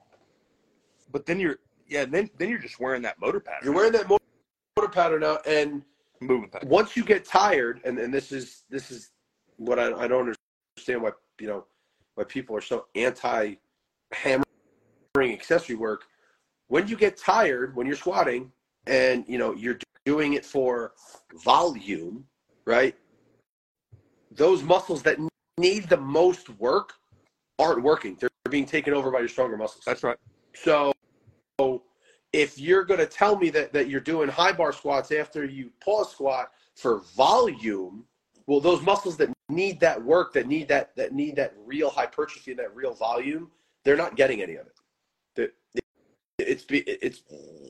but 1.11 1.25
then 1.25 1.39
you're 1.39 1.57
yeah 1.87 2.05
then 2.05 2.29
then 2.39 2.49
you're 2.49 2.57
just 2.57 2.79
wearing 2.79 3.03
that 3.03 3.19
motor 3.19 3.39
pattern. 3.39 3.65
You're 3.65 3.75
wearing 3.75 3.91
that 3.93 4.07
motor 4.07 4.89
pattern 4.91 5.23
out, 5.23 5.45
and 5.45 5.83
moving 6.19 6.49
pattern. 6.49 6.69
once 6.69 6.97
you 6.97 7.03
get 7.03 7.25
tired, 7.25 7.81
and, 7.85 7.99
and 7.99 8.13
this 8.13 8.31
is 8.31 8.63
this 8.69 8.89
is 8.89 9.11
what 9.57 9.77
I, 9.77 9.87
I 9.93 10.07
don't 10.07 10.21
understand 10.21 10.37
why 10.87 11.11
you 11.39 11.47
know 11.47 11.65
why 12.15 12.23
people 12.23 12.55
are 12.55 12.61
so 12.61 12.85
anti 12.95 13.55
hammering 14.11 14.43
accessory 15.17 15.75
work. 15.75 16.05
When 16.67 16.87
you 16.87 16.95
get 16.95 17.17
tired, 17.17 17.75
when 17.75 17.87
you're 17.87 17.95
squatting, 17.95 18.51
and 18.87 19.25
you 19.27 19.37
know 19.37 19.53
you're 19.53 19.77
doing 20.05 20.33
it 20.33 20.45
for 20.45 20.93
volume, 21.43 22.25
right? 22.65 22.95
Those 24.31 24.63
muscles 24.63 25.03
that 25.03 25.17
need 25.57 25.89
the 25.89 25.97
most 25.97 26.49
work 26.59 26.93
aren't 27.59 27.83
working. 27.83 28.17
They're 28.19 28.29
being 28.49 28.65
taken 28.65 28.93
over 28.93 29.11
by 29.11 29.19
your 29.19 29.27
stronger 29.27 29.57
muscles. 29.57 29.83
That's 29.85 30.03
right. 30.03 30.17
So 30.55 30.91
if 32.33 32.59
you're 32.59 32.83
going 32.83 32.99
to 32.99 33.05
tell 33.05 33.37
me 33.37 33.51
that, 33.51 33.71
that 33.73 33.87
you're 33.89 34.01
doing 34.01 34.27
high 34.27 34.51
bar 34.51 34.73
squats 34.73 35.11
after 35.11 35.45
you 35.45 35.69
pause 35.83 36.11
squat 36.11 36.51
for 36.75 37.01
volume, 37.15 38.05
well, 38.47 38.59
those 38.59 38.81
muscles 38.81 39.15
that 39.17 39.29
need 39.53 39.79
that 39.79 40.03
work, 40.03 40.33
that 40.33 40.47
need 40.47 40.67
that 40.67 40.95
that 40.95 41.13
need 41.13 41.35
that 41.37 41.53
real 41.65 41.89
hypertrophy 41.89 42.51
and 42.51 42.59
that 42.59 42.75
real 42.75 42.93
volume, 42.93 43.51
they're 43.83 43.97
not 43.97 44.15
getting 44.15 44.41
any 44.41 44.55
of 44.55 44.67
it. 44.67 44.73
It's 46.39 46.65
it's 46.69 47.23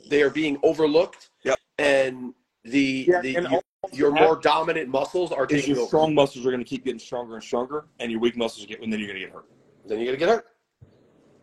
they 0.10 0.22
are 0.22 0.30
being 0.30 0.58
overlooked, 0.64 1.30
Yep. 1.44 1.60
and 1.78 2.34
the 2.64 3.06
Yeah, 3.08 3.22
the 3.22 3.36
and 3.36 3.48
your, 3.50 3.62
your 3.92 4.12
more 4.12 4.36
dominant 4.38 4.90
muscles 4.90 5.32
are 5.32 5.46
taking 5.46 5.76
your 5.76 5.80
over. 5.80 5.88
strong 5.88 6.16
muscles 6.16 6.46
are 6.46 6.52
going 6.52 6.64
to 6.64 6.70
keep 6.70 6.86
getting 6.86 7.00
stronger 7.00 7.36
and 7.36 7.44
stronger, 7.44 7.86
and 8.00 8.12
your 8.12 8.22
weak 8.22 8.38
muscles 8.38 8.66
get, 8.66 8.82
and 8.82 8.92
then 8.92 9.00
you're 9.00 9.10
going 9.10 9.20
to 9.20 9.26
get 9.26 9.34
hurt. 9.34 9.46
Then 9.86 10.00
you're 10.00 10.16
gonna 10.16 10.18
get 10.18 10.30
hurt. 10.30 10.46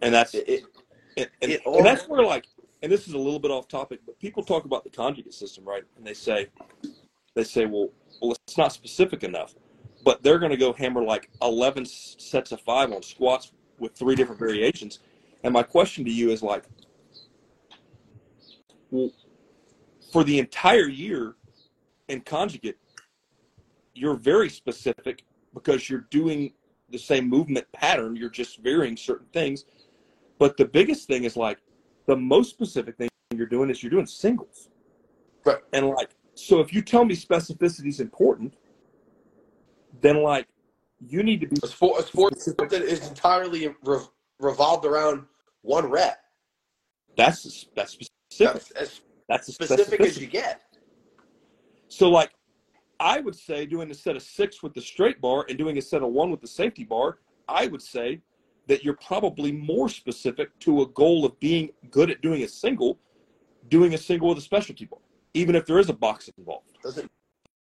And 0.01 0.15
that's 0.15 0.35
It, 0.35 0.49
it, 0.49 0.63
and, 1.19 1.29
and, 1.43 1.53
it 1.53 1.63
and 1.67 1.85
that's 1.85 2.09
where 2.09 2.25
like, 2.25 2.47
and 2.83 2.91
this 2.91 3.07
is 3.07 3.13
a 3.13 3.19
little 3.19 3.39
bit 3.39 3.51
off 3.51 3.69
topic, 3.69 4.01
but 4.07 4.19
people 4.19 4.43
talk 4.43 4.65
about 4.65 4.83
the 4.85 4.91
conjugate 4.91 5.35
system, 5.35 5.65
right? 5.65 5.85
And 5.99 6.07
they 6.07 6.15
say, 6.15 6.49
they 7.35 7.45
say, 7.45 7.67
well, 7.67 7.91
well, 8.23 8.35
it's 8.47 8.57
not 8.57 8.73
specific 8.73 9.25
enough. 9.25 9.55
But 10.05 10.23
they're 10.23 10.39
going 10.39 10.51
to 10.51 10.57
go 10.57 10.73
hammer 10.73 11.03
like 11.03 11.31
11 11.43 11.85
sets 11.87 12.53
of 12.53 12.61
five 12.61 12.93
on 12.93 13.03
squats 13.03 13.53
with 13.79 13.95
three 13.95 14.15
different 14.15 14.39
variations. 14.39 15.01
And 15.45 15.53
my 15.53 15.63
question 15.63 16.05
to 16.05 16.11
you 16.11 16.31
is 16.31 16.43
like, 16.43 16.65
well, 18.91 19.11
for 20.13 20.25
the 20.25 20.39
entire 20.39 20.89
year 20.89 21.37
in 22.09 22.21
conjugate, 22.21 22.77
you're 23.95 24.17
very 24.17 24.49
specific 24.49 25.25
because 25.55 25.89
you're 25.89 26.07
doing 26.11 26.53
the 26.91 26.99
same 26.99 27.29
movement 27.29 27.71
pattern. 27.73 28.17
You're 28.17 28.31
just 28.31 28.59
varying 28.59 28.97
certain 28.97 29.27
things. 29.33 29.65
But 30.39 30.57
the 30.57 30.65
biggest 30.65 31.07
thing 31.07 31.25
is 31.25 31.37
like 31.37 31.59
the 32.07 32.17
most 32.17 32.51
specific 32.51 32.97
thing 32.97 33.09
you're 33.35 33.47
doing 33.47 33.71
is 33.71 33.83
you're 33.83 33.91
doing 33.91 34.07
singles. 34.07 34.71
Right. 35.45 35.59
And 35.73 35.89
like, 35.89 36.11
so 36.35 36.61
if 36.61 36.73
you 36.73 36.83
tell 36.83 37.05
me 37.05 37.15
specificity 37.15 37.89
is 37.89 38.01
important, 38.01 38.55
then 40.01 40.23
like 40.23 40.47
you 41.07 41.23
need 41.23 41.41
to 41.41 41.47
be 41.47 41.57
A 41.63 41.67
sport, 41.67 42.03
a 42.03 42.07
sport 42.07 42.35
that 42.71 42.83
is 42.83 43.09
entirely 43.09 43.75
re- 43.85 44.01
revolved 44.39 44.85
around 44.85 45.25
one 45.63 45.87
rep. 45.87 46.19
that's 47.17 47.67
that's 47.75 47.93
specific. 47.93 48.15
That's 48.39 48.71
as 48.73 49.01
That's 49.29 49.53
specific 49.53 50.01
as 50.01 50.19
you 50.19 50.27
get. 50.27 50.63
So 51.89 52.09
like 52.09 52.33
I 52.99 53.21
would 53.21 53.35
say 53.35 53.67
doing 53.67 53.91
a 53.91 53.95
set 53.95 54.17
of 54.17 54.23
six 54.23 54.63
with 54.63 54.75
the 54.75 54.81
straight 54.81 55.21
bar 55.21 55.47
and 55.49 55.57
doing 55.57 55.79
a 55.79 55.83
set 55.83 56.03
of 56.03 56.11
one 56.11 56.31
with 56.31 56.41
the 56.41 56.47
safety 56.47 56.85
bar, 56.85 57.19
I 57.49 57.67
would 57.67 57.83
say 57.83 58.21
that 58.67 58.85
you're 58.85 58.99
probably 59.05 59.53
more 59.53 59.89
specific 59.89 60.57
to 60.61 60.83
a 60.83 60.87
goal 60.89 61.25
of 61.25 61.39
being 61.41 61.71
good 61.91 62.11
at 62.11 62.21
doing 62.21 62.43
a 62.43 62.49
single, 62.49 62.99
doing 63.69 63.95
a 63.95 63.99
single 63.99 64.29
with 64.29 64.39
a 64.39 64.43
specialty 64.43 64.85
bar, 64.85 65.01
even 65.35 65.55
if 65.55 65.67
there 65.67 65.79
is 65.79 65.89
a 65.89 65.95
box 65.95 66.31
involved. 66.39 66.79
Doesn't 66.83 67.11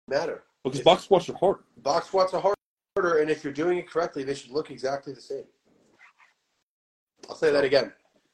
matter. 0.07 0.43
Because 0.63 0.81
box 0.81 1.03
squats 1.05 1.29
are 1.29 1.37
harder. 1.37 1.63
Box 1.77 2.07
squats 2.07 2.33
are 2.33 2.41
harder, 2.95 3.19
and 3.19 3.29
if 3.29 3.43
you're 3.43 3.53
doing 3.53 3.77
it 3.77 3.89
correctly, 3.89 4.23
they 4.23 4.33
should 4.35 4.51
look 4.51 4.71
exactly 4.71 5.13
the 5.13 5.21
same. 5.21 5.45
I'll 7.29 7.35
say 7.35 7.51
that 7.51 7.63
again. 7.63 7.93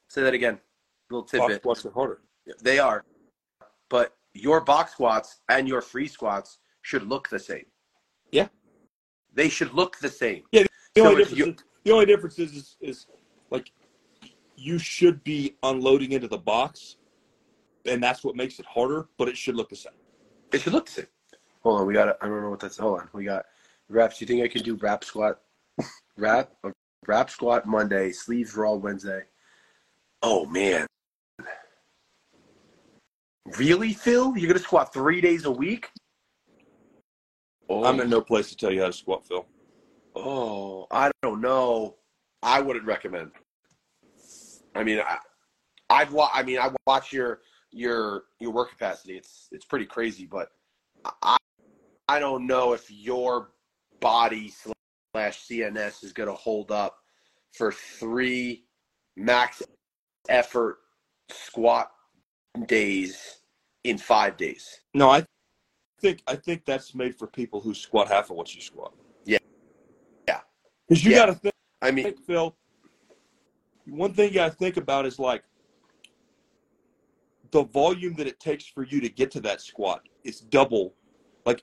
Say 0.10 0.24
that 0.24 0.34
again. 0.34 0.60
Little 1.10 1.24
tidbit. 1.26 1.62
Box 1.64 1.80
squats 1.82 1.86
are 1.86 1.92
harder. 1.92 2.22
They 2.62 2.80
are, 2.80 3.06
but 3.90 4.16
your 4.34 4.62
box 4.62 4.92
squats 4.94 5.42
and 5.50 5.68
your 5.68 5.82
free 5.82 6.08
squats 6.08 6.60
should 6.82 7.04
look 7.08 7.30
the 7.30 7.40
same. 7.40 7.66
Yeah. 8.32 8.48
They 9.34 9.50
should 9.50 9.74
look 9.74 9.98
the 10.00 10.10
same. 10.10 10.44
Yeah. 10.52 10.64
The 10.94 11.02
So 11.02 11.08
only 11.08 11.18
difference, 11.24 11.40
you- 11.40 11.46
is, 11.54 11.56
the 11.84 11.92
only 11.92 12.06
difference 12.06 12.40
is, 12.40 12.54
is 12.56 12.78
is 12.82 13.08
like 13.52 13.72
you 14.56 14.78
should 14.80 15.24
be 15.24 15.58
unloading 15.64 16.14
into 16.14 16.28
the 16.28 16.38
box, 16.38 16.98
and 17.86 18.02
that's 18.02 18.24
what 18.24 18.36
makes 18.36 18.60
it 18.60 18.66
harder. 18.66 19.10
But 19.18 19.28
it 19.28 19.38
should 19.38 19.56
look 19.56 19.70
the 19.70 19.76
same. 19.76 19.94
It 20.54 20.62
should 20.62 20.74
look 20.74 20.86
the 20.88 20.92
same. 20.92 21.08
Hold 21.66 21.82
on, 21.82 21.88
we 21.88 21.96
got. 21.96 22.16
I 22.22 22.28
don't 22.28 22.44
know 22.44 22.52
what 22.52 22.60
that's. 22.60 22.78
Hold 22.78 23.00
on, 23.00 23.10
we 23.12 23.26
got 23.26 23.46
reps. 23.90 24.22
You 24.22 24.28
think 24.28 24.44
I 24.44 24.48
can 24.48 24.62
do 24.62 24.76
wrap 24.76 25.04
squat, 25.04 25.42
wrap, 26.16 26.52
wrap 27.08 27.32
squat 27.32 27.66
Monday, 27.66 28.12
sleeves 28.12 28.56
raw 28.56 28.74
Wednesday? 28.74 29.24
Oh 30.22 30.46
man, 30.46 30.86
really, 33.58 33.94
Phil? 33.94 34.38
You're 34.38 34.48
gonna 34.48 34.60
squat 34.60 34.94
three 34.94 35.22
days 35.22 35.46
a 35.46 35.52
week? 35.52 35.90
Oh, 37.68 37.84
I'm 37.84 38.00
in 38.00 38.14
oh. 38.14 38.18
no 38.18 38.22
place 38.22 38.50
to 38.50 38.56
tell 38.56 38.72
you 38.72 38.82
how 38.82 38.88
to 38.88 38.94
squat, 38.94 39.26
Phil. 39.26 39.44
oh, 40.16 40.86
I 40.92 41.10
don't 41.24 41.42
know. 41.42 41.96
I 42.44 42.62
wouldn't 42.62 42.86
recommend. 42.86 43.32
I 44.76 44.84
mean, 44.84 45.00
I, 45.00 45.18
I've 45.90 46.14
wa- 46.14 46.30
I 46.32 46.44
mean, 46.44 46.60
I 46.60 46.70
watch 46.86 47.12
your 47.12 47.40
your 47.72 48.26
your 48.40 48.52
work 48.52 48.70
capacity. 48.70 49.18
It's 49.18 49.48
it's 49.52 49.66
pretty 49.66 49.88
crazy, 49.88 50.28
but 50.28 50.50
I 51.24 51.38
I 52.16 52.20
don't 52.20 52.48
know 52.48 52.72
if 52.72 52.90
your 52.90 53.50
body 54.00 54.50
slash 54.50 55.46
CNS 55.50 56.02
is 56.02 56.14
going 56.14 56.30
to 56.30 56.36
hold 56.36 56.72
up 56.72 57.00
for 57.52 57.74
three 57.74 58.64
max 59.18 59.62
effort 60.30 60.78
squat 61.30 61.92
days 62.68 63.42
in 63.84 63.98
five 63.98 64.38
days. 64.38 64.80
No, 64.94 65.10
I 65.10 65.26
think 66.00 66.24
I 66.26 66.38
think 66.38 66.64
that's 66.64 66.96
made 66.96 67.20
for 67.20 67.28
people 67.28 67.60
who 67.60 67.74
squat 67.74 68.08
half 68.08 68.30
of 68.30 68.38
what 68.38 68.56
you 68.56 68.62
squat. 68.62 68.94
Yeah. 69.26 69.40
Yeah. 70.26 70.40
Because 70.88 71.04
you 71.04 71.12
Yeah. 71.12 71.18
got 71.18 71.26
to 71.26 71.34
think, 71.34 71.56
I 71.82 71.92
mean, 71.92 72.16
Phil. 72.26 72.56
One 73.88 74.14
thing 74.14 74.30
you 74.30 74.36
got 74.36 74.52
to 74.52 74.58
think 74.58 74.78
about 74.78 75.06
is 75.06 75.20
like 75.20 75.44
the 77.52 77.64
volume 77.64 78.14
that 78.14 78.26
it 78.26 78.40
takes 78.40 78.66
for 78.66 78.84
you 78.86 79.02
to 79.02 79.10
get 79.10 79.32
to 79.32 79.42
that 79.42 79.60
squat 79.60 80.08
is 80.24 80.40
double. 80.40 80.96
Like 81.46 81.62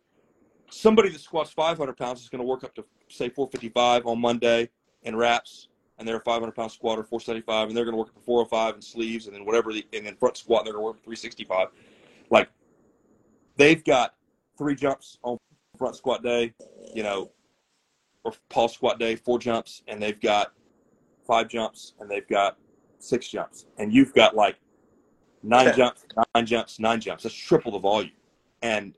somebody 0.72 1.10
that 1.10 1.20
squats 1.20 1.50
500 1.50 1.96
pounds 1.96 2.22
is 2.22 2.28
going 2.28 2.40
to 2.40 2.46
work 2.46 2.64
up 2.64 2.74
to 2.74 2.84
say 3.08 3.28
455 3.28 4.06
on 4.06 4.20
Monday 4.20 4.70
in 5.02 5.14
wraps, 5.14 5.68
and 5.98 6.08
they're 6.08 6.16
a 6.16 6.20
500 6.20 6.52
pound 6.52 6.72
squatter, 6.72 7.02
475, 7.02 7.68
and 7.68 7.76
they're 7.76 7.84
going 7.84 7.92
to 7.92 7.98
work 7.98 8.08
up 8.08 8.14
to 8.14 8.20
405 8.20 8.76
in 8.76 8.82
sleeves, 8.82 9.26
and 9.26 9.36
then 9.36 9.44
whatever, 9.44 9.72
the, 9.72 9.86
and 9.92 10.06
then 10.06 10.16
front 10.16 10.36
squat, 10.36 10.60
and 10.60 10.66
they're 10.66 10.72
going 10.72 10.82
to 10.82 10.86
work 10.86 10.96
at 10.96 11.04
365. 11.04 11.68
Like 12.30 12.48
they've 13.56 13.84
got 13.84 14.14
three 14.56 14.74
jumps 14.74 15.18
on 15.22 15.36
front 15.76 15.96
squat 15.96 16.22
day, 16.22 16.54
you 16.94 17.02
know, 17.02 17.30
or 18.24 18.32
pause 18.48 18.72
squat 18.72 18.98
day, 18.98 19.16
four 19.16 19.38
jumps, 19.38 19.82
and 19.88 20.02
they've 20.02 20.20
got 20.20 20.52
five 21.26 21.48
jumps, 21.48 21.94
and 22.00 22.10
they've 22.10 22.28
got 22.28 22.56
six 22.98 23.28
jumps, 23.28 23.66
and 23.78 23.92
you've 23.92 24.14
got 24.14 24.34
like 24.34 24.56
nine 25.42 25.74
jumps, 25.76 26.04
nine 26.34 26.46
jumps, 26.46 26.78
nine 26.80 27.00
jumps. 27.00 27.24
That's 27.24 27.34
triple 27.34 27.72
the 27.72 27.78
volume, 27.78 28.12
and 28.62 28.96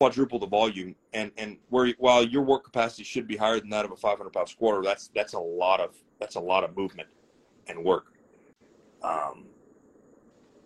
quadruple 0.00 0.38
the 0.38 0.46
volume. 0.46 0.94
And 1.12 1.30
and 1.36 1.58
where 1.68 1.92
while 1.98 2.24
your 2.24 2.42
work 2.42 2.64
capacity 2.64 3.04
should 3.04 3.26
be 3.26 3.36
higher 3.36 3.60
than 3.60 3.70
that 3.70 3.84
of 3.84 3.92
a 3.92 3.96
500 3.96 4.30
pound 4.32 4.48
squatter, 4.48 4.82
that's 4.82 5.10
that's 5.14 5.34
a 5.34 5.38
lot 5.38 5.80
of 5.80 5.94
that's 6.20 6.36
a 6.36 6.40
lot 6.40 6.64
of 6.64 6.76
movement 6.76 7.08
and 7.68 7.84
work. 7.84 8.06
Um, 9.02 9.46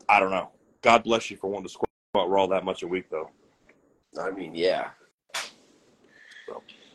I 0.08 0.20
don't 0.20 0.30
know. 0.30 0.50
God 0.82 1.04
bless 1.04 1.30
you 1.30 1.36
for 1.36 1.48
wanting 1.48 1.68
to 1.68 1.72
squat 1.72 1.88
raw 2.14 2.46
that 2.46 2.64
much 2.64 2.82
a 2.82 2.86
week, 2.88 3.10
though. 3.10 3.30
I 4.20 4.30
mean, 4.30 4.54
yeah. 4.54 4.90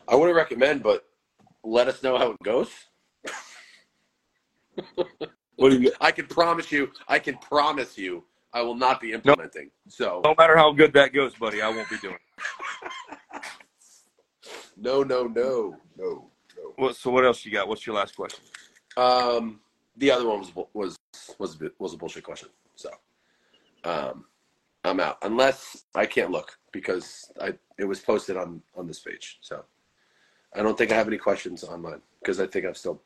I 0.07 0.15
wouldn't 0.15 0.35
recommend, 0.35 0.83
but 0.83 1.05
let 1.63 1.87
us 1.87 2.03
know 2.03 2.17
how 2.17 2.31
it 2.31 2.37
goes. 2.43 2.69
What 5.55 5.69
do 5.69 5.79
you? 5.79 5.91
I 6.01 6.11
can 6.11 6.27
promise 6.27 6.71
you, 6.71 6.91
I 7.07 7.19
can 7.19 7.37
promise 7.37 7.97
you, 7.97 8.25
I 8.55 8.61
will 8.61 8.75
not 8.75 9.01
be 9.01 9.11
implementing. 9.11 9.69
So, 9.89 10.21
No 10.23 10.33
matter 10.37 10.55
how 10.55 10.71
good 10.71 10.93
that 10.93 11.13
goes, 11.13 11.35
buddy, 11.35 11.61
I 11.61 11.67
won't 11.67 11.89
be 11.89 11.97
doing. 11.97 12.15
it. 12.15 13.41
no, 14.77 15.03
no, 15.03 15.25
no, 15.25 15.75
no, 15.97 16.31
no. 16.57 16.73
What, 16.77 16.95
so 16.95 17.11
what 17.11 17.25
else 17.25 17.43
you 17.45 17.51
got? 17.51 17.67
What's 17.67 17.85
your 17.85 17.97
last 17.97 18.15
question? 18.15 18.39
Um, 18.95 19.59
the 19.97 20.09
other 20.09 20.25
one 20.25 20.39
was 20.39 20.53
was 20.73 20.95
was 21.37 21.55
a 21.55 21.57
bit, 21.57 21.73
was 21.79 21.93
a 21.93 21.97
bullshit 21.97 22.23
question. 22.23 22.47
So, 22.75 22.89
um, 23.83 24.23
I'm 24.85 25.01
out 25.01 25.17
unless 25.23 25.83
I 25.93 26.05
can't 26.05 26.31
look 26.31 26.57
because 26.71 27.29
I 27.41 27.55
it 27.77 27.83
was 27.83 27.99
posted 27.99 28.37
on 28.37 28.61
on 28.73 28.87
this 28.87 28.99
page. 28.99 29.37
So, 29.41 29.65
I 30.55 30.63
don't 30.63 30.77
think 30.77 30.93
I 30.93 30.95
have 30.95 31.09
any 31.09 31.17
questions 31.17 31.65
on 31.65 31.81
mine 31.81 32.01
because 32.21 32.39
I 32.39 32.47
think 32.47 32.65
I'm 32.65 32.75
still 32.75 33.01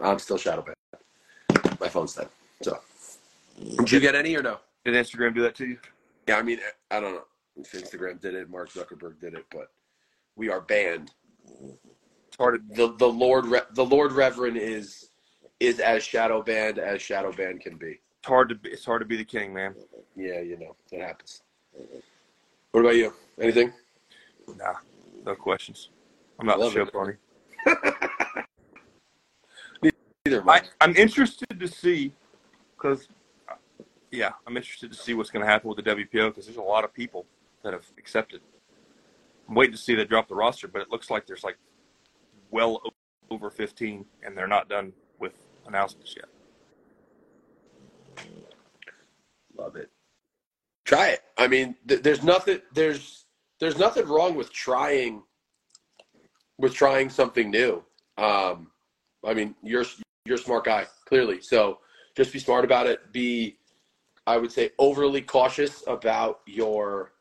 I'm 0.00 0.18
still 0.18 0.38
shadow 0.38 0.62
banned. 0.62 1.78
My 1.80 1.90
phone's 1.90 2.14
dead. 2.14 2.28
So, 2.62 2.78
did 3.76 3.92
you 3.92 4.00
get 4.00 4.14
any 4.14 4.34
or 4.34 4.42
no? 4.42 4.58
Did 4.86 4.94
Instagram 4.94 5.34
do 5.34 5.42
that 5.42 5.56
to 5.56 5.66
you? 5.66 5.78
Yeah, 6.28 6.36
I 6.36 6.42
mean, 6.42 6.60
I 6.92 7.00
don't 7.00 7.14
know 7.14 7.24
if 7.56 7.72
Instagram 7.72 8.20
did 8.20 8.34
it, 8.34 8.48
Mark 8.48 8.70
Zuckerberg 8.70 9.18
did 9.20 9.34
it, 9.34 9.44
but 9.50 9.72
we 10.36 10.48
are 10.48 10.60
banned. 10.60 11.10
It's 12.28 12.36
hard. 12.38 12.68
To, 12.68 12.76
the 12.76 12.96
The 12.96 13.08
Lord 13.08 13.46
Re- 13.46 13.66
the 13.72 13.84
Lord 13.84 14.12
Reverend 14.12 14.56
is 14.56 15.10
is 15.58 15.80
as 15.80 16.04
shadow 16.04 16.40
banned 16.40 16.78
as 16.78 17.02
shadow 17.02 17.32
banned 17.32 17.62
can 17.62 17.76
be. 17.76 17.98
it's 18.20 18.28
hard 18.28 18.48
to. 18.50 18.54
Be, 18.54 18.68
it's 18.70 18.84
hard 18.84 19.00
to 19.00 19.06
be 19.06 19.16
the 19.16 19.24
king, 19.24 19.52
man. 19.52 19.74
Yeah, 20.14 20.38
you 20.38 20.56
know 20.56 20.76
that 20.92 21.00
happens. 21.00 21.42
What 22.70 22.82
about 22.82 22.94
you? 22.94 23.12
Anything? 23.40 23.72
Nah, 24.56 24.74
no 25.24 25.34
questions. 25.34 25.90
I'm 26.38 26.46
not 26.46 26.60
the 26.60 26.70
show 26.70 26.86
pony. 26.86 27.14
Either 30.26 30.38
of 30.38 30.48
I. 30.48 30.62
I'm 30.80 30.94
interested 30.94 31.58
to 31.58 31.66
see, 31.66 32.12
because, 32.76 33.08
yeah, 34.10 34.32
I'm 34.46 34.56
interested 34.56 34.90
to 34.92 34.96
see 34.96 35.14
what's 35.14 35.30
going 35.30 35.44
to 35.44 35.50
happen 35.50 35.68
with 35.68 35.82
the 35.82 35.90
WPO 35.90 36.28
because 36.28 36.46
there's 36.46 36.56
a 36.56 36.62
lot 36.62 36.84
of 36.84 36.92
people 36.92 37.26
that 37.62 37.72
have 37.72 37.84
accepted. 37.98 38.40
I'm 39.48 39.54
waiting 39.54 39.72
to 39.72 39.78
see 39.78 39.94
they 39.94 40.04
drop 40.04 40.28
the 40.28 40.34
roster, 40.34 40.68
but 40.68 40.82
it 40.82 40.90
looks 40.90 41.10
like 41.10 41.26
there's 41.26 41.44
like 41.44 41.56
well 42.50 42.80
over 43.30 43.50
15, 43.50 44.04
and 44.22 44.36
they're 44.36 44.46
not 44.46 44.68
done 44.68 44.92
with 45.18 45.32
announcements 45.66 46.14
yet. 46.16 46.26
Love 49.56 49.76
it. 49.76 49.90
Try 50.84 51.08
it. 51.08 51.20
I 51.36 51.48
mean, 51.48 51.74
th- 51.88 52.02
there's 52.02 52.22
nothing. 52.22 52.60
There's 52.72 53.24
there's 53.58 53.78
nothing 53.78 54.06
wrong 54.06 54.36
with 54.36 54.52
trying. 54.52 55.22
With 56.58 56.74
trying 56.74 57.10
something 57.10 57.50
new. 57.50 57.84
Um, 58.16 58.70
I 59.24 59.34
mean, 59.34 59.54
you're 59.62 59.84
you're 60.24 60.36
a 60.36 60.40
smart 60.40 60.64
guy, 60.64 60.86
clearly. 61.06 61.40
So 61.40 61.78
just 62.16 62.32
be 62.32 62.38
smart 62.38 62.64
about 62.64 62.86
it. 62.86 63.12
Be, 63.12 63.58
I 64.26 64.36
would 64.36 64.50
say, 64.50 64.70
overly 64.78 65.22
cautious 65.22 65.84
about 65.86 66.40
your 66.46 67.12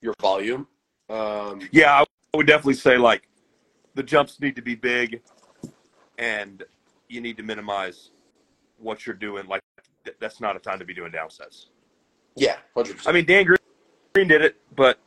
your 0.00 0.14
volume. 0.20 0.66
Um, 1.08 1.68
Yeah, 1.70 2.02
I 2.02 2.36
would 2.36 2.46
definitely 2.46 2.74
say 2.74 2.96
like 2.96 3.28
the 3.94 4.02
jumps 4.02 4.40
need 4.40 4.56
to 4.56 4.62
be 4.62 4.74
big, 4.74 5.20
and 6.18 6.64
you 7.08 7.20
need 7.20 7.36
to 7.36 7.42
minimize 7.42 8.10
what 8.78 9.06
you're 9.06 9.14
doing. 9.14 9.46
Like 9.46 9.62
th- 10.04 10.16
that's 10.18 10.40
not 10.40 10.56
a 10.56 10.58
time 10.58 10.78
to 10.78 10.84
be 10.84 10.94
doing 10.94 11.12
downsets. 11.12 11.66
Yeah, 12.36 12.56
hundred 12.74 12.96
percent. 12.96 13.14
I 13.14 13.18
mean, 13.18 13.26
Dan 13.26 13.44
Green, 13.44 13.58
Green 14.14 14.28
did 14.28 14.42
it, 14.42 14.56
but 14.74 14.98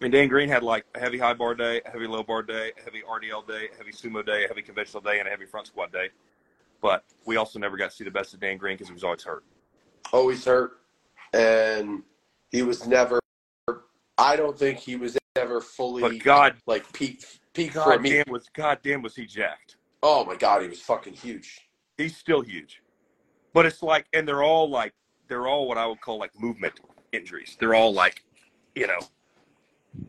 I 0.00 0.04
mean, 0.04 0.10
Dan 0.10 0.28
Green 0.28 0.48
had 0.48 0.62
like 0.62 0.86
a 0.94 1.00
heavy 1.00 1.18
high 1.18 1.34
bar 1.34 1.54
day, 1.54 1.82
a 1.84 1.90
heavy 1.90 2.06
low 2.06 2.22
bar 2.22 2.42
day, 2.42 2.72
a 2.78 2.82
heavy 2.82 3.02
RDL 3.02 3.46
day, 3.46 3.68
a 3.72 3.76
heavy 3.76 3.92
sumo 3.92 4.24
day, 4.24 4.46
a 4.46 4.48
heavy 4.48 4.62
conventional 4.62 5.02
day, 5.02 5.18
and 5.18 5.28
a 5.28 5.30
heavy 5.30 5.44
front 5.46 5.66
squat 5.66 5.92
day. 5.92 6.08
But 6.80 7.04
we 7.26 7.36
also 7.36 7.58
never 7.58 7.76
got 7.76 7.90
to 7.90 7.96
see 7.96 8.04
the 8.04 8.10
best 8.10 8.32
of 8.32 8.40
Dan 8.40 8.56
Green 8.56 8.74
because 8.74 8.88
he 8.88 8.94
was 8.94 9.04
always 9.04 9.22
hurt. 9.22 9.44
Always 10.12 10.44
hurt, 10.44 10.80
and 11.32 12.02
he 12.50 12.62
was 12.62 12.86
never. 12.86 13.20
I 14.16 14.36
don't 14.36 14.58
think 14.58 14.78
he 14.78 14.96
was 14.96 15.18
ever 15.36 15.60
fully 15.60 16.02
But 16.02 16.22
God, 16.22 16.56
like 16.66 16.90
peak 16.92 17.24
peak 17.52 17.72
for 17.72 17.98
me. 17.98 18.10
damn 18.10 18.32
was 18.32 18.48
God 18.54 18.78
damn 18.82 19.02
was 19.02 19.16
he 19.16 19.26
jacked. 19.26 19.76
Oh 20.02 20.24
my 20.24 20.36
god, 20.36 20.62
he 20.62 20.68
was 20.68 20.80
fucking 20.80 21.14
huge. 21.14 21.60
He's 21.96 22.16
still 22.16 22.40
huge, 22.40 22.82
but 23.52 23.66
it's 23.66 23.82
like, 23.82 24.06
and 24.12 24.26
they're 24.26 24.42
all 24.42 24.68
like, 24.68 24.92
they're 25.28 25.46
all 25.46 25.66
what 25.68 25.78
I 25.78 25.86
would 25.86 26.00
call 26.00 26.18
like 26.18 26.32
movement 26.38 26.74
injuries. 27.12 27.56
They're 27.58 27.74
all 27.74 27.92
like, 27.92 28.22
you 28.74 28.86
know, 28.86 28.98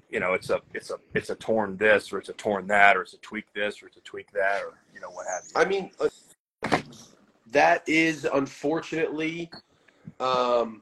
you 0.09 0.19
know, 0.19 0.33
it's 0.33 0.49
a 0.49 0.61
it's 0.73 0.91
a 0.91 0.95
it's 1.13 1.29
a 1.29 1.35
torn 1.35 1.77
this 1.77 2.11
or 2.11 2.19
it's 2.19 2.29
a 2.29 2.33
torn 2.33 2.67
that 2.67 2.97
or 2.97 3.01
it's 3.01 3.13
a 3.13 3.19
tweak 3.19 3.45
this 3.53 3.81
or 3.81 3.87
it's 3.87 3.97
a 3.97 4.01
tweak 4.01 4.31
that 4.31 4.61
or 4.63 4.79
you 4.93 4.99
know 4.99 5.09
what 5.09 5.27
have 5.27 5.43
you. 5.43 5.51
I 5.55 5.65
mean, 5.65 5.91
uh, 5.99 6.79
that 7.51 7.87
is 7.87 8.25
unfortunately 8.25 9.49
um, 10.20 10.82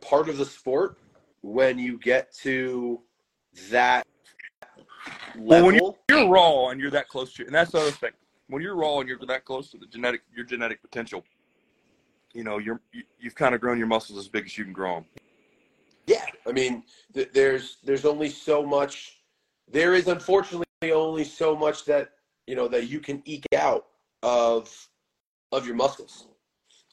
part 0.00 0.28
of 0.28 0.38
the 0.38 0.44
sport 0.44 0.98
when 1.42 1.78
you 1.78 1.98
get 1.98 2.32
to 2.34 3.00
that 3.70 4.04
Well, 5.36 5.64
level. 5.64 5.98
when 6.08 6.18
you're 6.18 6.28
raw 6.28 6.68
and 6.68 6.80
you're 6.80 6.90
that 6.90 7.08
close 7.08 7.32
to, 7.34 7.46
and 7.46 7.54
that's 7.54 7.72
the 7.72 7.78
other 7.78 7.90
thing. 7.90 8.12
When 8.48 8.62
you're 8.62 8.76
raw 8.76 9.00
and 9.00 9.08
you're 9.08 9.18
that 9.26 9.44
close 9.44 9.70
to 9.70 9.78
the 9.78 9.86
genetic, 9.86 10.22
your 10.34 10.44
genetic 10.44 10.82
potential, 10.82 11.24
you 12.34 12.44
know, 12.44 12.58
you're 12.58 12.80
you, 12.92 13.02
you've 13.18 13.34
kind 13.34 13.54
of 13.54 13.60
grown 13.60 13.78
your 13.78 13.86
muscles 13.86 14.18
as 14.18 14.28
big 14.28 14.44
as 14.44 14.58
you 14.58 14.64
can 14.64 14.72
grow 14.72 14.96
them. 14.96 15.04
Yeah, 16.06 16.26
I 16.46 16.52
mean, 16.52 16.84
th- 17.14 17.30
there's 17.32 17.78
there's 17.84 18.04
only 18.04 18.28
so 18.28 18.62
much. 18.64 19.20
There 19.70 19.94
is 19.94 20.08
unfortunately 20.08 20.66
only 20.92 21.24
so 21.24 21.56
much 21.56 21.84
that 21.86 22.10
you 22.46 22.54
know 22.54 22.68
that 22.68 22.88
you 22.88 23.00
can 23.00 23.22
eke 23.24 23.46
out 23.56 23.86
of 24.22 24.88
of 25.52 25.66
your 25.66 25.76
muscles. 25.76 26.26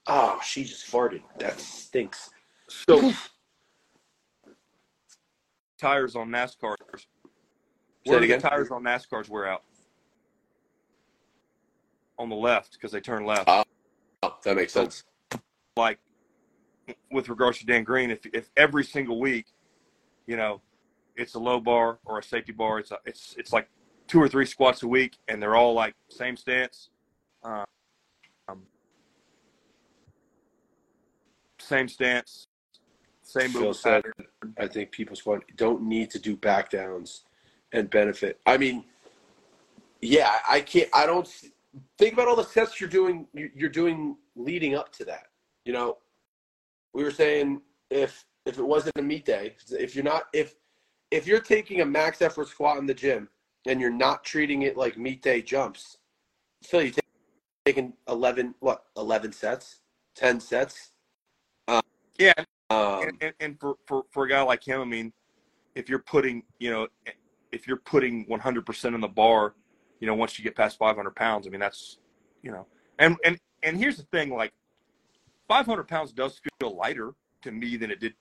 Ah, 0.07 0.39
she 0.41 0.63
just 0.63 0.91
farted. 0.91 1.21
That 1.39 1.59
stinks. 1.59 2.31
So 2.67 3.11
tires 5.79 6.15
on 6.15 6.29
NASCARs. 6.29 6.75
Say 6.95 7.05
Where 8.05 8.17
it 8.17 8.21
do 8.21 8.27
the 8.27 8.33
again? 8.35 8.41
tires 8.41 8.71
on 8.71 8.83
NASCARs 8.83 9.29
wear 9.29 9.47
out? 9.47 9.63
On 12.17 12.29
the 12.29 12.35
left 12.35 12.73
because 12.73 12.91
they 12.91 13.01
turn 13.01 13.25
left. 13.25 13.45
Oh. 13.47 13.63
Oh, 14.23 14.37
that 14.43 14.55
makes 14.55 14.73
sense. 14.73 15.03
like 15.75 15.97
with 17.11 17.29
regards 17.29 17.57
to 17.59 17.65
Dan 17.65 17.83
Green, 17.83 18.11
if 18.11 18.19
if 18.33 18.49
every 18.55 18.83
single 18.83 19.19
week, 19.19 19.47
you 20.27 20.37
know, 20.37 20.61
it's 21.15 21.33
a 21.33 21.39
low 21.39 21.59
bar 21.59 21.97
or 22.05 22.19
a 22.19 22.23
safety 22.23 22.51
bar, 22.51 22.79
it's 22.79 22.91
a, 22.91 22.97
it's 23.05 23.35
it's 23.37 23.51
like 23.51 23.67
two 24.07 24.21
or 24.21 24.27
three 24.27 24.45
squats 24.45 24.83
a 24.83 24.87
week, 24.87 25.17
and 25.27 25.41
they're 25.41 25.55
all 25.55 25.73
like 25.73 25.95
same 26.09 26.37
stance, 26.37 26.89
uh, 27.43 27.65
same 31.61 31.87
stance, 31.87 32.47
same 33.23 33.51
Phil 33.51 33.61
movement 33.61 33.77
said, 33.77 34.03
pattern. 34.03 34.27
I 34.59 34.67
think 34.67 34.91
people 34.91 35.15
squat 35.15 35.43
don't 35.55 35.83
need 35.83 36.09
to 36.11 36.19
do 36.19 36.35
back 36.35 36.69
downs 36.69 37.23
and 37.71 37.89
benefit. 37.89 38.39
I 38.45 38.57
mean, 38.57 38.83
yeah, 40.01 40.39
I 40.49 40.61
can't. 40.61 40.89
I 40.93 41.05
don't 41.05 41.27
think 41.97 42.13
about 42.13 42.27
all 42.27 42.35
the 42.35 42.43
sets 42.43 42.79
you're 42.79 42.89
doing. 42.89 43.27
you- 43.33 43.51
You're 43.55 43.69
doing 43.69 44.17
leading 44.35 44.75
up 44.75 44.91
to 44.93 45.05
that. 45.05 45.27
You 45.65 45.73
know, 45.73 45.97
we 46.93 47.03
were 47.03 47.11
saying 47.11 47.61
if 47.89 48.25
if 48.45 48.57
it 48.57 48.63
wasn't 48.63 48.97
a 48.97 49.01
meet 49.01 49.25
day, 49.25 49.55
if 49.69 49.95
you're 49.95 50.03
not 50.03 50.23
if 50.33 50.55
if 51.11 51.27
you're 51.27 51.39
taking 51.41 51.81
a 51.81 51.85
max 51.85 52.21
effort 52.21 52.47
squat 52.47 52.77
in 52.77 52.85
the 52.85 52.93
gym 52.93 53.29
and 53.67 53.79
you're 53.79 53.91
not 53.91 54.23
treating 54.23 54.63
it 54.63 54.75
like 54.77 54.97
meet 54.97 55.21
day 55.21 55.41
jumps, 55.41 55.97
Phil, 56.63 56.81
you 56.83 56.91
take, 56.91 57.03
taking 57.65 57.93
eleven 58.07 58.55
what 58.59 58.85
eleven 58.97 59.31
sets, 59.31 59.79
ten 60.15 60.39
sets. 60.39 60.91
Yeah, 62.17 62.33
Um, 62.69 63.07
and, 63.07 63.17
and, 63.21 63.33
and 63.39 63.59
for, 63.59 63.75
for, 63.85 64.03
for 64.11 64.25
a 64.25 64.29
guy 64.29 64.41
like 64.41 64.65
him, 64.65 64.81
I 64.81 64.85
mean, 64.85 65.13
if 65.75 65.89
you're 65.89 65.99
putting, 65.99 66.43
you 66.59 66.69
know, 66.71 66.87
if 67.51 67.67
you're 67.67 67.77
putting 67.77 68.25
100% 68.27 68.95
in 68.95 69.01
the 69.01 69.07
bar, 69.07 69.55
you 69.99 70.07
know, 70.07 70.15
once 70.15 70.37
you 70.37 70.43
get 70.43 70.55
past 70.55 70.77
500 70.77 71.15
pounds, 71.15 71.47
I 71.47 71.49
mean, 71.49 71.59
that's, 71.59 71.99
you 72.43 72.51
know, 72.51 72.67
and, 72.99 73.17
and, 73.23 73.39
and 73.63 73.77
here's 73.77 73.97
the 73.97 74.03
thing, 74.03 74.33
like 74.33 74.53
500 75.47 75.87
pounds 75.87 76.11
does 76.11 76.39
feel 76.59 76.75
lighter 76.75 77.13
to 77.43 77.51
me 77.51 77.77
than 77.77 77.91
it 77.91 77.99
did 77.99 78.13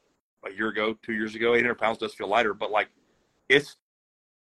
a 0.46 0.52
year 0.52 0.68
ago, 0.68 0.96
two 1.02 1.12
years 1.12 1.34
ago, 1.34 1.54
800 1.54 1.74
pounds 1.76 1.98
does 1.98 2.14
feel 2.14 2.28
lighter, 2.28 2.54
but 2.54 2.70
like 2.70 2.88
it's 3.48 3.76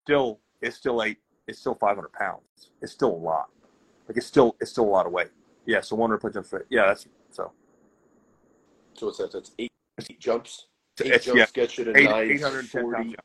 still, 0.03 0.39
it's 0.61 0.75
still 0.75 1.03
eight, 1.03 1.17
it's 1.47 1.59
still 1.59 1.75
500 1.75 2.11
pounds. 2.11 2.71
It's 2.81 2.91
still 2.91 3.11
a 3.11 3.15
lot. 3.15 3.49
Like 4.07 4.17
it's 4.17 4.25
still, 4.25 4.55
it's 4.59 4.71
still 4.71 4.85
a 4.85 4.89
lot 4.89 5.05
of 5.05 5.11
weight. 5.11 5.29
Yeah. 5.65 5.81
So 5.81 5.95
one 5.95 6.11
replacement 6.11 6.47
fit. 6.47 6.65
Yeah. 6.69 6.87
That's 6.87 7.07
so 7.31 7.51
So 8.95 9.07
what's 9.07 9.17
that? 9.19 9.31
That's 9.31 9.51
eight, 9.59 9.71
eight 10.09 10.19
jumps. 10.19 10.67
Eight 11.03 11.11
it's, 11.11 11.25
jumps 11.25 11.37
yeah, 11.37 11.45
get 11.53 11.77
you 11.77 11.85
to 11.85 11.97
eight, 11.97 12.09
nine 12.09 12.31
810 12.31 13.15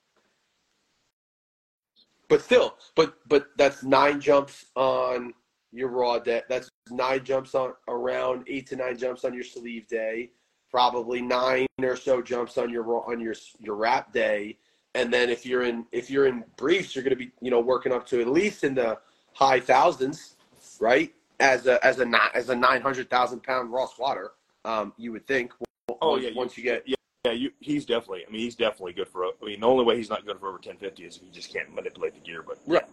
But 2.29 2.43
still, 2.43 2.77
but 2.97 3.15
but 3.29 3.49
that's 3.57 3.85
nine 3.85 4.21
jumps 4.21 4.67
on 4.75 5.33
your 5.73 5.89
raw 5.89 6.19
day. 6.19 6.43
That's 6.49 6.69
nine 6.91 7.25
jumps 7.25 7.55
on 7.55 7.75
around 7.89 8.45
eight 8.49 8.67
to 8.69 8.77
nine 8.77 8.99
jumps 8.99 9.25
on 9.25 9.35
your 9.35 9.45
sleeve 9.45 9.87
day. 9.87 10.31
Probably 10.71 11.21
nine 11.21 11.67
or 11.81 11.97
so 11.97 12.23
jumps 12.23 12.59
on 12.59 12.71
your 12.71 12.83
raw 12.83 13.01
on 13.01 13.21
your 13.21 13.35
your 13.59 13.77
wrap 13.77 14.13
day. 14.13 14.59
And 14.97 15.13
then 15.13 15.31
if 15.31 15.47
you're 15.47 15.63
in 15.63 15.87
if 15.93 16.11
you're 16.11 16.27
in 16.27 16.45
briefs, 16.57 16.95
you're 16.95 17.05
going 17.05 17.17
to 17.17 17.25
be 17.25 17.31
you 17.41 17.51
know 17.51 17.61
working 17.61 17.93
up 17.93 18.07
to 18.09 18.21
at 18.21 18.29
least 18.29 18.65
in 18.65 18.75
the 18.75 18.99
high 19.33 19.61
thousands, 19.61 20.37
right? 20.81 21.13
As 21.39 21.67
a 21.67 21.85
as 21.85 22.01
a 22.01 22.07
as 22.35 22.49
a 22.49 22.57
nine 22.57 22.83
hundred 22.83 23.09
thousand 23.09 23.43
pound 23.45 23.73
raw 23.73 23.87
squatter, 23.87 24.33
um, 24.65 24.93
you 24.97 25.13
would 25.13 25.27
think. 25.27 25.53
Oh 26.01 26.17
yeah, 26.17 26.31
once 26.35 26.57
you 26.57 26.63
get 26.63 26.83
yeah, 26.87 26.97
yeah. 27.25 27.33
You, 27.33 27.51
he's 27.61 27.85
definitely. 27.85 28.25
I 28.27 28.31
mean, 28.31 28.41
he's 28.43 28.55
definitely 28.55 28.93
good 28.93 29.09
for. 29.09 29.25
I 29.25 29.33
mean, 29.43 29.61
the 29.61 29.67
only 29.67 29.85
way 29.85 29.97
he's 29.97 30.11
not 30.11 30.27
good 30.27 30.39
for 30.39 30.49
over 30.49 30.57
1050 30.57 31.05
is 31.05 31.17
if 31.17 31.23
he 31.23 31.31
just 31.31 31.53
can't 31.53 31.75
manipulate 31.75 32.15
the 32.15 32.21
gear. 32.21 32.43
But 32.47 32.59
Right. 32.67 32.85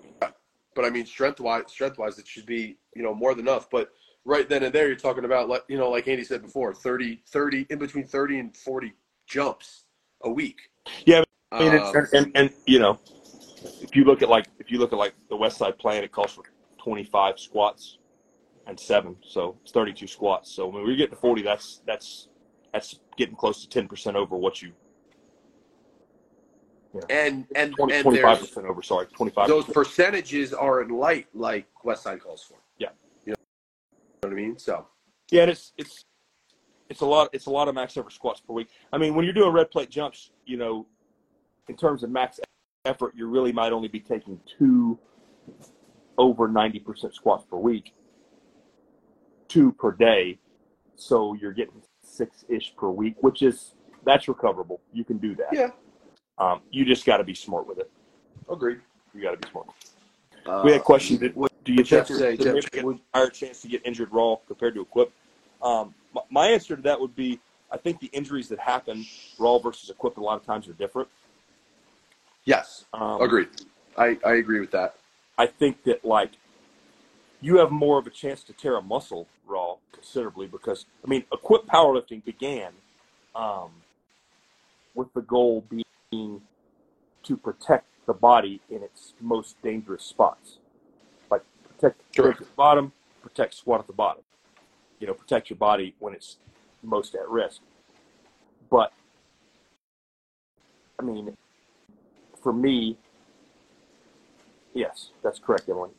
but 0.75 0.85
I 0.85 0.89
mean, 0.89 1.05
strength 1.05 1.39
wise, 1.39 1.63
strength 1.67 1.97
wise, 1.97 2.19
it 2.19 2.27
should 2.27 2.45
be 2.45 2.77
you 2.95 3.03
know 3.03 3.13
more 3.13 3.33
than 3.33 3.47
enough. 3.47 3.69
But 3.69 3.91
right 4.25 4.47
then 4.47 4.63
and 4.63 4.73
there, 4.73 4.87
you're 4.87 4.95
talking 4.95 5.25
about 5.25 5.49
like 5.49 5.63
you 5.67 5.77
know, 5.77 5.89
like 5.89 6.07
Andy 6.07 6.23
said 6.23 6.41
before, 6.41 6.73
30, 6.73 7.21
30 7.27 7.67
in 7.69 7.79
between 7.79 8.05
thirty 8.05 8.39
and 8.39 8.55
forty 8.55 8.93
jumps 9.27 9.83
a 10.23 10.29
week. 10.29 10.57
Yeah, 11.05 11.23
I 11.51 11.63
mean, 11.63 11.81
Um, 11.81 11.95
and, 11.95 12.07
and 12.13 12.31
and 12.35 12.53
you 12.65 12.79
know, 12.79 12.99
if 13.81 13.95
you 13.95 14.03
look 14.05 14.21
at 14.21 14.29
like 14.29 14.47
if 14.59 14.71
you 14.71 14.79
look 14.79 14.93
at 14.93 14.99
like 14.99 15.13
the 15.29 15.35
West 15.35 15.57
Side 15.57 15.77
plan, 15.77 16.03
it 16.03 16.11
calls 16.11 16.33
for 16.33 16.43
25 16.83 17.39
squats 17.39 17.97
and 18.67 18.79
seven, 18.79 19.15
so 19.23 19.57
it's 19.63 19.71
32 19.71 20.07
squats. 20.07 20.51
So 20.51 20.67
when 20.67 20.85
we 20.85 20.95
get 20.95 21.09
to 21.09 21.15
40, 21.15 21.41
that's 21.41 21.81
that's 21.87 22.27
that's 22.73 22.99
getting 23.17 23.35
close 23.35 23.61
to 23.61 23.69
10 23.69 23.87
percent 23.87 24.17
over 24.17 24.35
what 24.35 24.61
you 24.61 24.73
and 27.09 27.45
and 27.55 27.75
20, 27.75 27.93
and 27.93 28.03
25 28.03 28.37
there's 28.37 28.49
percent 28.49 28.65
over. 28.67 28.81
Sorry, 28.81 29.07
25. 29.07 29.47
those 29.47 29.65
percentages 29.65 30.53
are 30.53 30.81
in 30.81 30.89
light, 30.89 31.27
like 31.33 31.67
West 31.83 32.03
Side 32.03 32.21
calls 32.21 32.43
for. 32.43 32.55
Yeah. 32.77 32.89
you 33.25 33.31
know 33.33 33.35
what 34.21 34.33
I 34.33 34.35
mean. 34.35 34.57
So 34.57 34.87
Yeah, 35.31 35.43
and 35.43 35.51
it's 35.51 35.73
it's 35.77 36.05
it's 36.89 37.01
a 37.01 37.05
lot. 37.05 37.29
It's 37.33 37.45
a 37.47 37.51
lot 37.51 37.67
of 37.67 37.75
max 37.75 37.97
effort 37.97 38.13
squats 38.13 38.39
per 38.39 38.53
week. 38.53 38.69
I 38.91 38.97
mean, 38.97 39.15
when 39.15 39.25
you're 39.25 39.33
doing 39.33 39.51
red 39.51 39.71
plate 39.71 39.89
jumps, 39.89 40.31
you 40.45 40.57
know, 40.57 40.87
in 41.67 41.75
terms 41.75 42.03
of 42.03 42.09
max 42.09 42.39
effort, 42.85 43.13
you 43.15 43.27
really 43.27 43.51
might 43.51 43.73
only 43.73 43.87
be 43.87 43.99
taking 43.99 44.39
two 44.57 44.97
over 46.17 46.47
ninety 46.47 46.79
percent 46.79 47.13
squats 47.13 47.45
per 47.49 47.57
week, 47.57 47.93
two 49.47 49.71
per 49.73 49.91
day. 49.91 50.37
So 50.95 51.33
you're 51.33 51.53
getting 51.53 51.81
six 52.03 52.45
ish 52.49 52.73
per 52.75 52.89
week, 52.89 53.15
which 53.21 53.41
is 53.41 53.73
that's 54.05 54.27
recoverable. 54.27 54.79
You 54.93 55.03
can 55.03 55.17
do 55.17 55.35
that. 55.35 55.49
yeah, 55.51 55.69
Um, 56.37 56.61
you 56.71 56.85
just 56.85 57.05
got 57.05 57.17
to 57.17 57.23
be 57.23 57.33
smart 57.35 57.67
with 57.67 57.77
it. 57.79 57.89
agreed. 58.49 58.79
You 59.13 59.21
got 59.21 59.31
to 59.31 59.37
be 59.37 59.49
smart. 59.51 59.67
Uh, 60.45 60.61
we 60.63 60.71
had 60.71 60.81
a 60.81 60.83
question. 60.83 61.17
Did, 61.17 61.35
what- 61.35 61.51
do 61.65 61.73
you 61.73 61.83
Jeff 61.83 62.07
think 62.07 62.19
say, 62.19 62.23
there's 62.23 62.33
a 62.33 62.37
Jeff, 62.37 62.43
significant 62.45 62.85
would- 62.85 62.99
higher 63.13 63.29
chance 63.29 63.61
to 63.61 63.67
get 63.67 63.81
injured 63.85 64.09
raw 64.13 64.37
compared 64.47 64.73
to 64.75 64.81
equipped? 64.81 65.11
Um, 65.61 65.93
my, 66.13 66.21
my 66.29 66.47
answer 66.47 66.75
to 66.77 66.81
that 66.83 66.99
would 66.99 67.15
be 67.15 67.39
I 67.69 67.75
think 67.77 67.99
the 67.99 68.07
injuries 68.13 68.47
that 68.49 68.59
happen 68.59 69.05
raw 69.37 69.57
versus 69.59 69.89
equipped 69.89 70.17
a 70.17 70.21
lot 70.21 70.39
of 70.39 70.45
times 70.45 70.69
are 70.69 70.73
different. 70.73 71.09
yes, 72.45 72.85
Um, 72.93 73.21
agreed. 73.21 73.49
I 73.97 74.17
I 74.25 74.35
agree 74.35 74.59
with 74.61 74.71
that. 74.71 74.95
I 75.37 75.47
think 75.47 75.83
that 75.83 76.05
like 76.05 76.31
you 77.41 77.57
have 77.57 77.71
more 77.71 77.99
of 77.99 78.07
a 78.07 78.09
chance 78.09 78.43
to 78.43 78.53
tear 78.53 78.77
a 78.77 78.81
muscle 78.81 79.27
raw 79.47 79.75
considerably 79.93 80.47
because 80.47 80.85
I 81.05 81.07
mean 81.07 81.23
equipped 81.31 81.67
powerlifting 81.67 82.23
began 82.23 82.71
um, 83.35 83.71
with 84.95 85.13
the 85.13 85.21
goal 85.21 85.63
being 85.69 86.41
to 87.23 87.37
protect 87.37 87.85
the 88.05 88.13
body 88.13 88.61
in 88.69 88.83
its 88.83 89.13
most 89.21 89.61
dangerous 89.61 90.03
spots. 90.03 90.57
Like 91.29 91.43
protect 91.67 92.01
Sure. 92.15 92.33
the 92.33 92.45
bottom, 92.55 92.93
protect 93.21 93.53
squat 93.53 93.81
at 93.81 93.87
the 93.87 93.93
bottom. 93.93 94.23
You 94.99 95.07
know, 95.07 95.13
protect 95.13 95.49
your 95.49 95.57
body 95.57 95.95
when 95.99 96.13
it's 96.13 96.37
most 96.81 97.15
at 97.15 97.27
risk. 97.29 97.61
But 98.69 98.91
I 100.99 101.03
mean, 101.03 101.35
for 102.41 102.53
me, 102.53 102.97
yes, 104.73 105.09
that's 105.23 105.39
correct, 105.39 105.69
Emily. 105.69 105.91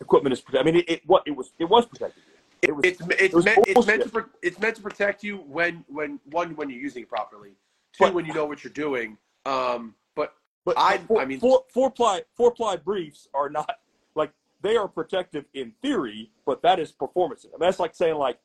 Equipment 0.00 0.32
is 0.32 0.40
protected. 0.40 0.68
I 0.68 0.72
mean, 0.72 0.80
it, 0.86 0.90
it 0.90 1.02
what 1.06 1.22
it 1.26 1.30
was 1.32 1.52
it 1.58 1.64
was 1.64 1.86
protected. 1.86 2.22
It 2.62 2.74
was 2.74 2.84
It's 2.84 3.00
it's 3.18 3.34
was 3.34 3.44
meant, 3.44 3.58
it's 3.66 3.86
meant 3.86 4.02
to 4.02 4.08
pro- 4.08 4.24
it's 4.42 4.58
meant 4.58 4.76
to 4.76 4.82
protect 4.82 5.22
you 5.22 5.38
when 5.48 5.84
when 5.88 6.20
one 6.30 6.54
when 6.56 6.68
you're 6.68 6.80
using 6.80 7.02
it 7.04 7.08
properly, 7.08 7.50
two 7.92 8.04
But- 8.04 8.14
when 8.14 8.26
you 8.26 8.34
know 8.34 8.44
what 8.44 8.62
you're 8.64 8.72
doing. 8.72 9.16
Um, 9.46 9.94
but 10.14 10.34
But 10.64 10.78
I- 10.78 10.98
four, 10.98 11.20
I 11.20 11.24
mean- 11.24 11.40
four, 11.40 11.64
four 11.72 11.90
ply 11.90 12.22
four 12.34 12.50
ply 12.50 12.76
briefs 12.76 13.28
are 13.32 13.48
not 13.48 13.70
like 14.14 14.32
they 14.60 14.76
are 14.76 14.88
protective 14.88 15.46
in 15.54 15.72
theory, 15.82 16.30
but 16.44 16.60
that 16.62 16.78
is 16.78 16.92
performance. 16.92 17.46
I 17.46 17.48
mean, 17.52 17.58
that's 17.60 17.78
like 17.78 17.94
saying 17.94 18.16
like 18.16 18.38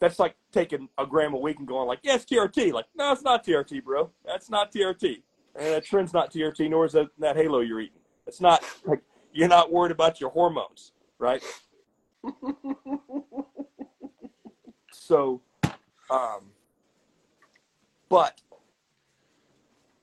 that's 0.00 0.18
like 0.18 0.36
taking 0.52 0.88
a 0.98 1.06
gram 1.06 1.34
a 1.34 1.38
week 1.38 1.58
and 1.58 1.66
going 1.66 1.86
like, 1.88 1.98
yes, 2.02 2.24
TRT. 2.24 2.72
Like, 2.72 2.86
no, 2.94 3.10
it's 3.12 3.22
not 3.22 3.44
TRT, 3.44 3.82
bro. 3.82 4.10
That's 4.24 4.48
not 4.48 4.70
TRT. 4.72 5.22
And 5.56 5.66
that 5.74 5.84
trend's 5.84 6.12
not 6.12 6.32
TRT, 6.32 6.70
nor 6.70 6.84
is 6.84 6.92
that, 6.92 7.08
that 7.18 7.34
halo 7.34 7.60
you're 7.60 7.80
eating. 7.80 7.98
It's 8.26 8.40
not 8.40 8.62
like 8.84 9.02
you're 9.32 9.48
not 9.48 9.72
worried 9.72 9.92
about 9.92 10.20
your 10.20 10.30
hormones, 10.30 10.92
right? 11.18 11.42
so, 14.92 15.40
um, 16.10 16.50
but 18.08 18.40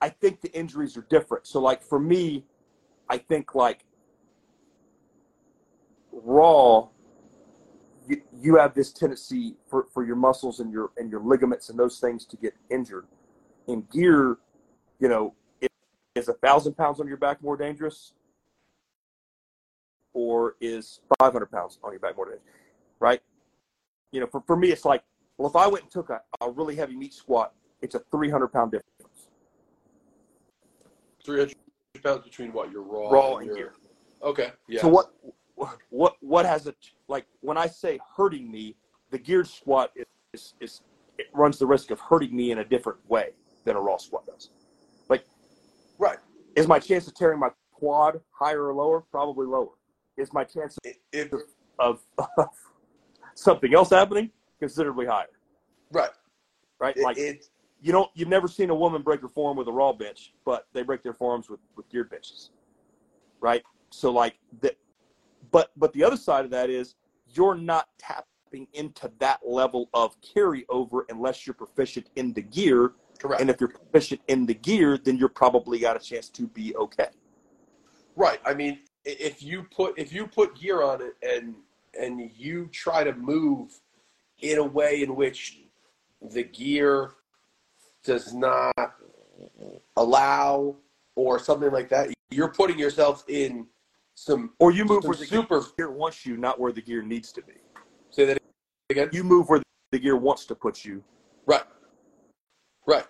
I 0.01 0.09
think 0.09 0.41
the 0.41 0.51
injuries 0.53 0.95
are 0.97 1.05
different. 1.09 1.47
So, 1.47 1.59
like 1.59 1.82
for 1.82 1.99
me, 1.99 2.45
I 3.09 3.17
think 3.17 3.55
like 3.55 3.86
raw, 6.11 6.88
you, 8.07 8.21
you 8.39 8.55
have 8.57 8.73
this 8.73 8.91
tendency 8.91 9.55
for, 9.67 9.88
for 9.93 10.05
your 10.05 10.15
muscles 10.15 10.59
and 10.59 10.71
your 10.71 10.91
and 10.97 11.09
your 11.09 11.21
ligaments 11.21 11.69
and 11.69 11.80
those 11.80 11.99
things 11.99 12.26
to 12.28 12.38
get 12.38 12.53
injured. 12.69 13.07
In 13.67 13.88
gear, 13.91 14.38
you 14.99 15.07
know, 15.07 15.34
is, 15.59 15.69
is 16.15 16.28
a 16.30 16.34
thousand 16.34 16.78
pounds 16.78 16.99
on 16.99 17.07
your 17.07 17.17
back 17.17 17.41
more 17.41 17.57
dangerous, 17.57 18.13
or 20.16 20.55
is 20.59 21.01
five 21.20 21.32
hundred 21.34 21.51
pounds 21.51 21.78
on 21.84 21.91
your 21.91 21.99
back 21.99 22.16
more 22.16 22.26
dangerous? 22.26 22.41
Right? 22.99 23.22
You 24.11 24.22
know, 24.22 24.28
for, 24.28 24.41
for 24.47 24.55
me, 24.55 24.70
it's 24.70 24.86
like, 24.86 25.03
well, 25.38 25.47
if 25.47 25.55
I 25.55 25.68
went 25.68 25.84
and 25.84 25.91
took 25.91 26.09
a, 26.09 26.22
a 26.41 26.49
really 26.49 26.76
heavy 26.76 26.95
meat 26.95 27.13
squat, 27.13 27.53
it's 27.82 27.93
a 27.93 27.99
three 28.11 28.30
hundred 28.32 28.47
pound 28.47 28.72
difference. 28.72 29.30
three 31.24 31.38
hundred 31.39 31.55
pounds 32.03 32.24
between 32.24 32.51
what 32.53 32.72
your 32.72 32.82
raw, 32.82 33.09
Raw 33.11 33.36
and 33.38 33.41
and 33.41 33.47
your 33.47 33.55
gear. 33.57 33.74
okay 34.24 34.51
yeah 34.68 34.82
So 34.82 34.88
what 34.88 35.11
what 35.89 36.16
what 36.22 36.45
has 36.45 36.68
it 36.68 36.76
like 37.07 37.26
when 37.41 37.57
I 37.57 37.68
say 37.68 37.99
hurting 38.16 38.49
me, 38.51 38.76
the 39.11 39.18
geared 39.18 39.47
squat 39.47 39.91
is, 39.95 40.05
is, 40.34 40.53
is 40.59 40.82
it 41.18 41.28
runs 41.34 41.59
the 41.59 41.66
risk 41.66 41.91
of 41.91 41.99
hurting 41.99 42.36
me 42.36 42.51
in 42.51 42.59
a 42.59 42.66
different 42.66 42.99
way 43.09 43.30
than 43.63 43.76
a 43.76 43.80
raw 43.80 43.97
squat 43.97 44.26
does. 44.26 44.49
Like, 45.09 45.26
right 45.97 46.18
Is 46.55 46.68
my 46.68 46.80
chance 46.80 47.07
of 47.07 47.16
tearing 47.16 47.39
my 47.39 47.49
quad 47.72 48.22
higher 48.32 48.68
or 48.68 48.74
lower? 48.74 49.01
Probably 49.11 49.45
lower. 49.45 49.74
Is 50.18 50.32
my 50.34 50.43
chance 50.43 50.78
if, 51.11 51.34
of, 51.80 52.01
of 52.18 52.47
something 53.36 53.74
else 53.74 53.89
happening 53.89 54.32
considerably 54.59 55.05
higher? 55.05 55.28
right 55.91 56.09
Right? 56.80 56.95
it, 56.97 57.03
Like 57.03 57.18
it 57.18 57.47
you 57.82 57.91
don't 57.91 58.09
you've 58.16 58.30
never 58.30 58.47
seen 58.47 58.70
a 58.70 58.76
woman 58.76 59.01
break 59.01 59.22
her 59.22 59.28
form 59.28 59.57
with 59.57 59.68
a 59.68 59.72
raw 59.72 59.93
bench, 59.93 60.34
but 60.45 60.68
they 60.74 60.82
break 60.82 61.03
their 61.03 61.13
forms 61.13 61.49
with, 61.49 61.59
with 61.76 61.88
geared 61.89 62.09
benches. 62.09 62.49
Right? 63.41 63.63
So 63.89 64.11
like 64.11 64.36
that 64.61 64.78
but 65.51 65.72
but 65.78 65.93
the 65.93 66.03
other 66.03 66.18
side 66.18 66.45
of 66.45 66.51
that 66.51 66.70
is 66.70 66.95
you're 67.34 67.55
not 67.55 67.89
tapping 67.97 68.68
into 68.74 69.11
that 69.20 69.41
level 69.45 69.89
of 69.93 70.16
carryover 70.22 71.01
unless 71.09 71.45
you're 71.45 71.53
proficient 71.53 72.07
in 72.16 72.34
the 72.34 72.41
gear. 72.41 72.93
correct 73.20 73.41
And 73.41 73.49
if 73.49 73.59
you're 73.59 73.70
proficient 73.70 74.22
in 74.28 74.45
the 74.45 74.53
gear, 74.53 74.97
then 74.97 75.18
you're 75.18 75.30
probably 75.30 75.80
got 75.80 75.95
a 75.95 75.99
chance 75.99 76.30
to 76.30 76.47
be 76.47 76.76
okay. 76.76 77.09
Right. 78.16 78.39
I 78.45 78.53
mean, 78.53 78.80
if 79.06 79.41
you 79.41 79.64
put 79.64 79.97
if 79.97 80.12
you 80.12 80.28
put 80.28 80.56
gear 80.60 80.82
on 80.82 81.01
it 81.01 81.16
and 81.22 81.56
and 81.99 82.32
you 82.36 82.68
try 82.72 83.03
to 83.03 83.14
move 83.14 83.80
in 84.41 84.58
a 84.58 84.64
way 84.64 85.01
in 85.03 85.16
which 85.16 85.62
the 86.22 86.43
gear 86.43 87.12
does 88.03 88.34
not 88.34 88.74
allow 89.95 90.76
or 91.16 91.39
something 91.39 91.72
like 91.72 91.88
that, 91.89 92.14
you're 92.30 92.51
putting 92.51 92.78
yourself 92.78 93.24
in 93.30 93.66
some, 94.16 94.51
Or 94.60 94.72
you 94.72 94.86
move 94.86 95.03
where 95.03 95.16
the 95.16 95.26
super. 95.26 95.62
gear 95.78 95.91
wants 95.91 96.26
you, 96.26 96.38
not 96.38 96.60
where 96.60 96.72
the 96.72 96.82
gear 96.82 97.01
needs 97.01 97.32
to 97.34 97.41
be. 97.41 97.53
Say 98.12 98.26
that 98.26 98.38
again. 98.89 99.10
You 99.12 99.24
move 99.24 99.49
where 99.49 99.62
the 99.91 99.99
gear 99.99 100.18
wants 100.18 100.45
to 100.45 100.56
put 100.56 100.84
you. 100.84 101.03
Right. 101.45 101.64
Right. 102.86 103.06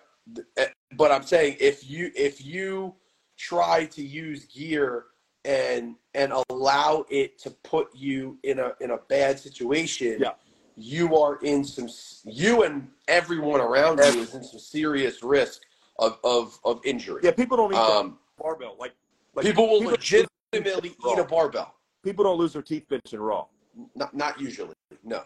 Eh, 0.56 0.66
But 0.96 1.10
I'm 1.12 1.22
saying 1.22 1.56
if 1.60 1.88
you 1.88 2.10
if 2.14 2.44
you 2.44 2.94
try 3.36 3.86
to 3.86 4.02
use 4.02 4.46
gear 4.46 5.06
and 5.46 5.94
and 6.14 6.32
allow 6.50 7.04
it 7.08 7.38
to 7.38 7.50
put 7.62 7.88
you 7.94 8.38
in 8.42 8.58
a 8.58 8.72
in 8.80 8.90
a 8.90 8.98
bad 9.08 9.38
situation, 9.38 10.16
Yeah. 10.20 10.32
you 10.76 11.16
are 11.16 11.36
in 11.42 11.64
some 11.64 11.88
you 12.24 12.64
and 12.64 12.88
everyone 13.08 13.60
around 13.60 13.98
you 13.98 14.20
is 14.22 14.34
in 14.34 14.42
some 14.42 14.58
serious 14.60 15.22
risk 15.22 15.62
of 15.98 16.18
of, 16.24 16.58
of 16.64 16.80
injury. 16.84 17.20
Yeah, 17.22 17.30
people 17.30 17.56
don't 17.56 17.72
eat 17.72 17.78
Um, 17.78 18.18
barbell. 18.38 18.76
Like, 18.78 18.92
like 19.34 19.46
people 19.46 19.68
will 19.70 19.78
people- 19.78 19.92
legitimately 19.92 20.90
eat 21.08 21.18
a 21.18 21.24
barbell. 21.24 21.74
People 22.02 22.24
don't 22.24 22.38
lose 22.38 22.52
their 22.52 22.62
teeth 22.62 22.86
benching 22.90 23.20
raw. 23.20 23.46
Not 23.94 24.14
not 24.14 24.40
usually. 24.40 24.74
No. 25.04 25.22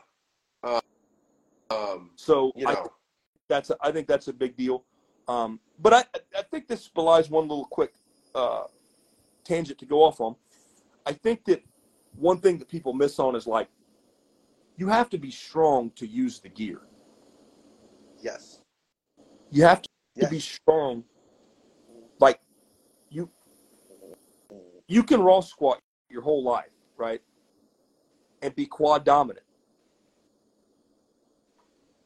Um, 0.62 0.80
um, 1.70 2.10
So 2.16 2.52
you 2.56 2.66
I 2.68 2.74
know. 2.74 2.92
that's 3.48 3.70
a, 3.70 3.76
I 3.80 3.90
think 3.90 4.06
that's 4.06 4.28
a 4.28 4.32
big 4.32 4.56
deal. 4.56 4.84
Um, 5.28 5.60
but 5.78 5.92
I 5.94 6.04
I 6.36 6.42
think 6.42 6.68
this 6.68 6.88
belies 6.88 7.30
one 7.30 7.48
little 7.48 7.64
quick 7.66 7.94
uh, 8.34 8.64
tangent 9.44 9.78
to 9.78 9.86
go 9.86 10.02
off 10.04 10.20
on. 10.20 10.36
I 11.06 11.12
think 11.12 11.44
that 11.46 11.62
one 12.16 12.38
thing 12.38 12.58
that 12.58 12.68
people 12.68 12.92
miss 12.92 13.18
on 13.18 13.34
is 13.36 13.46
like 13.46 13.68
you 14.76 14.88
have 14.88 15.10
to 15.10 15.18
be 15.18 15.30
strong 15.30 15.90
to 15.96 16.06
use 16.06 16.40
the 16.40 16.48
gear. 16.48 16.82
yes. 18.22 18.60
You 19.50 19.64
have 19.64 19.82
to 19.82 19.88
Yes. 20.14 20.30
be 20.30 20.40
strong. 20.40 21.04
Like 22.18 22.40
you 23.10 23.30
you 24.88 25.02
can 25.02 25.22
raw 25.22 25.40
squat 25.40 25.80
your 26.10 26.22
whole 26.22 26.42
life, 26.42 26.70
right? 26.96 27.20
And 28.42 28.54
be 28.54 28.66
quad 28.66 29.04
dominant. 29.04 29.46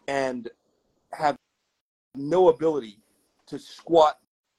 And 0.06 0.48
have 1.12 1.36
no 2.14 2.48
ability 2.48 2.98
to 3.46 3.58
squat 3.58 4.18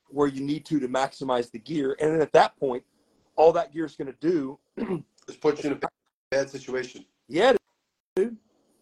where 0.09 0.27
you 0.27 0.41
need 0.41 0.65
to 0.65 0.79
to 0.79 0.87
maximize 0.87 1.51
the 1.51 1.59
gear. 1.59 1.95
And 1.99 2.11
then 2.13 2.21
at 2.21 2.31
that 2.33 2.57
point, 2.59 2.83
all 3.35 3.51
that 3.53 3.73
gear 3.73 3.85
is 3.85 3.95
going 3.95 4.11
to 4.11 4.17
do, 4.19 4.59
is 5.27 5.35
put 5.37 5.63
you 5.63 5.71
in 5.71 5.77
a 5.77 5.87
bad 6.31 6.49
situation. 6.49 7.05
yeah, 7.27 7.53
dude. 8.15 8.37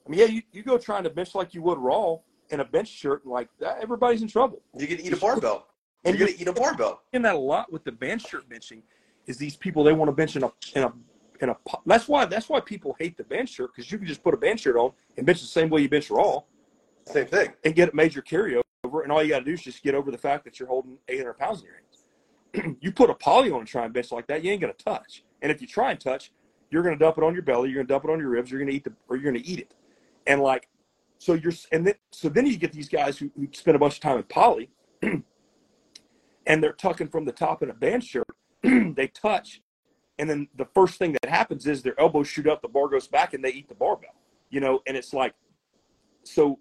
I 0.05 0.09
mean, 0.09 0.19
yeah, 0.19 0.25
you, 0.25 0.41
you 0.51 0.63
go 0.63 0.77
trying 0.77 1.03
to 1.03 1.09
bench 1.09 1.33
like 1.33 1.53
you 1.53 1.61
would 1.61 1.77
raw 1.77 2.17
in 2.49 2.59
a 2.59 2.65
bench 2.65 2.89
shirt, 2.89 3.23
and 3.23 3.31
like 3.33 3.47
that, 3.59 3.77
everybody's 3.81 4.21
in 4.21 4.27
trouble. 4.27 4.61
You're 4.77 4.89
gonna 4.89 5.01
eat 5.01 5.13
a 5.13 5.17
barbell. 5.17 5.67
And 6.05 6.17
You're 6.19 6.27
gonna 6.27 6.37
eat 6.39 6.47
a 6.49 6.53
barbell. 6.53 7.01
in 7.13 7.21
that 7.21 7.35
a 7.35 7.37
lot 7.37 7.71
with 7.71 7.85
the 7.85 7.91
bench 7.93 8.27
shirt 8.29 8.47
benching 8.49 8.81
is 9.27 9.37
these 9.37 9.55
people 9.55 9.83
they 9.85 9.93
want 9.93 10.09
to 10.09 10.13
bench 10.13 10.35
in 10.35 10.43
a 10.43 10.51
in 10.75 10.83
a 10.83 10.91
in 11.39 11.49
a 11.49 11.55
that's 11.85 12.09
why 12.09 12.25
that's 12.25 12.49
why 12.49 12.59
people 12.59 12.93
hate 12.99 13.15
the 13.15 13.23
bench 13.23 13.49
shirt 13.51 13.71
because 13.73 13.89
you 13.89 13.97
can 13.97 14.05
just 14.05 14.21
put 14.21 14.33
a 14.33 14.37
bench 14.37 14.59
shirt 14.61 14.75
on 14.75 14.91
and 15.17 15.25
bench 15.25 15.39
the 15.39 15.47
same 15.47 15.69
way 15.69 15.81
you 15.81 15.87
bench 15.89 16.09
raw 16.11 16.41
Same 17.07 17.25
thing. 17.27 17.53
and 17.63 17.73
get 17.73 17.93
a 17.93 17.95
major 17.95 18.21
carryover 18.21 18.61
and 19.01 19.11
all 19.11 19.23
you 19.23 19.29
got 19.29 19.39
to 19.39 19.45
do 19.45 19.53
is 19.53 19.61
just 19.61 19.83
get 19.83 19.95
over 19.95 20.11
the 20.11 20.17
fact 20.17 20.43
that 20.45 20.59
you're 20.59 20.67
holding 20.67 20.97
800 21.07 21.33
pounds 21.33 21.61
in 21.61 21.65
your 21.65 21.75
hands. 21.75 22.77
You 22.81 22.91
put 22.91 23.09
a 23.09 23.15
poly 23.15 23.49
on 23.49 23.59
and 23.59 23.67
try 23.67 23.83
and 23.83 23.93
bench 23.93 24.11
like 24.11 24.27
that 24.27 24.43
you 24.43 24.51
ain't 24.51 24.61
gonna 24.61 24.73
touch. 24.73 25.23
And 25.41 25.51
if 25.51 25.59
you 25.59 25.67
try 25.67 25.89
and 25.91 25.99
touch 25.99 26.31
you're 26.69 26.83
gonna 26.83 26.97
dump 26.97 27.17
it 27.17 27.23
on 27.23 27.33
your 27.33 27.41
belly 27.41 27.69
you're 27.69 27.81
gonna 27.81 27.87
dump 27.87 28.05
it 28.05 28.11
on 28.11 28.19
your 28.19 28.29
ribs 28.29 28.51
you're 28.51 28.59
gonna 28.59 28.71
eat 28.71 28.83
the 28.83 28.93
or 29.09 29.15
you're 29.15 29.31
gonna 29.31 29.43
eat 29.43 29.59
it. 29.59 29.73
And 30.27 30.39
like 30.39 30.69
so 31.17 31.33
you're 31.33 31.53
and 31.71 31.87
then 31.87 31.95
so 32.11 32.29
then 32.29 32.45
you 32.45 32.57
get 32.57 32.71
these 32.71 32.89
guys 32.89 33.17
who, 33.17 33.31
who 33.35 33.47
spend 33.53 33.75
a 33.75 33.79
bunch 33.79 33.95
of 33.95 34.01
time 34.01 34.17
in 34.17 34.23
poly 34.23 34.69
and 35.01 36.63
they're 36.63 36.73
tucking 36.73 37.07
from 37.07 37.25
the 37.25 37.31
top 37.31 37.63
in 37.63 37.71
a 37.71 37.73
band 37.73 38.03
shirt 38.03 38.27
they 38.61 39.07
touch 39.07 39.61
and 40.19 40.29
then 40.29 40.47
the 40.55 40.67
first 40.75 40.99
thing 40.99 41.13
that 41.13 41.29
happens 41.29 41.65
is 41.65 41.81
their 41.81 41.99
elbows 41.99 42.27
shoot 42.27 42.45
up 42.45 42.61
the 42.61 42.67
bar 42.67 42.87
goes 42.87 43.07
back 43.07 43.33
and 43.33 43.43
they 43.43 43.49
eat 43.49 43.67
the 43.67 43.75
barbell 43.75 44.13
you 44.53 44.59
know? 44.59 44.81
And 44.87 44.95
it's 44.95 45.13
like 45.13 45.33
so 46.23 46.59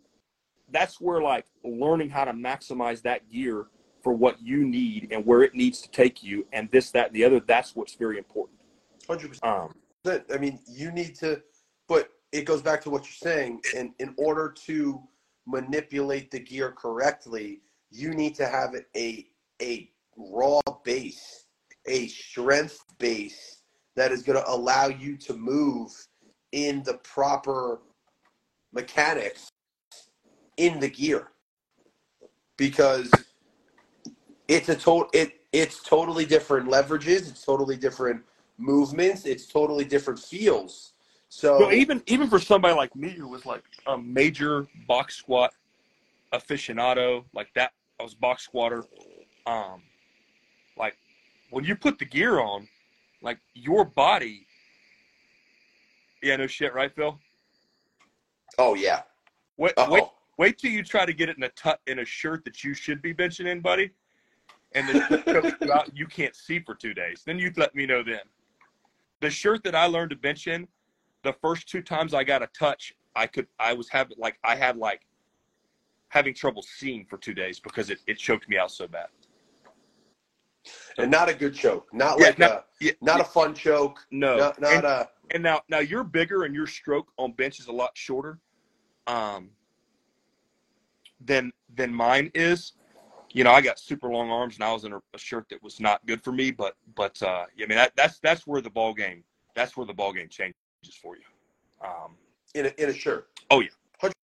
that's 0.72 1.00
where 1.00 1.22
like 1.22 1.46
learning 1.64 2.10
how 2.10 2.24
to 2.24 2.32
maximize 2.32 3.02
that 3.02 3.30
gear 3.30 3.66
for 4.02 4.12
what 4.12 4.40
you 4.42 4.64
need 4.64 5.08
and 5.12 5.24
where 5.24 5.42
it 5.42 5.54
needs 5.54 5.80
to 5.80 5.90
take 5.90 6.22
you 6.22 6.46
and 6.52 6.68
this 6.70 6.90
that 6.90 7.08
and 7.08 7.16
the 7.16 7.24
other 7.24 7.40
that's 7.40 7.76
what's 7.76 7.94
very 7.94 8.18
important 8.18 8.58
Hundred 9.06 9.38
um 9.42 9.74
percent. 10.04 10.24
I 10.32 10.38
mean, 10.38 10.58
you 10.68 10.90
need 10.92 11.14
to, 11.16 11.42
but 11.88 12.10
it 12.32 12.44
goes 12.44 12.62
back 12.62 12.80
to 12.82 12.90
what 12.90 13.02
you're 13.02 13.32
saying. 13.32 13.60
In 13.74 13.94
in 13.98 14.14
order 14.16 14.54
to 14.66 15.02
manipulate 15.46 16.30
the 16.30 16.40
gear 16.40 16.72
correctly, 16.72 17.60
you 17.90 18.14
need 18.14 18.34
to 18.36 18.46
have 18.46 18.74
a 18.96 19.26
a 19.60 19.90
raw 20.16 20.60
base, 20.84 21.46
a 21.86 22.08
strength 22.08 22.78
base 22.98 23.62
that 23.96 24.12
is 24.12 24.22
going 24.22 24.38
to 24.38 24.50
allow 24.50 24.86
you 24.86 25.16
to 25.16 25.34
move 25.34 25.90
in 26.52 26.82
the 26.84 26.94
proper 26.98 27.80
mechanics 28.72 29.51
in 30.56 30.80
the 30.80 30.88
gear 30.88 31.28
because 32.56 33.10
it's 34.48 34.68
a 34.68 34.74
total 34.74 35.08
it 35.12 35.40
it's 35.52 35.82
totally 35.82 36.24
different 36.24 36.68
leverages 36.68 37.28
it's 37.28 37.44
totally 37.44 37.76
different 37.76 38.22
movements 38.58 39.24
it's 39.24 39.46
totally 39.46 39.84
different 39.84 40.18
feels 40.18 40.92
so 41.28 41.60
Well, 41.60 41.72
even 41.72 42.02
even 42.06 42.28
for 42.28 42.38
somebody 42.38 42.74
like 42.74 42.94
me 42.94 43.08
who 43.08 43.26
was 43.26 43.46
like 43.46 43.62
a 43.86 43.96
major 43.96 44.66
box 44.86 45.16
squat 45.16 45.54
aficionado, 46.32 47.24
like 47.32 47.48
that, 47.54 47.72
I 47.98 48.02
was 48.02 48.14
box 48.14 48.44
squatter. 48.44 48.84
Um, 49.46 49.82
like 50.76 50.96
when 51.50 51.64
you 51.64 51.74
put 51.74 51.98
the 51.98 52.04
gear 52.04 52.40
on, 52.40 52.68
like 53.22 53.38
your 53.54 53.84
body. 53.84 54.46
Yeah, 56.22 56.36
no 56.36 56.46
shit, 56.46 56.74
right, 56.74 56.94
Phil? 56.94 57.18
oh 58.58 58.74
yeah 58.74 59.00
Wait, 59.56 59.72
wait, 59.88 60.04
wait 60.42 60.58
till 60.58 60.72
you 60.72 60.82
try 60.82 61.06
to 61.06 61.12
get 61.12 61.28
it 61.28 61.36
in 61.36 61.44
a 61.44 61.48
tut 61.50 61.80
in 61.86 62.00
a 62.00 62.04
shirt 62.04 62.44
that 62.44 62.64
you 62.64 62.74
should 62.74 63.00
be 63.00 63.14
benching 63.14 63.46
in, 63.46 63.60
buddy, 63.60 63.92
and 64.74 64.88
the 64.88 65.54
you 65.62 65.72
out, 65.72 65.88
you 65.94 66.04
can't 66.04 66.34
see 66.34 66.58
for 66.58 66.74
two 66.74 66.92
days. 66.92 67.22
Then 67.24 67.38
you 67.38 67.52
let 67.56 67.76
me 67.76 67.86
know. 67.86 68.02
Then 68.02 68.26
the 69.20 69.30
shirt 69.30 69.62
that 69.62 69.76
I 69.76 69.86
learned 69.86 70.10
to 70.10 70.16
bench 70.16 70.48
in, 70.48 70.66
the 71.22 71.32
first 71.34 71.68
two 71.68 71.80
times 71.80 72.12
I 72.12 72.24
got 72.24 72.42
a 72.42 72.48
touch, 72.58 72.92
I 73.14 73.28
could 73.28 73.46
I 73.60 73.72
was 73.72 73.88
having 73.88 74.16
like 74.18 74.36
I 74.42 74.56
had 74.56 74.76
like 74.76 75.02
having 76.08 76.34
trouble 76.34 76.62
seeing 76.62 77.06
for 77.08 77.18
two 77.18 77.34
days 77.34 77.60
because 77.60 77.88
it, 77.88 78.00
it 78.08 78.18
choked 78.18 78.48
me 78.48 78.58
out 78.58 78.72
so 78.72 78.88
bad. 78.88 79.06
and 80.98 81.08
not 81.10 81.28
a 81.28 81.34
good 81.34 81.54
choke 81.54 81.86
not 81.94 82.18
Yeah, 82.18 82.26
like 82.26 82.38
no- 82.40 82.46
a 82.46 82.64
Yeah, 82.80 82.92
not 83.00 83.20
a 83.20 83.24
fun 83.24 83.54
choke 83.54 84.04
no, 84.10 84.36
not, 84.38 84.60
not 84.60 84.72
and, 84.74 84.84
a 84.84 85.08
and 85.30 85.42
now 85.42 85.60
now 85.68 85.78
you're 85.78 86.04
bigger 86.04 86.42
and 86.42 86.52
your 86.54 86.66
stroke 86.66 87.12
on 87.16 87.30
bench 87.32 87.60
is 87.60 87.68
a 87.68 87.72
lot 87.72 87.92
shorter, 87.94 88.40
um, 89.06 89.50
than 91.24 91.52
than 91.74 91.92
mine 91.92 92.30
is. 92.34 92.72
You 93.30 93.44
know, 93.44 93.52
I 93.52 93.62
got 93.62 93.78
super 93.78 94.08
long 94.08 94.30
arms 94.30 94.56
and 94.56 94.64
I 94.64 94.72
was 94.72 94.84
in 94.84 94.92
a, 94.92 95.00
a 95.14 95.18
shirt 95.18 95.48
that 95.48 95.62
was 95.62 95.80
not 95.80 96.04
good 96.06 96.22
for 96.22 96.32
me, 96.32 96.50
but 96.50 96.76
but 96.94 97.20
uh, 97.22 97.46
I 97.58 97.66
mean 97.66 97.78
that, 97.78 97.92
that's 97.96 98.18
that's 98.18 98.46
where 98.46 98.60
the 98.60 98.70
ball 98.70 98.94
game 98.94 99.24
that's 99.54 99.76
where 99.76 99.86
the 99.86 99.94
ball 99.94 100.12
game 100.12 100.28
changes 100.28 100.54
for 101.00 101.16
you. 101.16 101.22
Um, 101.82 102.16
in 102.54 102.66
a, 102.66 102.82
in 102.82 102.90
a 102.90 102.92
shirt 102.92 103.28
Oh, 103.50 103.60
yeah. 103.60 103.68
hundred. 104.00 104.14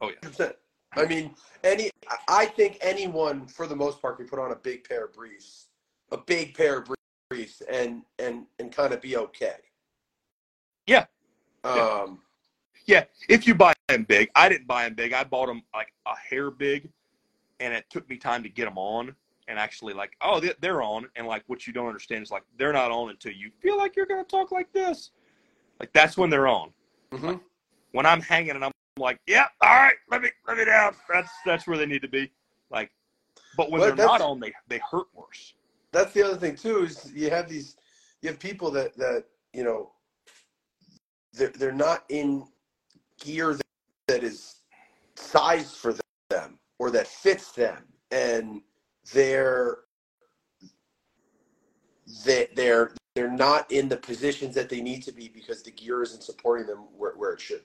Oh, 0.00 0.08
yeah. 0.08 0.28
percent 0.28 0.56
I 0.96 1.04
mean, 1.04 1.34
any. 1.64 1.90
I 2.28 2.46
think 2.46 2.78
anyone, 2.80 3.46
for 3.46 3.66
the 3.66 3.76
most 3.76 4.00
part, 4.00 4.16
can 4.16 4.26
put 4.26 4.38
on 4.38 4.52
a 4.52 4.56
big 4.56 4.88
pair 4.88 5.04
of 5.04 5.12
briefs, 5.12 5.66
a 6.12 6.16
big 6.16 6.54
pair 6.54 6.78
of 6.78 6.88
briefs, 7.28 7.62
and 7.70 8.02
and 8.18 8.46
and 8.58 8.72
kind 8.72 8.94
of 8.94 9.02
be 9.02 9.16
okay. 9.16 9.56
Yeah. 10.86 11.04
Um. 11.64 11.76
Yeah, 11.76 12.16
if 13.28 13.46
you 13.46 13.54
buy 13.54 13.72
them 13.88 14.04
big, 14.04 14.30
I 14.34 14.48
didn't 14.48 14.66
buy 14.66 14.84
them 14.84 14.94
big. 14.94 15.12
I 15.12 15.24
bought 15.24 15.46
them 15.46 15.62
like 15.74 15.92
a 16.06 16.16
hair 16.16 16.50
big, 16.50 16.88
and 17.60 17.74
it 17.74 17.84
took 17.90 18.08
me 18.08 18.16
time 18.16 18.42
to 18.42 18.48
get 18.48 18.64
them 18.64 18.78
on 18.78 19.14
and 19.48 19.58
actually 19.58 19.94
like, 19.94 20.12
oh, 20.20 20.40
they- 20.40 20.54
they're 20.60 20.82
on. 20.82 21.08
And 21.16 21.26
like, 21.26 21.42
what 21.46 21.66
you 21.66 21.72
don't 21.72 21.86
understand 21.86 22.22
is 22.22 22.30
like 22.30 22.42
they're 22.56 22.72
not 22.72 22.90
on 22.90 23.10
until 23.10 23.32
you 23.32 23.50
feel 23.60 23.76
like 23.78 23.96
you're 23.96 24.06
gonna 24.06 24.24
talk 24.24 24.52
like 24.52 24.72
this. 24.72 25.10
Like 25.80 25.92
that's 25.92 26.16
when 26.16 26.30
they're 26.30 26.48
on. 26.48 26.72
mhm. 27.12 27.40
When 27.92 28.04
I'm 28.04 28.20
hanging 28.20 28.50
and 28.50 28.64
I'm 28.64 28.72
like, 28.98 29.18
yeah, 29.26 29.46
all 29.62 29.74
right, 29.74 29.94
let 30.10 30.20
me 30.22 30.30
let 30.46 30.58
me 30.58 30.64
down. 30.64 30.94
That's 31.08 31.30
that's 31.46 31.66
where 31.66 31.78
they 31.78 31.86
need 31.86 32.02
to 32.02 32.08
be. 32.08 32.30
Like, 32.70 32.90
but 33.56 33.70
when 33.70 33.80
Well, 33.80 33.94
they're 33.94 34.06
not 34.06 34.20
on, 34.20 34.40
they 34.40 34.52
they 34.68 34.78
hurt 34.90 35.06
worse. 35.14 35.54
That's 35.92 36.12
the 36.12 36.22
other 36.22 36.36
thing 36.36 36.56
too. 36.56 36.84
Is 36.84 37.10
you 37.14 37.30
have 37.30 37.48
these, 37.48 37.76
you 38.20 38.28
have 38.28 38.38
people 38.38 38.70
that 38.72 38.96
that 38.98 39.24
you 39.54 39.64
know, 39.64 39.92
they're 41.32 41.48
they're 41.48 41.72
not 41.72 42.04
in 42.10 42.46
gear 43.20 43.54
that, 43.54 43.66
that 44.06 44.24
is 44.24 44.56
sized 45.16 45.76
for 45.76 45.94
them 46.30 46.58
or 46.78 46.90
that 46.90 47.06
fits 47.06 47.52
them, 47.52 47.84
and 48.10 48.62
they're 49.12 49.78
they 52.24 52.48
they're 52.54 52.92
they're 53.14 53.30
not 53.30 53.70
in 53.70 53.88
the 53.88 53.96
positions 53.96 54.54
that 54.54 54.68
they 54.68 54.80
need 54.80 55.02
to 55.02 55.12
be 55.12 55.28
because 55.28 55.62
the 55.62 55.70
gear 55.70 56.02
isn't 56.02 56.22
supporting 56.22 56.66
them 56.66 56.86
where, 56.96 57.14
where 57.16 57.32
it 57.32 57.40
should. 57.40 57.62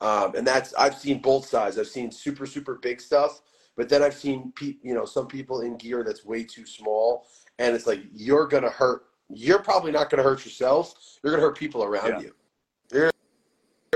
Um, 0.00 0.34
and 0.34 0.46
that's 0.46 0.72
I've 0.74 0.94
seen 0.96 1.20
both 1.20 1.46
sides. 1.46 1.78
I've 1.78 1.88
seen 1.88 2.10
super 2.10 2.46
super 2.46 2.76
big 2.76 3.00
stuff, 3.00 3.42
but 3.76 3.88
then 3.88 4.02
I've 4.02 4.14
seen 4.14 4.52
pe- 4.56 4.78
you 4.82 4.94
know 4.94 5.04
some 5.04 5.26
people 5.26 5.60
in 5.60 5.76
gear 5.76 6.04
that's 6.04 6.24
way 6.24 6.44
too 6.44 6.64
small, 6.66 7.26
and 7.58 7.74
it's 7.74 7.86
like 7.86 8.00
you're 8.14 8.46
gonna 8.46 8.70
hurt. 8.70 9.02
You're 9.28 9.62
probably 9.62 9.92
not 9.92 10.08
gonna 10.08 10.22
hurt 10.22 10.44
yourself. 10.44 10.94
You're 11.22 11.32
gonna 11.32 11.42
hurt 11.42 11.58
people 11.58 11.84
around 11.84 12.08
Yeah. 12.08 12.20
you. 12.20 12.34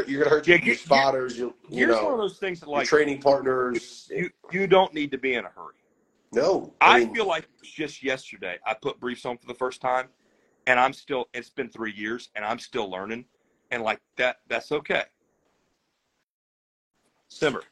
You're 0.09 0.25
gonna 0.25 0.31
hurt 0.31 0.49
Yeah, 0.49 0.57
your 0.57 0.75
spotters. 0.75 1.39
You 1.39 1.55
you 1.69 1.87
Here's 1.87 2.03
one 2.03 2.13
of 2.13 2.19
those 2.19 2.37
things 2.39 2.59
that 2.61 2.69
like 2.69 2.87
training 2.89 3.21
partners. 3.21 4.09
you 4.11 4.29
you 4.51 4.67
don't 4.67 4.93
need 4.93 5.13
to 5.13 5.19
be 5.19 5.35
in 5.35 5.45
a 5.45 5.49
hurry. 5.49 5.77
no, 6.33 6.75
I, 6.81 6.99
mean, 7.01 7.15
feel 7.15 7.29
like 7.29 7.49
just 7.63 8.03
yesterday 8.03 8.59
I 8.67 8.75
put 8.75 8.99
briefs 8.99 9.25
on 9.25 9.39
for 9.39 9.47
the 9.47 9.55
first 9.55 9.81
time, 9.81 10.09
and 10.67 10.81
I'm 10.81 10.93
still. 10.93 11.27
It's 11.33 11.49
been 11.49 11.69
three 11.69 11.93
years, 11.93 12.31
and 12.35 12.45
I'm 12.45 12.59
still 12.59 12.91
learning, 12.91 13.25
and 13.71 13.85
like 13.85 14.01
that. 14.17 14.39
That's 14.49 14.73
okay. 14.73 15.05
Simmer, 17.29 17.63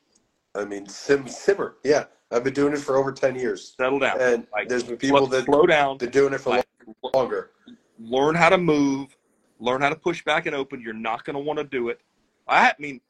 I 0.54 0.64
mean 0.64 0.86
sim, 0.86 1.26
simmer. 1.26 1.76
Yeah, 1.82 2.04
I've 2.30 2.44
been 2.44 2.54
doing 2.54 2.72
it 2.72 2.78
for 2.78 2.96
over 2.96 3.10
ten 3.10 3.34
years, 3.34 3.74
settle 3.76 3.98
down. 3.98 4.20
and 4.20 4.46
Like, 4.52 4.68
there's 4.68 4.84
been 4.84 4.96
people 4.96 5.26
that 5.26 5.44
slow 5.46 5.66
down. 5.66 5.98
they're 5.98 6.08
doing 6.08 6.34
it 6.34 6.38
for 6.40 6.50
Like, 6.50 6.66
longer. 7.14 7.50
learn 7.98 8.36
how 8.36 8.48
to 8.48 8.58
move, 8.58 9.16
learn 9.58 9.80
how 9.82 9.88
to 9.88 9.96
push 9.96 10.24
back 10.24 10.46
and 10.46 10.54
open. 10.54 10.80
You're 10.80 10.94
not 10.94 11.24
going 11.24 11.34
to 11.34 11.42
want 11.42 11.58
to 11.58 11.64
do 11.64 11.88
it. 11.88 12.00
I 12.48 12.72
mean, 12.78 13.00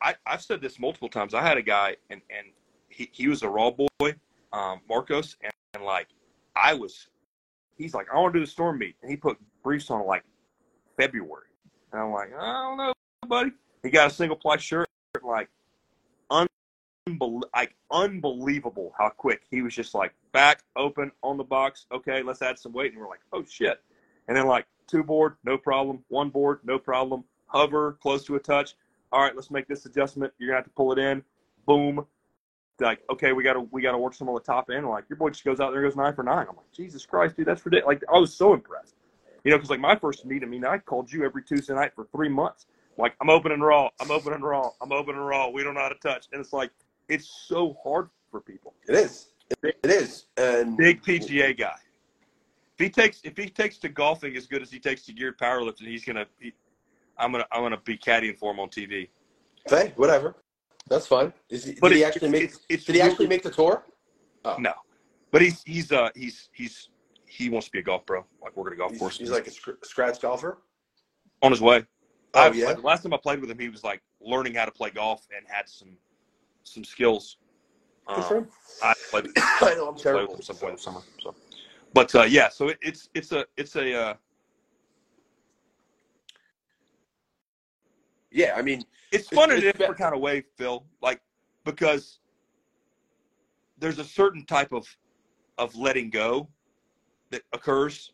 I, 0.00 0.14
I've 0.26 0.42
said 0.42 0.60
this 0.60 0.78
multiple 0.78 1.08
times. 1.08 1.34
I 1.34 1.42
had 1.42 1.56
a 1.56 1.62
guy, 1.62 1.96
and 2.10 2.20
and 2.30 2.48
he, 2.88 3.08
he 3.12 3.28
was 3.28 3.42
a 3.42 3.48
raw 3.48 3.70
boy, 3.70 4.14
um, 4.52 4.80
Marcos, 4.88 5.36
and, 5.42 5.52
and 5.74 5.84
like 5.84 6.08
I 6.56 6.74
was, 6.74 7.08
he's 7.76 7.94
like, 7.94 8.06
I 8.12 8.18
want 8.18 8.32
to 8.34 8.40
do 8.40 8.44
the 8.44 8.50
storm 8.50 8.78
meet, 8.78 8.96
and 9.02 9.10
he 9.10 9.16
put 9.16 9.36
briefs 9.62 9.90
on 9.90 10.06
like 10.06 10.24
February, 10.96 11.48
and 11.92 12.00
I'm 12.02 12.12
like, 12.12 12.30
I 12.38 12.52
don't 12.52 12.76
know, 12.78 12.92
buddy. 13.26 13.50
He 13.82 13.90
got 13.90 14.10
a 14.10 14.14
single 14.14 14.36
ply 14.36 14.56
shirt, 14.56 14.88
like 15.22 15.48
unbel- 16.30 17.42
like 17.54 17.74
unbelievable 17.90 18.92
how 18.98 19.08
quick 19.08 19.42
he 19.50 19.62
was 19.62 19.74
just 19.74 19.94
like 19.94 20.12
back 20.32 20.62
open 20.76 21.10
on 21.22 21.36
the 21.36 21.44
box. 21.44 21.86
Okay, 21.92 22.22
let's 22.22 22.42
add 22.42 22.58
some 22.58 22.72
weight, 22.72 22.92
and 22.92 23.00
we're 23.00 23.08
like, 23.08 23.20
oh 23.32 23.44
shit. 23.48 23.82
And 24.26 24.36
then 24.36 24.46
like 24.46 24.66
two 24.86 25.02
board, 25.02 25.36
no 25.44 25.56
problem. 25.56 26.04
One 26.08 26.28
board, 26.30 26.60
no 26.64 26.78
problem. 26.78 27.24
Hover 27.48 27.98
close 28.00 28.24
to 28.24 28.36
a 28.36 28.40
touch. 28.40 28.74
All 29.12 29.22
right, 29.22 29.34
let's 29.34 29.50
make 29.50 29.66
this 29.66 29.86
adjustment. 29.86 30.32
You're 30.38 30.48
gonna 30.48 30.58
have 30.58 30.64
to 30.64 30.70
pull 30.70 30.92
it 30.92 30.98
in. 30.98 31.22
Boom. 31.66 32.06
Like, 32.80 33.00
okay, 33.10 33.32
we 33.32 33.42
gotta 33.42 33.60
we 33.60 33.82
gotta 33.82 33.98
work 33.98 34.14
some 34.14 34.28
on 34.28 34.34
the 34.34 34.40
top 34.40 34.70
end. 34.70 34.88
Like 34.88 35.04
your 35.08 35.16
boy 35.16 35.30
just 35.30 35.44
goes 35.44 35.60
out 35.60 35.70
there 35.72 35.82
and 35.82 35.90
goes 35.90 35.96
nine 35.96 36.14
for 36.14 36.22
nine. 36.22 36.46
I'm 36.48 36.56
like, 36.56 36.70
Jesus 36.72 37.04
Christ, 37.04 37.36
dude, 37.36 37.46
that's 37.46 37.64
ridiculous. 37.64 38.00
Like 38.00 38.02
I 38.14 38.18
was 38.18 38.32
so 38.32 38.54
impressed. 38.54 38.94
You 39.44 39.50
know, 39.50 39.56
because 39.56 39.70
like 39.70 39.80
my 39.80 39.96
first 39.96 40.24
meet, 40.24 40.42
I 40.42 40.46
mean, 40.46 40.64
I 40.64 40.78
called 40.78 41.10
you 41.10 41.24
every 41.24 41.42
Tuesday 41.42 41.74
night 41.74 41.92
for 41.94 42.06
three 42.12 42.28
months. 42.28 42.66
Like 42.98 43.14
I'm 43.20 43.30
opening 43.30 43.60
raw, 43.60 43.88
I'm 44.00 44.10
opening 44.10 44.40
raw, 44.40 44.70
I'm 44.80 44.92
opening 44.92 45.20
raw. 45.20 45.48
We 45.48 45.62
don't 45.64 45.74
know 45.74 45.80
how 45.80 45.88
to 45.88 45.94
touch, 45.96 46.26
and 46.32 46.40
it's 46.40 46.52
like 46.52 46.70
it's 47.08 47.44
so 47.46 47.76
hard 47.82 48.10
for 48.30 48.40
people. 48.40 48.74
It 48.88 48.94
is. 48.94 49.28
It, 49.62 49.78
it 49.82 49.90
is. 49.90 50.26
And 50.36 50.76
Big 50.76 51.02
PGA 51.02 51.56
guy. 51.56 51.76
If 52.78 52.84
he 52.84 52.90
takes 52.90 53.20
if 53.24 53.36
he 53.36 53.48
takes 53.48 53.78
to 53.78 53.88
golfing 53.88 54.36
as 54.36 54.46
good 54.46 54.62
as 54.62 54.70
he 54.70 54.78
takes 54.78 55.04
to 55.06 55.12
geared 55.12 55.38
powerlifting, 55.38 55.86
he's 55.86 56.04
gonna. 56.04 56.26
He, 56.38 56.52
I'm 57.18 57.32
gonna 57.32 57.46
I'm 57.52 57.62
gonna 57.62 57.80
be 57.84 57.96
caddying 57.98 58.36
for 58.38 58.52
him 58.52 58.60
on 58.60 58.68
TV. 58.68 59.08
Hey, 59.68 59.92
whatever. 59.96 60.36
That's 60.88 61.06
fine. 61.06 61.32
Is 61.50 61.64
he, 61.64 61.74
But 61.80 61.88
did 61.90 61.96
he 61.96 62.04
actually 62.04 62.30
make? 62.30 62.42
it's- 62.44 62.60
it's 62.68 62.84
did 62.84 62.94
he 62.94 63.00
actually 63.02 63.26
make 63.26 63.42
the 63.42 63.50
tour? 63.50 63.84
No, 64.58 64.72
but 65.30 65.42
he's 65.42 65.62
he's 65.64 65.92
uh 65.92 66.08
he's 66.16 66.48
he's 66.52 66.88
he 67.26 67.50
wants 67.50 67.66
to 67.66 67.72
be 67.72 67.80
a 67.80 67.82
golf 67.82 68.06
pro. 68.06 68.24
Like 68.42 68.56
we're 68.56 68.64
gonna 68.64 68.76
golf 68.76 68.92
He's, 68.92 69.00
course. 69.00 69.18
he's 69.18 69.30
like 69.30 69.46
a 69.46 69.50
scr- 69.50 69.72
scratch 69.82 70.20
golfer. 70.22 70.58
on 71.42 71.50
his 71.50 71.60
way. 71.60 71.84
Oh 72.34 72.40
I've- 72.42 72.58
yeah. 72.58 72.66
like, 72.68 72.76
the 72.76 72.82
last 72.82 73.02
time 73.02 73.12
I 73.12 73.18
played 73.18 73.40
with 73.40 73.50
him, 73.50 73.58
he 73.58 73.68
was 73.68 73.84
like 73.84 74.00
learning 74.20 74.54
how 74.54 74.64
to 74.64 74.70
play 74.70 74.88
golf 74.90 75.26
and 75.36 75.44
had 75.46 75.68
some 75.68 75.96
some 76.64 76.84
skills. 76.84 77.36
Um. 78.06 78.48
I 78.82 78.94
played 79.10 79.24
with 79.26 79.32
I 79.36 79.74
know 79.76 79.88
I'm 79.88 79.94
with 79.94 80.02
terrible. 80.02 80.34
him 80.36 80.40
some 80.42 80.56
point 80.56 80.76
this 80.76 80.84
summer. 80.84 81.00
So, 81.22 81.34
but 81.92 82.14
uh, 82.14 82.22
yeah, 82.22 82.48
so 82.48 82.68
it, 82.68 82.78
it's 82.80 83.10
it's 83.14 83.32
a 83.32 83.44
it's 83.58 83.76
a 83.76 83.94
uh, 83.94 84.14
Yeah, 88.30 88.54
I 88.56 88.62
mean, 88.62 88.82
it's 89.10 89.28
fun 89.28 89.50
in 89.50 89.58
a 89.58 89.60
different 89.60 89.96
kind 89.96 90.14
of 90.14 90.20
way, 90.20 90.44
Phil. 90.56 90.84
Like 91.00 91.20
because 91.64 92.20
there's 93.78 93.98
a 93.98 94.04
certain 94.04 94.44
type 94.44 94.72
of 94.72 94.86
of 95.56 95.74
letting 95.76 96.10
go 96.10 96.48
that 97.30 97.42
occurs. 97.52 98.12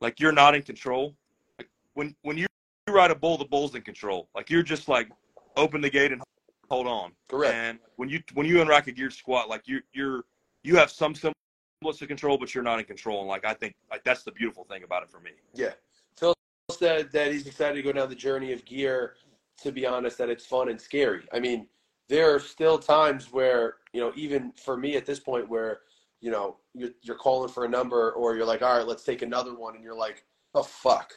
Like 0.00 0.20
you're 0.20 0.32
not 0.32 0.54
in 0.54 0.62
control. 0.62 1.14
Like 1.58 1.68
when 1.94 2.14
when 2.22 2.36
you 2.36 2.46
ride 2.88 3.10
a 3.10 3.14
bull, 3.14 3.38
the 3.38 3.44
bull's 3.44 3.74
in 3.74 3.82
control. 3.82 4.28
Like 4.34 4.50
you're 4.50 4.62
just 4.62 4.88
like 4.88 5.10
open 5.56 5.80
the 5.80 5.90
gate 5.90 6.12
and 6.12 6.22
hold 6.70 6.86
on. 6.86 7.12
correct. 7.28 7.54
And 7.54 7.78
when 7.96 8.08
you 8.08 8.22
when 8.34 8.46
you 8.46 8.56
unrack 8.56 8.86
a 8.86 8.92
geared 8.92 9.12
squat, 9.12 9.48
like 9.48 9.66
you 9.66 9.80
you're 9.92 10.24
you 10.62 10.76
have 10.76 10.90
some 10.90 11.14
semblance 11.14 12.02
of 12.02 12.08
control, 12.08 12.38
but 12.38 12.54
you're 12.54 12.64
not 12.64 12.78
in 12.78 12.84
control. 12.84 13.20
And 13.20 13.28
like 13.28 13.44
I 13.44 13.54
think 13.54 13.74
like 13.90 14.04
that's 14.04 14.22
the 14.24 14.32
beautiful 14.32 14.64
thing 14.64 14.82
about 14.82 15.02
it 15.02 15.10
for 15.10 15.20
me. 15.20 15.32
Yeah. 15.54 15.72
Phil 16.16 16.34
said 16.70 17.12
that 17.12 17.32
he's 17.32 17.46
excited 17.46 17.76
to 17.76 17.82
go 17.82 17.92
down 17.92 18.08
the 18.08 18.14
journey 18.14 18.52
of 18.52 18.64
gear. 18.64 19.14
To 19.62 19.72
be 19.72 19.86
honest, 19.86 20.18
that 20.18 20.28
it's 20.28 20.44
fun 20.46 20.68
and 20.68 20.80
scary. 20.80 21.22
I 21.32 21.38
mean, 21.40 21.66
there 22.08 22.34
are 22.34 22.40
still 22.40 22.78
times 22.78 23.32
where 23.32 23.76
you 23.92 24.00
know, 24.00 24.12
even 24.16 24.52
for 24.52 24.76
me 24.76 24.96
at 24.96 25.06
this 25.06 25.20
point, 25.20 25.48
where 25.48 25.80
you 26.20 26.30
know 26.30 26.56
you're, 26.74 26.90
you're 27.02 27.16
calling 27.16 27.48
for 27.48 27.64
a 27.64 27.68
number, 27.68 28.12
or 28.12 28.34
you're 28.36 28.44
like, 28.46 28.62
all 28.62 28.76
right, 28.78 28.86
let's 28.86 29.04
take 29.04 29.22
another 29.22 29.54
one, 29.54 29.74
and 29.74 29.84
you're 29.84 29.96
like, 29.96 30.24
oh 30.54 30.62
fuck, 30.64 31.14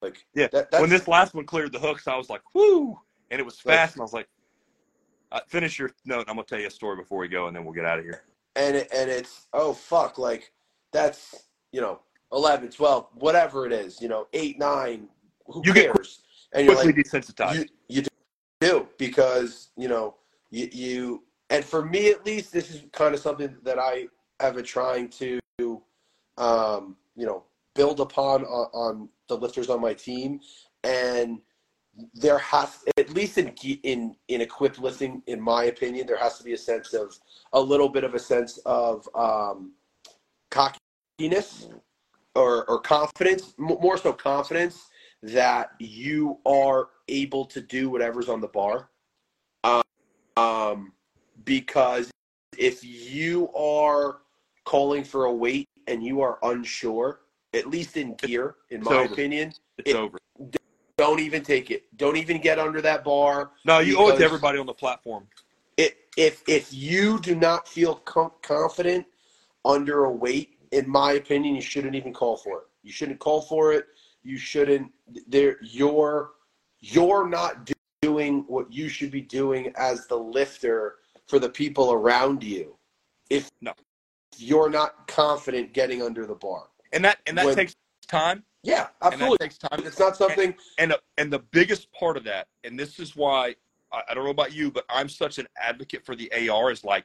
like 0.00 0.24
Yeah, 0.34 0.48
that, 0.52 0.70
that's, 0.70 0.80
when 0.80 0.90
this 0.90 1.08
last 1.08 1.34
one 1.34 1.44
cleared 1.44 1.72
the 1.72 1.78
hooks, 1.80 2.06
I 2.06 2.16
was 2.16 2.30
like, 2.30 2.42
whoo, 2.54 2.98
and 3.30 3.40
it 3.40 3.44
was 3.44 3.60
Like- 3.64 3.76
fast, 3.76 3.94
and 3.94 4.00
I 4.00 4.04
was 4.04 4.12
like, 4.12 4.28
uh, 5.32 5.40
finish 5.48 5.78
your 5.78 5.90
note. 6.04 6.26
I'm 6.28 6.36
gonna 6.36 6.44
tell 6.44 6.60
you 6.60 6.66
a 6.68 6.70
story 6.70 6.96
before 6.96 7.18
we 7.18 7.28
go, 7.28 7.46
and 7.48 7.56
then 7.56 7.64
we'll 7.64 7.74
get 7.74 7.84
out 7.84 7.98
of 7.98 8.04
here. 8.04 8.22
and 8.54 8.76
it, 8.76 8.88
and 8.94 9.10
it's 9.10 9.48
oh 9.52 9.72
fuck, 9.72 10.18
like 10.18 10.52
that's 10.92 11.48
you 11.72 11.80
know 11.80 12.00
11, 12.32 12.70
12, 12.70 13.08
whatever 13.14 13.66
it 13.66 13.72
is, 13.72 14.00
you 14.00 14.08
know, 14.08 14.26
eight, 14.32 14.58
nine, 14.58 15.08
who 15.46 15.60
You 15.64 15.74
get 15.74 15.92
cares? 15.92 16.22
And 16.52 16.66
you're 16.66 16.74
Quickly 16.74 16.92
like, 16.92 17.06
desensitized. 17.06 17.54
you 17.54 17.64
you 17.88 18.02
do 18.60 18.88
because 18.98 19.70
you 19.76 19.88
know 19.88 20.16
you, 20.50 20.68
you 20.72 21.22
and 21.50 21.64
for 21.64 21.84
me 21.84 22.10
at 22.10 22.24
least 22.24 22.52
this 22.52 22.70
is 22.70 22.82
kind 22.92 23.14
of 23.14 23.20
something 23.20 23.56
that 23.62 23.78
i 23.78 24.06
have 24.40 24.54
been 24.54 24.64
trying 24.64 25.08
to 25.08 25.40
um, 26.38 26.96
you 27.16 27.26
know 27.26 27.44
build 27.74 28.00
upon 28.00 28.44
on, 28.44 28.68
on 28.72 29.08
the 29.28 29.36
lifters 29.36 29.68
on 29.68 29.80
my 29.80 29.94
team 29.94 30.40
and 30.84 31.40
there 32.14 32.38
has 32.38 32.78
at 32.98 33.10
least 33.10 33.38
in 33.38 33.48
in 33.82 34.16
in 34.28 34.40
equipped 34.40 34.78
lifting 34.78 35.22
in 35.26 35.40
my 35.40 35.64
opinion 35.64 36.06
there 36.06 36.16
has 36.16 36.38
to 36.38 36.44
be 36.44 36.54
a 36.54 36.58
sense 36.58 36.94
of 36.94 37.14
a 37.52 37.60
little 37.60 37.88
bit 37.88 38.02
of 38.04 38.14
a 38.14 38.18
sense 38.18 38.58
of 38.64 39.08
um, 39.14 39.72
cockiness 40.50 41.68
or, 42.34 42.68
or 42.68 42.80
confidence 42.80 43.54
more 43.58 43.98
so 43.98 44.12
confidence 44.12 44.88
that 45.22 45.72
you 45.78 46.38
are 46.44 46.88
able 47.08 47.44
to 47.46 47.60
do 47.60 47.90
whatever's 47.90 48.28
on 48.28 48.40
the 48.40 48.48
bar. 48.48 48.88
Um, 49.64 49.82
um, 50.36 50.92
because 51.44 52.10
if 52.58 52.84
you 52.84 53.52
are 53.54 54.18
calling 54.64 55.04
for 55.04 55.26
a 55.26 55.32
weight 55.32 55.68
and 55.86 56.02
you 56.02 56.20
are 56.20 56.38
unsure, 56.42 57.20
at 57.54 57.66
least 57.68 57.96
in 57.96 58.14
gear, 58.14 58.56
in 58.70 58.78
It's 58.78 58.90
my 58.90 58.96
over. 58.96 59.12
opinion, 59.12 59.52
it's 59.78 59.90
it- 59.90 59.96
over. 59.96 60.18
don't 60.96 61.20
even 61.20 61.42
take 61.42 61.70
it. 61.70 61.84
Don't 61.96 62.16
even 62.16 62.40
get 62.40 62.58
under 62.58 62.80
that 62.80 63.04
bar. 63.04 63.52
No, 63.64 63.78
you 63.78 63.98
owe 63.98 64.08
it 64.08 64.18
to 64.18 64.24
everybody 64.24 64.58
on 64.58 64.66
the 64.66 64.74
platform. 64.74 65.26
It, 65.76 65.96
if 66.16 66.42
if 66.46 66.72
you 66.72 67.18
do 67.20 67.34
not 67.34 67.66
feel 67.66 67.96
com- 67.96 68.32
confident 68.42 69.06
under 69.64 70.04
a 70.04 70.10
weight, 70.10 70.58
in 70.70 70.88
my 70.88 71.12
opinion, 71.12 71.54
you 71.54 71.62
shouldn't 71.62 71.94
even 71.94 72.12
call 72.12 72.36
for 72.36 72.58
it. 72.58 72.64
You 72.82 72.92
shouldn't 72.92 73.20
call 73.20 73.42
for 73.42 73.72
it. 73.72 73.86
You 74.22 74.36
shouldn't. 74.38 74.92
There, 75.26 75.56
you're 75.62 76.32
you're 76.80 77.28
not 77.28 77.70
doing 78.02 78.44
what 78.48 78.72
you 78.72 78.88
should 78.88 79.10
be 79.10 79.20
doing 79.20 79.72
as 79.76 80.06
the 80.08 80.16
lifter 80.16 80.96
for 81.28 81.38
the 81.38 81.48
people 81.48 81.92
around 81.92 82.42
you. 82.42 82.76
If 83.30 83.50
No. 83.60 83.72
you're 84.36 84.68
not 84.70 85.06
confident 85.06 85.72
getting 85.72 86.02
under 86.02 86.26
the 86.26 86.34
bar, 86.34 86.68
And 86.92 87.04
that 87.04 87.20
and 87.26 87.38
that 87.38 87.46
When- 87.46 87.54
takes 87.54 87.74
time. 88.08 88.44
yeah, 88.62 88.88
And 89.00 89.14
absolutely. 89.14 89.36
that 89.38 89.44
takes 89.44 89.58
time. 89.58 89.86
It's 89.86 89.98
not 89.98 90.16
something. 90.16 90.54
and 90.78 90.94
and 91.18 91.32
the 91.32 91.38
biggest 91.38 91.90
part 91.92 92.16
of 92.16 92.24
that, 92.24 92.48
and 92.64 92.78
this 92.78 92.98
is 92.98 93.14
why 93.16 93.54
I, 93.92 94.02
I 94.08 94.14
don't 94.14 94.24
know 94.24 94.30
about 94.30 94.52
you, 94.52 94.70
but 94.70 94.84
I'm 94.88 95.08
such 95.08 95.38
an 95.38 95.46
advocate 95.56 96.04
for 96.04 96.16
the 96.16 96.30
AR 96.48 96.70
is 96.70 96.84
like 96.84 97.04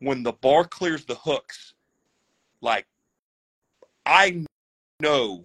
when 0.00 0.22
the 0.22 0.32
bar 0.32 0.64
clears 0.64 1.04
the 1.04 1.14
hooks, 1.16 1.74
like 2.60 2.86
I 4.06 4.44
know 5.00 5.44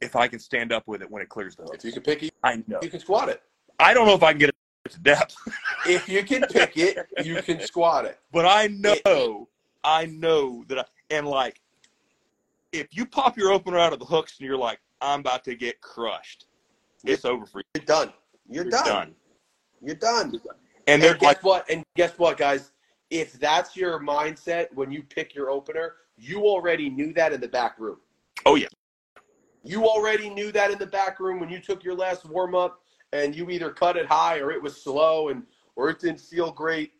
if 0.00 0.16
I 0.16 0.28
can 0.28 0.38
stand 0.38 0.72
up 0.72 0.86
with 0.86 1.02
it 1.02 1.10
when 1.10 1.22
it 1.22 1.28
clears 1.28 1.56
the 1.56 1.64
If 1.72 1.84
you 1.84 1.92
can 1.92 2.02
pick 2.02 2.22
it, 2.22 2.34
I 2.42 2.62
know. 2.66 2.80
you 2.82 2.88
can 2.90 3.00
squat 3.00 3.28
it. 3.28 3.42
I 3.78 3.94
don't 3.94 4.06
know 4.06 4.14
if 4.14 4.22
I 4.22 4.32
can 4.32 4.38
get 4.38 4.48
it 4.50 4.54
to 4.90 5.00
depth, 5.00 5.36
If 5.86 6.08
you 6.08 6.22
can 6.24 6.42
pick 6.42 6.76
it, 6.76 6.98
you 7.24 7.40
can 7.42 7.60
squat 7.60 8.04
it. 8.04 8.18
but 8.32 8.44
I 8.46 8.66
know, 8.68 9.48
I 9.84 10.06
know 10.06 10.64
that 10.68 10.78
I 10.78 10.84
and 11.10 11.26
like 11.26 11.60
if 12.72 12.88
you 12.90 13.06
pop 13.06 13.36
your 13.36 13.52
opener 13.52 13.78
out 13.78 13.92
of 13.92 13.98
the 13.98 14.04
hooks 14.04 14.38
and 14.38 14.46
you're 14.46 14.56
like, 14.56 14.80
I'm 15.00 15.20
about 15.20 15.44
to 15.44 15.54
get 15.54 15.80
crushed, 15.80 16.46
it's 17.04 17.24
over 17.24 17.44
for 17.46 17.58
you. 17.60 17.64
You're 17.76 17.84
done. 17.84 18.12
You're, 18.48 18.64
You're 18.64 18.70
done. 18.70 18.84
done. 18.84 19.14
You're 19.82 19.94
done. 19.96 20.26
And 20.32 20.40
And, 20.86 21.02
they're 21.02 21.14
guess 21.14 21.22
like, 21.22 21.44
what? 21.44 21.68
And 21.70 21.84
guess 21.96 22.18
what, 22.18 22.36
guys? 22.38 22.72
If 23.10 23.34
that's 23.34 23.76
your 23.76 24.00
mindset 24.00 24.72
when 24.74 24.90
you 24.90 25.02
pick 25.02 25.34
your 25.34 25.50
opener, 25.50 25.94
you 26.16 26.40
already 26.46 26.88
knew 26.90 27.12
that 27.14 27.32
in 27.32 27.40
the 27.40 27.48
back 27.48 27.78
room. 27.78 27.98
oh 28.46 28.54
yeah. 28.56 28.68
You 29.64 29.86
already 29.86 30.28
knew 30.28 30.50
that 30.52 30.70
in 30.70 30.78
the 30.78 30.86
back 30.86 31.20
room 31.20 31.38
when 31.40 31.48
you 31.48 31.60
took 31.60 31.84
your 31.84 31.94
last 31.94 32.24
warm 32.24 32.54
up 32.54 32.80
and 33.12 33.34
you 33.34 33.48
either 33.50 33.70
cut 33.70 33.96
it 33.96 34.06
high 34.06 34.38
or 34.38 34.50
it 34.50 34.60
was 34.60 34.82
slow 34.82 35.28
and 35.28 35.44
or 35.76 35.90
it 35.90 36.00
didn't 36.00 36.20
feel 36.20 36.50
great. 36.50 36.92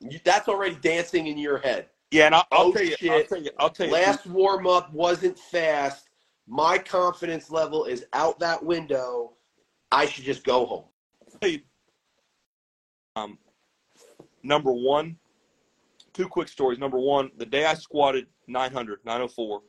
You, 0.00 0.18
that's 0.24 0.48
already 0.48 0.74
dancing 0.76 1.26
in 1.26 1.38
your 1.38 1.58
head. 1.58 1.88
Yeah, 2.10 2.26
and 2.26 2.34
I'll, 2.34 2.46
I'll 2.52 2.66
Oh, 2.66 2.72
tell 2.72 2.84
you, 2.84 2.96
I'll 3.10 3.24
tell 3.24 3.42
you, 3.42 3.50
I'll 3.58 3.70
tell 3.70 3.86
you. 3.86 3.92
Last 3.92 4.26
warm 4.26 4.66
up 4.66 4.92
wasn't 4.92 5.38
fast. 5.38 6.08
My 6.46 6.78
confidence 6.78 7.50
level 7.50 7.84
is 7.84 8.04
out 8.12 8.38
that 8.40 8.62
window. 8.62 9.32
I 9.90 10.06
should 10.06 10.24
just 10.24 10.44
go 10.44 10.66
home. 10.66 10.84
you, 11.42 11.60
um, 13.16 13.38
number 14.42 14.72
one, 14.72 15.16
two 16.12 16.28
quick 16.28 16.48
stories. 16.48 16.78
Number 16.78 16.98
one, 16.98 17.30
the 17.36 17.46
day 17.46 17.64
I 17.64 17.74
squatted 17.74 18.26
900, 18.46 19.00
904 19.04 19.62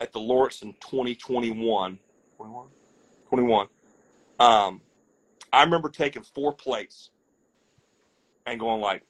at 0.00 0.12
the 0.12 0.18
Lawrence 0.18 0.62
in 0.62 0.72
2021, 0.74 1.98
21, 2.36 2.66
21, 3.28 3.66
um, 4.38 4.80
I 5.52 5.62
remember 5.62 5.88
taking 5.88 6.22
four 6.22 6.52
plates 6.52 7.10
and 8.46 8.60
going 8.60 8.80
like, 8.80 9.02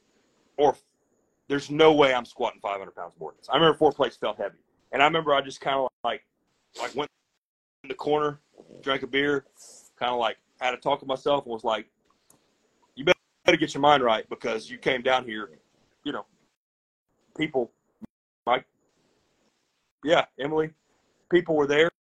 or 0.56 0.76
there's 1.48 1.70
no 1.70 1.92
way 1.92 2.14
I'm 2.14 2.24
squatting 2.24 2.60
500 2.60 2.94
pounds 2.94 3.14
more 3.18 3.32
than 3.32 3.38
this. 3.38 3.48
I 3.48 3.54
remember 3.56 3.76
four 3.76 3.92
plates 3.92 4.16
felt 4.16 4.36
heavy. 4.36 4.58
And 4.92 5.02
I 5.02 5.06
remember 5.06 5.34
I 5.34 5.40
just 5.40 5.60
kind 5.60 5.76
of 5.76 5.88
like, 6.04 6.22
like 6.80 6.94
went 6.94 7.10
in 7.82 7.88
the 7.88 7.94
corner, 7.94 8.40
drank 8.82 9.02
a 9.02 9.06
beer, 9.06 9.44
kind 9.98 10.12
of 10.12 10.18
like 10.18 10.36
had 10.60 10.74
a 10.74 10.76
talk 10.76 11.00
with 11.00 11.08
myself 11.08 11.44
and 11.44 11.52
was 11.52 11.64
like, 11.64 11.86
you 12.94 13.04
better 13.04 13.18
better 13.44 13.56
get 13.56 13.74
your 13.74 13.80
mind 13.80 14.02
right 14.02 14.28
because 14.28 14.70
you 14.70 14.78
came 14.78 15.02
down 15.02 15.24
here, 15.24 15.50
you 16.04 16.12
know, 16.12 16.24
people, 17.36 17.70
Mike, 18.46 18.64
yeah, 20.06 20.24
Emily, 20.38 20.70
people 21.30 21.56
were 21.56 21.66
there. 21.66 21.90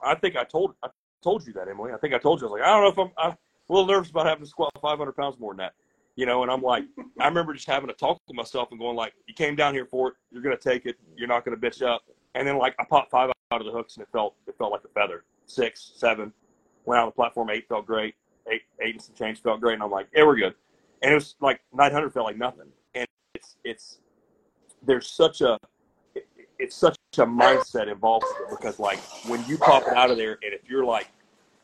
I 0.00 0.14
think 0.14 0.36
I 0.36 0.44
told 0.44 0.74
I 0.84 0.88
told 1.22 1.44
you 1.46 1.52
that, 1.54 1.68
Emily. 1.68 1.92
I 1.92 1.96
think 1.96 2.14
I 2.14 2.18
told 2.18 2.40
you 2.40 2.46
I 2.46 2.50
was 2.50 2.60
like, 2.60 2.68
I 2.68 2.72
don't 2.72 2.82
know 2.82 3.04
if 3.04 3.10
I'm, 3.10 3.12
I'm 3.18 3.32
a 3.32 3.72
little 3.72 3.88
nervous 3.88 4.10
about 4.10 4.26
having 4.26 4.44
to 4.44 4.48
squat 4.48 4.70
500 4.80 5.12
pounds 5.12 5.38
more 5.40 5.52
than 5.52 5.58
that, 5.58 5.72
you 6.14 6.26
know. 6.26 6.42
And 6.42 6.50
I'm 6.50 6.62
like, 6.62 6.84
I 7.20 7.26
remember 7.26 7.52
just 7.52 7.66
having 7.66 7.88
to 7.88 7.94
talk 7.94 8.20
to 8.28 8.34
myself 8.34 8.68
and 8.70 8.78
going 8.78 8.96
like, 8.96 9.14
you 9.26 9.34
came 9.34 9.56
down 9.56 9.74
here 9.74 9.84
for 9.84 10.08
it, 10.08 10.14
you're 10.30 10.42
gonna 10.42 10.56
take 10.56 10.86
it, 10.86 10.96
you're 11.16 11.26
not 11.26 11.44
gonna 11.44 11.56
bitch 11.56 11.82
up. 11.82 12.02
And 12.36 12.46
then 12.46 12.56
like 12.56 12.76
I 12.78 12.84
popped 12.84 13.10
five 13.10 13.30
out 13.50 13.60
of 13.60 13.66
the 13.66 13.72
hooks 13.72 13.96
and 13.96 14.02
it 14.04 14.08
felt 14.12 14.36
it 14.46 14.56
felt 14.56 14.70
like 14.70 14.84
a 14.84 14.88
feather. 14.88 15.24
Six, 15.46 15.92
seven, 15.96 16.32
went 16.84 16.98
out 16.98 17.02
on 17.02 17.08
the 17.08 17.12
platform. 17.12 17.50
Eight 17.50 17.68
felt 17.68 17.84
great. 17.84 18.14
Eight, 18.48 18.62
eight 18.80 18.94
and 18.94 19.02
some 19.02 19.14
change 19.16 19.42
felt 19.42 19.60
great. 19.60 19.74
And 19.74 19.82
I'm 19.82 19.90
like, 19.90 20.06
yeah, 20.14 20.24
we're 20.24 20.36
good. 20.36 20.54
And 21.02 21.10
it 21.10 21.14
was 21.14 21.34
like 21.40 21.60
900 21.72 22.12
felt 22.12 22.26
like 22.26 22.38
nothing. 22.38 22.68
And 22.94 23.06
it's 23.34 23.56
it's 23.64 23.98
there's 24.86 25.08
such 25.08 25.40
a 25.40 25.58
it's 26.58 26.76
such 26.76 26.96
a 27.18 27.26
mindset 27.26 27.90
involved 27.90 28.26
because 28.50 28.78
like 28.78 28.98
when 29.26 29.44
you 29.46 29.58
pop 29.58 29.82
it 29.86 29.96
out 29.96 30.10
of 30.10 30.16
there, 30.16 30.32
and 30.42 30.52
if 30.54 30.68
you're 30.68 30.84
like 30.84 31.08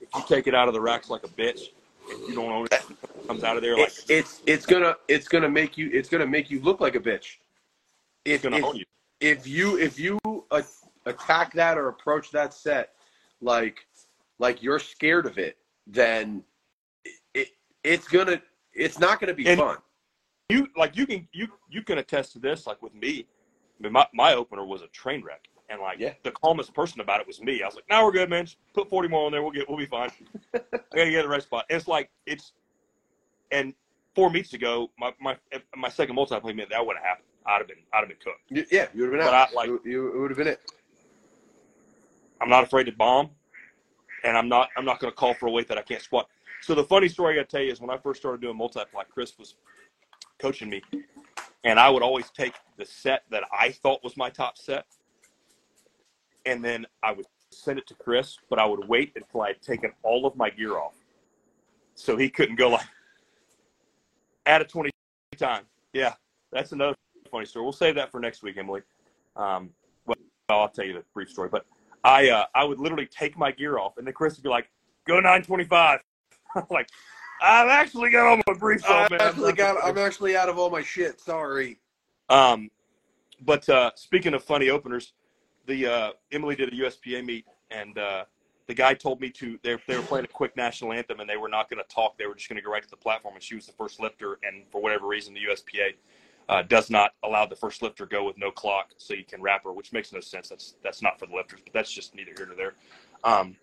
if 0.00 0.08
you 0.14 0.22
take 0.28 0.46
it 0.46 0.54
out 0.54 0.68
of 0.68 0.74
the 0.74 0.80
racks 0.80 1.10
like 1.10 1.24
a 1.24 1.28
bitch, 1.28 1.60
if 2.08 2.28
you 2.28 2.34
don't 2.34 2.50
own 2.50 2.66
it, 2.66 2.72
it 2.90 3.26
comes 3.26 3.44
out 3.44 3.56
of 3.56 3.62
there 3.62 3.76
like 3.76 3.88
It's 3.88 4.04
it's 4.10 4.42
it's 4.46 4.66
gonna 4.66 4.96
it's 5.08 5.28
gonna 5.28 5.48
make 5.48 5.76
you 5.78 5.90
it's 5.92 6.08
gonna 6.08 6.26
make 6.26 6.50
you 6.50 6.60
look 6.60 6.80
like 6.80 6.94
a 6.94 7.00
bitch. 7.00 7.36
it's 8.24 8.36
If 8.36 8.42
gonna 8.42 8.56
if, 8.56 8.64
own 8.64 8.76
you. 8.76 8.84
if 9.20 9.46
you 9.46 9.78
if 9.78 9.98
you 9.98 10.18
a- 10.50 10.64
attack 11.06 11.52
that 11.54 11.78
or 11.78 11.88
approach 11.88 12.30
that 12.32 12.52
set 12.54 12.94
like 13.40 13.86
like 14.38 14.62
you're 14.62 14.78
scared 14.78 15.26
of 15.26 15.38
it, 15.38 15.56
then 15.86 16.42
it, 17.04 17.12
it 17.34 17.48
it's 17.84 18.08
gonna 18.08 18.40
it's 18.72 18.98
not 18.98 19.20
gonna 19.20 19.34
be 19.34 19.46
And- 19.46 19.60
fun. 19.60 19.78
you 20.48 20.66
like 20.76 20.96
you 20.96 21.06
can 21.06 21.28
you 21.32 21.48
you 21.68 21.82
can 21.82 21.98
attest 21.98 22.32
to 22.32 22.38
this 22.38 22.66
like 22.66 22.80
with 22.82 22.94
me 22.94 23.26
I 23.80 23.84
mean, 23.84 23.92
my, 23.92 24.06
my 24.12 24.34
opener 24.34 24.64
was 24.64 24.82
a 24.82 24.88
train 24.88 25.22
wreck. 25.24 25.48
And 25.70 25.80
like 25.80 26.00
Yeah. 26.00 26.14
the 26.24 26.32
calmest 26.32 26.74
person 26.74 27.00
about 27.00 27.20
it 27.20 27.26
was 27.28 27.40
me. 27.40 27.62
I 27.62 27.66
was 27.66 27.76
like 27.76 27.84
now 27.88 28.04
we're 28.04 28.10
good 28.12 28.28
man. 28.28 28.44
Just 28.44 28.56
put 28.74 28.90
40 28.90 29.08
more 29.08 29.26
on 29.26 29.32
there. 29.32 29.40
We'll 29.42 29.52
get 29.52 29.68
we'll 29.68 29.78
be 29.78 29.86
fine. 29.86 30.10
I 30.54 30.60
gotta 30.96 31.10
get 31.10 31.22
the 31.22 31.28
right 31.28 31.42
spot. 31.42 31.66
And 31.70 31.78
it's 31.78 31.86
like 31.86 32.10
it's 32.26 32.52
and 33.52 33.72
four 34.16 34.30
meets 34.30 34.52
ago 34.52 34.90
my 34.98 35.12
my 35.20 35.36
my 35.76 35.88
second 35.88 36.16
multi-ply 36.16 36.52
meet 36.52 36.68
that 36.70 36.84
would 36.84 36.96
have 36.96 37.04
happened. 37.04 37.26
I'd 37.46 37.58
have 37.58 37.68
been 37.68 37.76
i'd 37.94 38.00
have 38.00 38.08
been 38.08 38.16
cooked. 38.18 38.70
Yeah, 38.72 38.88
you 38.92 39.02
would 39.02 39.12
have 39.12 39.20
been 39.20 39.26
But 39.26 39.32
out. 39.34 39.48
I, 39.50 39.54
like- 39.54 39.68
you, 39.68 39.80
you, 39.84 40.08
it 40.08 40.18
would 40.20 40.30
have 40.32 40.38
been 40.38 40.48
it. 40.48 40.60
i'm 42.40 42.48
not 42.50 42.64
afraid 42.64 42.84
to 42.84 42.92
bomb 42.92 43.30
and 44.24 44.36
i'm 44.36 44.48
not 44.48 44.70
i'm 44.76 44.84
not 44.84 44.98
gonna 44.98 45.12
call 45.12 45.34
for 45.34 45.46
a 45.46 45.50
weight 45.52 45.68
that 45.68 45.78
i 45.78 45.82
can't 45.82 46.02
squat. 46.02 46.26
So 46.62 46.74
the 46.74 46.82
funny 46.84 47.08
story 47.08 47.34
i 47.34 47.36
gotta 47.36 47.46
tell 47.48 47.62
you 47.62 47.70
is 47.70 47.80
when 47.80 47.90
i 47.90 47.96
first 47.96 48.20
started 48.20 48.40
doing 48.40 48.56
multi-ply 48.56 49.04
chris 49.04 49.38
was 49.38 49.54
coaching 50.40 50.68
me 50.68 50.82
and 51.64 51.78
I 51.78 51.90
would 51.90 52.02
always 52.02 52.30
take 52.30 52.54
the 52.76 52.84
set 52.84 53.24
that 53.30 53.44
I 53.52 53.70
thought 53.70 54.02
was 54.02 54.16
my 54.16 54.30
top 54.30 54.56
set, 54.56 54.86
and 56.46 56.64
then 56.64 56.86
I 57.02 57.12
would 57.12 57.26
send 57.50 57.78
it 57.78 57.86
to 57.88 57.94
Chris, 57.94 58.38
but 58.48 58.58
I 58.58 58.64
would 58.64 58.88
wait 58.88 59.12
until 59.16 59.42
I 59.42 59.48
had 59.48 59.62
taken 59.62 59.92
all 60.02 60.26
of 60.26 60.36
my 60.36 60.50
gear 60.50 60.78
off, 60.78 60.94
so 61.94 62.16
he 62.16 62.30
couldn't 62.30 62.56
go 62.56 62.70
like 62.70 62.86
at 64.46 64.62
a 64.62 64.64
twenty 64.64 64.90
time. 65.36 65.64
Yeah, 65.92 66.14
that's 66.52 66.72
another 66.72 66.94
funny 67.30 67.46
story. 67.46 67.64
We'll 67.64 67.72
save 67.72 67.94
that 67.96 68.10
for 68.10 68.20
next 68.20 68.42
week, 68.42 68.56
Emily. 68.56 68.82
Um, 69.36 69.70
well, 70.06 70.16
I'll 70.48 70.68
tell 70.68 70.84
you 70.84 70.94
the 70.94 71.04
brief 71.14 71.30
story, 71.30 71.48
but 71.50 71.66
I 72.04 72.30
uh, 72.30 72.44
I 72.54 72.64
would 72.64 72.78
literally 72.78 73.06
take 73.06 73.36
my 73.36 73.52
gear 73.52 73.78
off, 73.78 73.98
and 73.98 74.06
then 74.06 74.14
Chris 74.14 74.36
would 74.36 74.42
be 74.42 74.48
like, 74.48 74.70
"Go 75.06 75.16
925." 75.16 76.00
I'm 76.54 76.64
like, 76.70 76.88
I've 77.40 77.68
actually 77.68 78.10
got 78.10 78.26
all 78.26 78.40
my 78.46 78.54
briefs 78.54 78.84
off, 78.84 79.10
man. 79.10 79.20
actually 79.20 79.52
got. 79.52 79.82
I'm 79.82 79.98
actually 79.98 80.36
out 80.36 80.48
of 80.48 80.58
all 80.58 80.70
my 80.70 80.82
shit. 80.82 81.20
Sorry. 81.20 81.78
Um, 82.28 82.70
but 83.42 83.68
uh, 83.68 83.90
speaking 83.94 84.34
of 84.34 84.44
funny 84.44 84.68
openers, 84.68 85.14
the 85.66 85.86
uh, 85.86 86.10
Emily 86.32 86.54
did 86.54 86.72
a 86.72 86.76
USPA 86.76 87.24
meet, 87.24 87.46
and 87.70 87.96
uh, 87.96 88.24
the 88.66 88.74
guy 88.74 88.94
told 88.94 89.20
me 89.20 89.30
to. 89.30 89.58
They 89.62 89.76
they 89.86 89.96
were 89.96 90.02
playing 90.02 90.26
a 90.26 90.28
quick 90.28 90.56
national 90.56 90.92
anthem, 90.92 91.20
and 91.20 91.28
they 91.28 91.36
were 91.36 91.48
not 91.48 91.70
going 91.70 91.82
to 91.82 91.94
talk. 91.94 92.18
They 92.18 92.26
were 92.26 92.34
just 92.34 92.48
going 92.48 92.56
to 92.56 92.62
go 92.62 92.70
right 92.70 92.82
to 92.82 92.90
the 92.90 92.96
platform. 92.96 93.34
And 93.34 93.42
she 93.42 93.54
was 93.54 93.66
the 93.66 93.72
first 93.72 94.00
lifter, 94.00 94.38
and 94.42 94.64
for 94.70 94.82
whatever 94.82 95.06
reason, 95.06 95.34
the 95.34 95.40
USPA 95.40 95.94
uh, 96.50 96.62
does 96.62 96.90
not 96.90 97.12
allow 97.22 97.46
the 97.46 97.56
first 97.56 97.80
lifter 97.80 98.06
go 98.06 98.24
with 98.24 98.36
no 98.36 98.50
clock, 98.50 98.90
so 98.98 99.14
you 99.14 99.24
can 99.24 99.40
wrap 99.40 99.64
her, 99.64 99.72
which 99.72 99.92
makes 99.92 100.12
no 100.12 100.20
sense. 100.20 100.48
That's 100.48 100.74
that's 100.82 101.00
not 101.00 101.18
for 101.18 101.26
the 101.26 101.34
lifters, 101.34 101.60
but 101.64 101.72
that's 101.72 101.90
just 101.90 102.14
neither 102.14 102.32
here 102.36 102.46
nor 102.46 102.56
there. 102.56 102.74
Um, 103.24 103.56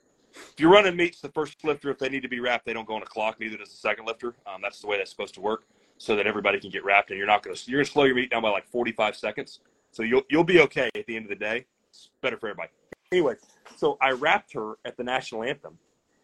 if 0.51 0.59
you're 0.59 0.71
running 0.71 0.95
meets, 0.95 1.21
the 1.21 1.29
first 1.29 1.63
lifter, 1.63 1.89
if 1.89 1.99
they 1.99 2.09
need 2.09 2.21
to 2.23 2.29
be 2.29 2.39
wrapped, 2.39 2.65
they 2.65 2.73
don't 2.73 2.87
go 2.87 2.95
on 2.95 3.01
a 3.03 3.05
clock. 3.05 3.39
Neither 3.39 3.57
does 3.57 3.69
the 3.69 3.77
second 3.77 4.05
lifter. 4.05 4.35
Um, 4.45 4.61
that's 4.61 4.79
the 4.79 4.87
way 4.87 4.97
that's 4.97 5.11
supposed 5.11 5.33
to 5.35 5.41
work, 5.41 5.65
so 5.97 6.15
that 6.15 6.27
everybody 6.27 6.59
can 6.59 6.69
get 6.69 6.83
wrapped, 6.83 7.09
and 7.09 7.17
you're 7.17 7.27
not 7.27 7.43
going 7.43 7.55
to 7.55 7.71
you're 7.71 7.79
going 7.79 7.85
to 7.85 7.91
slow 7.91 8.03
your 8.05 8.15
meet 8.15 8.29
down 8.29 8.41
by 8.41 8.49
like 8.49 8.67
45 8.67 9.15
seconds. 9.15 9.59
So 9.91 10.03
you'll 10.03 10.23
you'll 10.29 10.43
be 10.43 10.59
okay 10.61 10.89
at 10.95 11.05
the 11.05 11.15
end 11.15 11.25
of 11.25 11.29
the 11.29 11.35
day. 11.35 11.65
It's 11.89 12.09
better 12.21 12.37
for 12.37 12.49
everybody. 12.49 12.69
Anyway, 13.11 13.35
so 13.75 13.97
I 14.01 14.11
wrapped 14.11 14.53
her 14.53 14.75
at 14.85 14.97
the 14.97 15.03
national 15.03 15.43
anthem. 15.43 15.77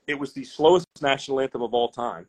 It 0.07 0.19
was 0.19 0.33
the 0.33 0.43
slowest 0.43 0.85
national 1.01 1.39
anthem 1.39 1.61
of 1.61 1.73
all 1.73 1.89
time, 1.89 2.27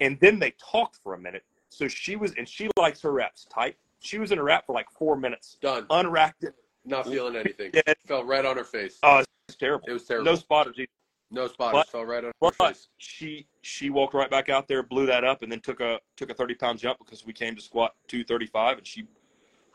and 0.00 0.18
then 0.20 0.38
they 0.38 0.52
talked 0.58 0.98
for 1.02 1.14
a 1.14 1.18
minute. 1.18 1.44
So 1.68 1.88
she 1.88 2.16
was, 2.16 2.32
and 2.38 2.48
she 2.48 2.68
likes 2.78 3.00
her 3.02 3.12
wraps 3.12 3.46
tight. 3.52 3.76
She 4.00 4.18
was 4.18 4.32
in 4.32 4.38
a 4.38 4.42
wrap 4.42 4.66
for 4.66 4.74
like 4.74 4.90
four 4.90 5.16
minutes, 5.16 5.56
Done. 5.60 5.86
unwrapped 5.90 6.44
it. 6.44 6.54
Not 6.84 7.06
feeling 7.06 7.36
anything. 7.36 7.72
Yeah. 7.74 7.94
Fell 8.06 8.22
right 8.22 8.44
on 8.44 8.56
her 8.56 8.64
face. 8.64 8.98
Oh, 9.02 9.22
it's 9.48 9.56
terrible. 9.56 9.88
It 9.88 9.92
was 9.92 10.04
terrible. 10.04 10.30
No 10.30 10.36
spotters 10.36 10.76
either. 10.78 10.86
No 11.30 11.48
spotters. 11.48 11.80
But- 11.80 11.88
Fell 11.88 12.04
right 12.04 12.24
on 12.24 12.32
But 12.40 12.54
face. 12.54 12.88
she 12.98 13.46
she 13.62 13.90
walked 13.90 14.14
right 14.14 14.30
back 14.30 14.48
out 14.48 14.68
there, 14.68 14.82
blew 14.82 15.06
that 15.06 15.24
up, 15.24 15.42
and 15.42 15.50
then 15.50 15.60
took 15.60 15.80
a 15.80 15.98
took 16.16 16.30
a 16.30 16.34
thirty 16.34 16.54
pound 16.54 16.78
jump 16.78 16.98
because 16.98 17.26
we 17.26 17.32
came 17.32 17.54
to 17.56 17.62
squat 17.62 17.94
two 18.06 18.22
thirty 18.24 18.46
five, 18.46 18.78
and 18.78 18.86
she 18.86 19.06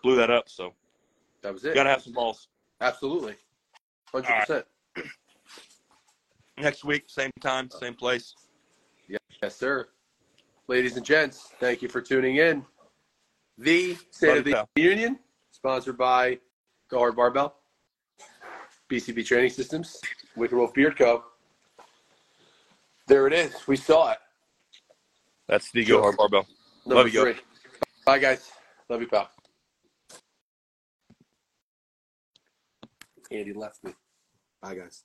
blew 0.02 0.16
that 0.16 0.30
up. 0.32 0.48
So 0.50 0.74
That 1.42 1.54
was 1.54 1.64
you 1.64 1.72
it. 1.72 1.76
gotta 1.76 1.90
have 1.90 2.02
some 2.02 2.14
balls. 2.14 2.48
Absolutely. 2.80 3.36
Hundred 4.12 4.30
right. 4.30 4.40
percent. 4.48 4.66
Next 6.58 6.84
week, 6.84 7.06
same 7.08 7.32
time, 7.42 7.70
same 7.70 7.94
place. 7.96 8.36
Yes, 9.42 9.56
sir. 9.56 9.88
Ladies 10.68 10.96
and 10.98 11.06
gents, 11.06 11.50
thank 11.60 11.82
you 11.82 11.90
for 11.90 12.02
tuning 12.02 12.38
in. 12.38 12.64
The 13.58 13.98
State 14.12 14.38
of 14.38 14.44
the 14.46 14.52
Love 14.52 14.68
Union, 14.76 15.18
sponsored 15.52 15.98
by 15.98 16.40
Go 16.90 17.00
Hard 17.00 17.16
Barbell, 17.16 17.56
BCB 18.90 19.26
Training 19.26 19.50
Systems, 19.50 20.00
Wicked 20.36 20.56
Wolf 20.56 20.74
Beard 20.74 20.98
Co. 20.98 21.24
There 23.12 23.28
it 23.28 23.34
is. 23.34 23.68
We 23.68 23.76
saw 23.76 24.12
it. 24.12 24.20
That's 25.50 25.70
the 25.72 25.84
Sure. 25.84 25.98
Go 25.98 26.04
Hard 26.04 26.16
Barbell. 26.16 26.48
Number 26.86 27.04
Love 27.04 27.14
you, 27.14 27.26
Go. 27.26 27.40
Bye, 28.06 28.20
guys. 28.20 28.50
Love 28.88 29.02
you, 29.02 29.08
pal. 29.10 29.30
Andy 33.30 33.52
left 33.52 33.84
me. 33.84 33.92
Bye, 34.62 34.76
guys. 34.76 35.04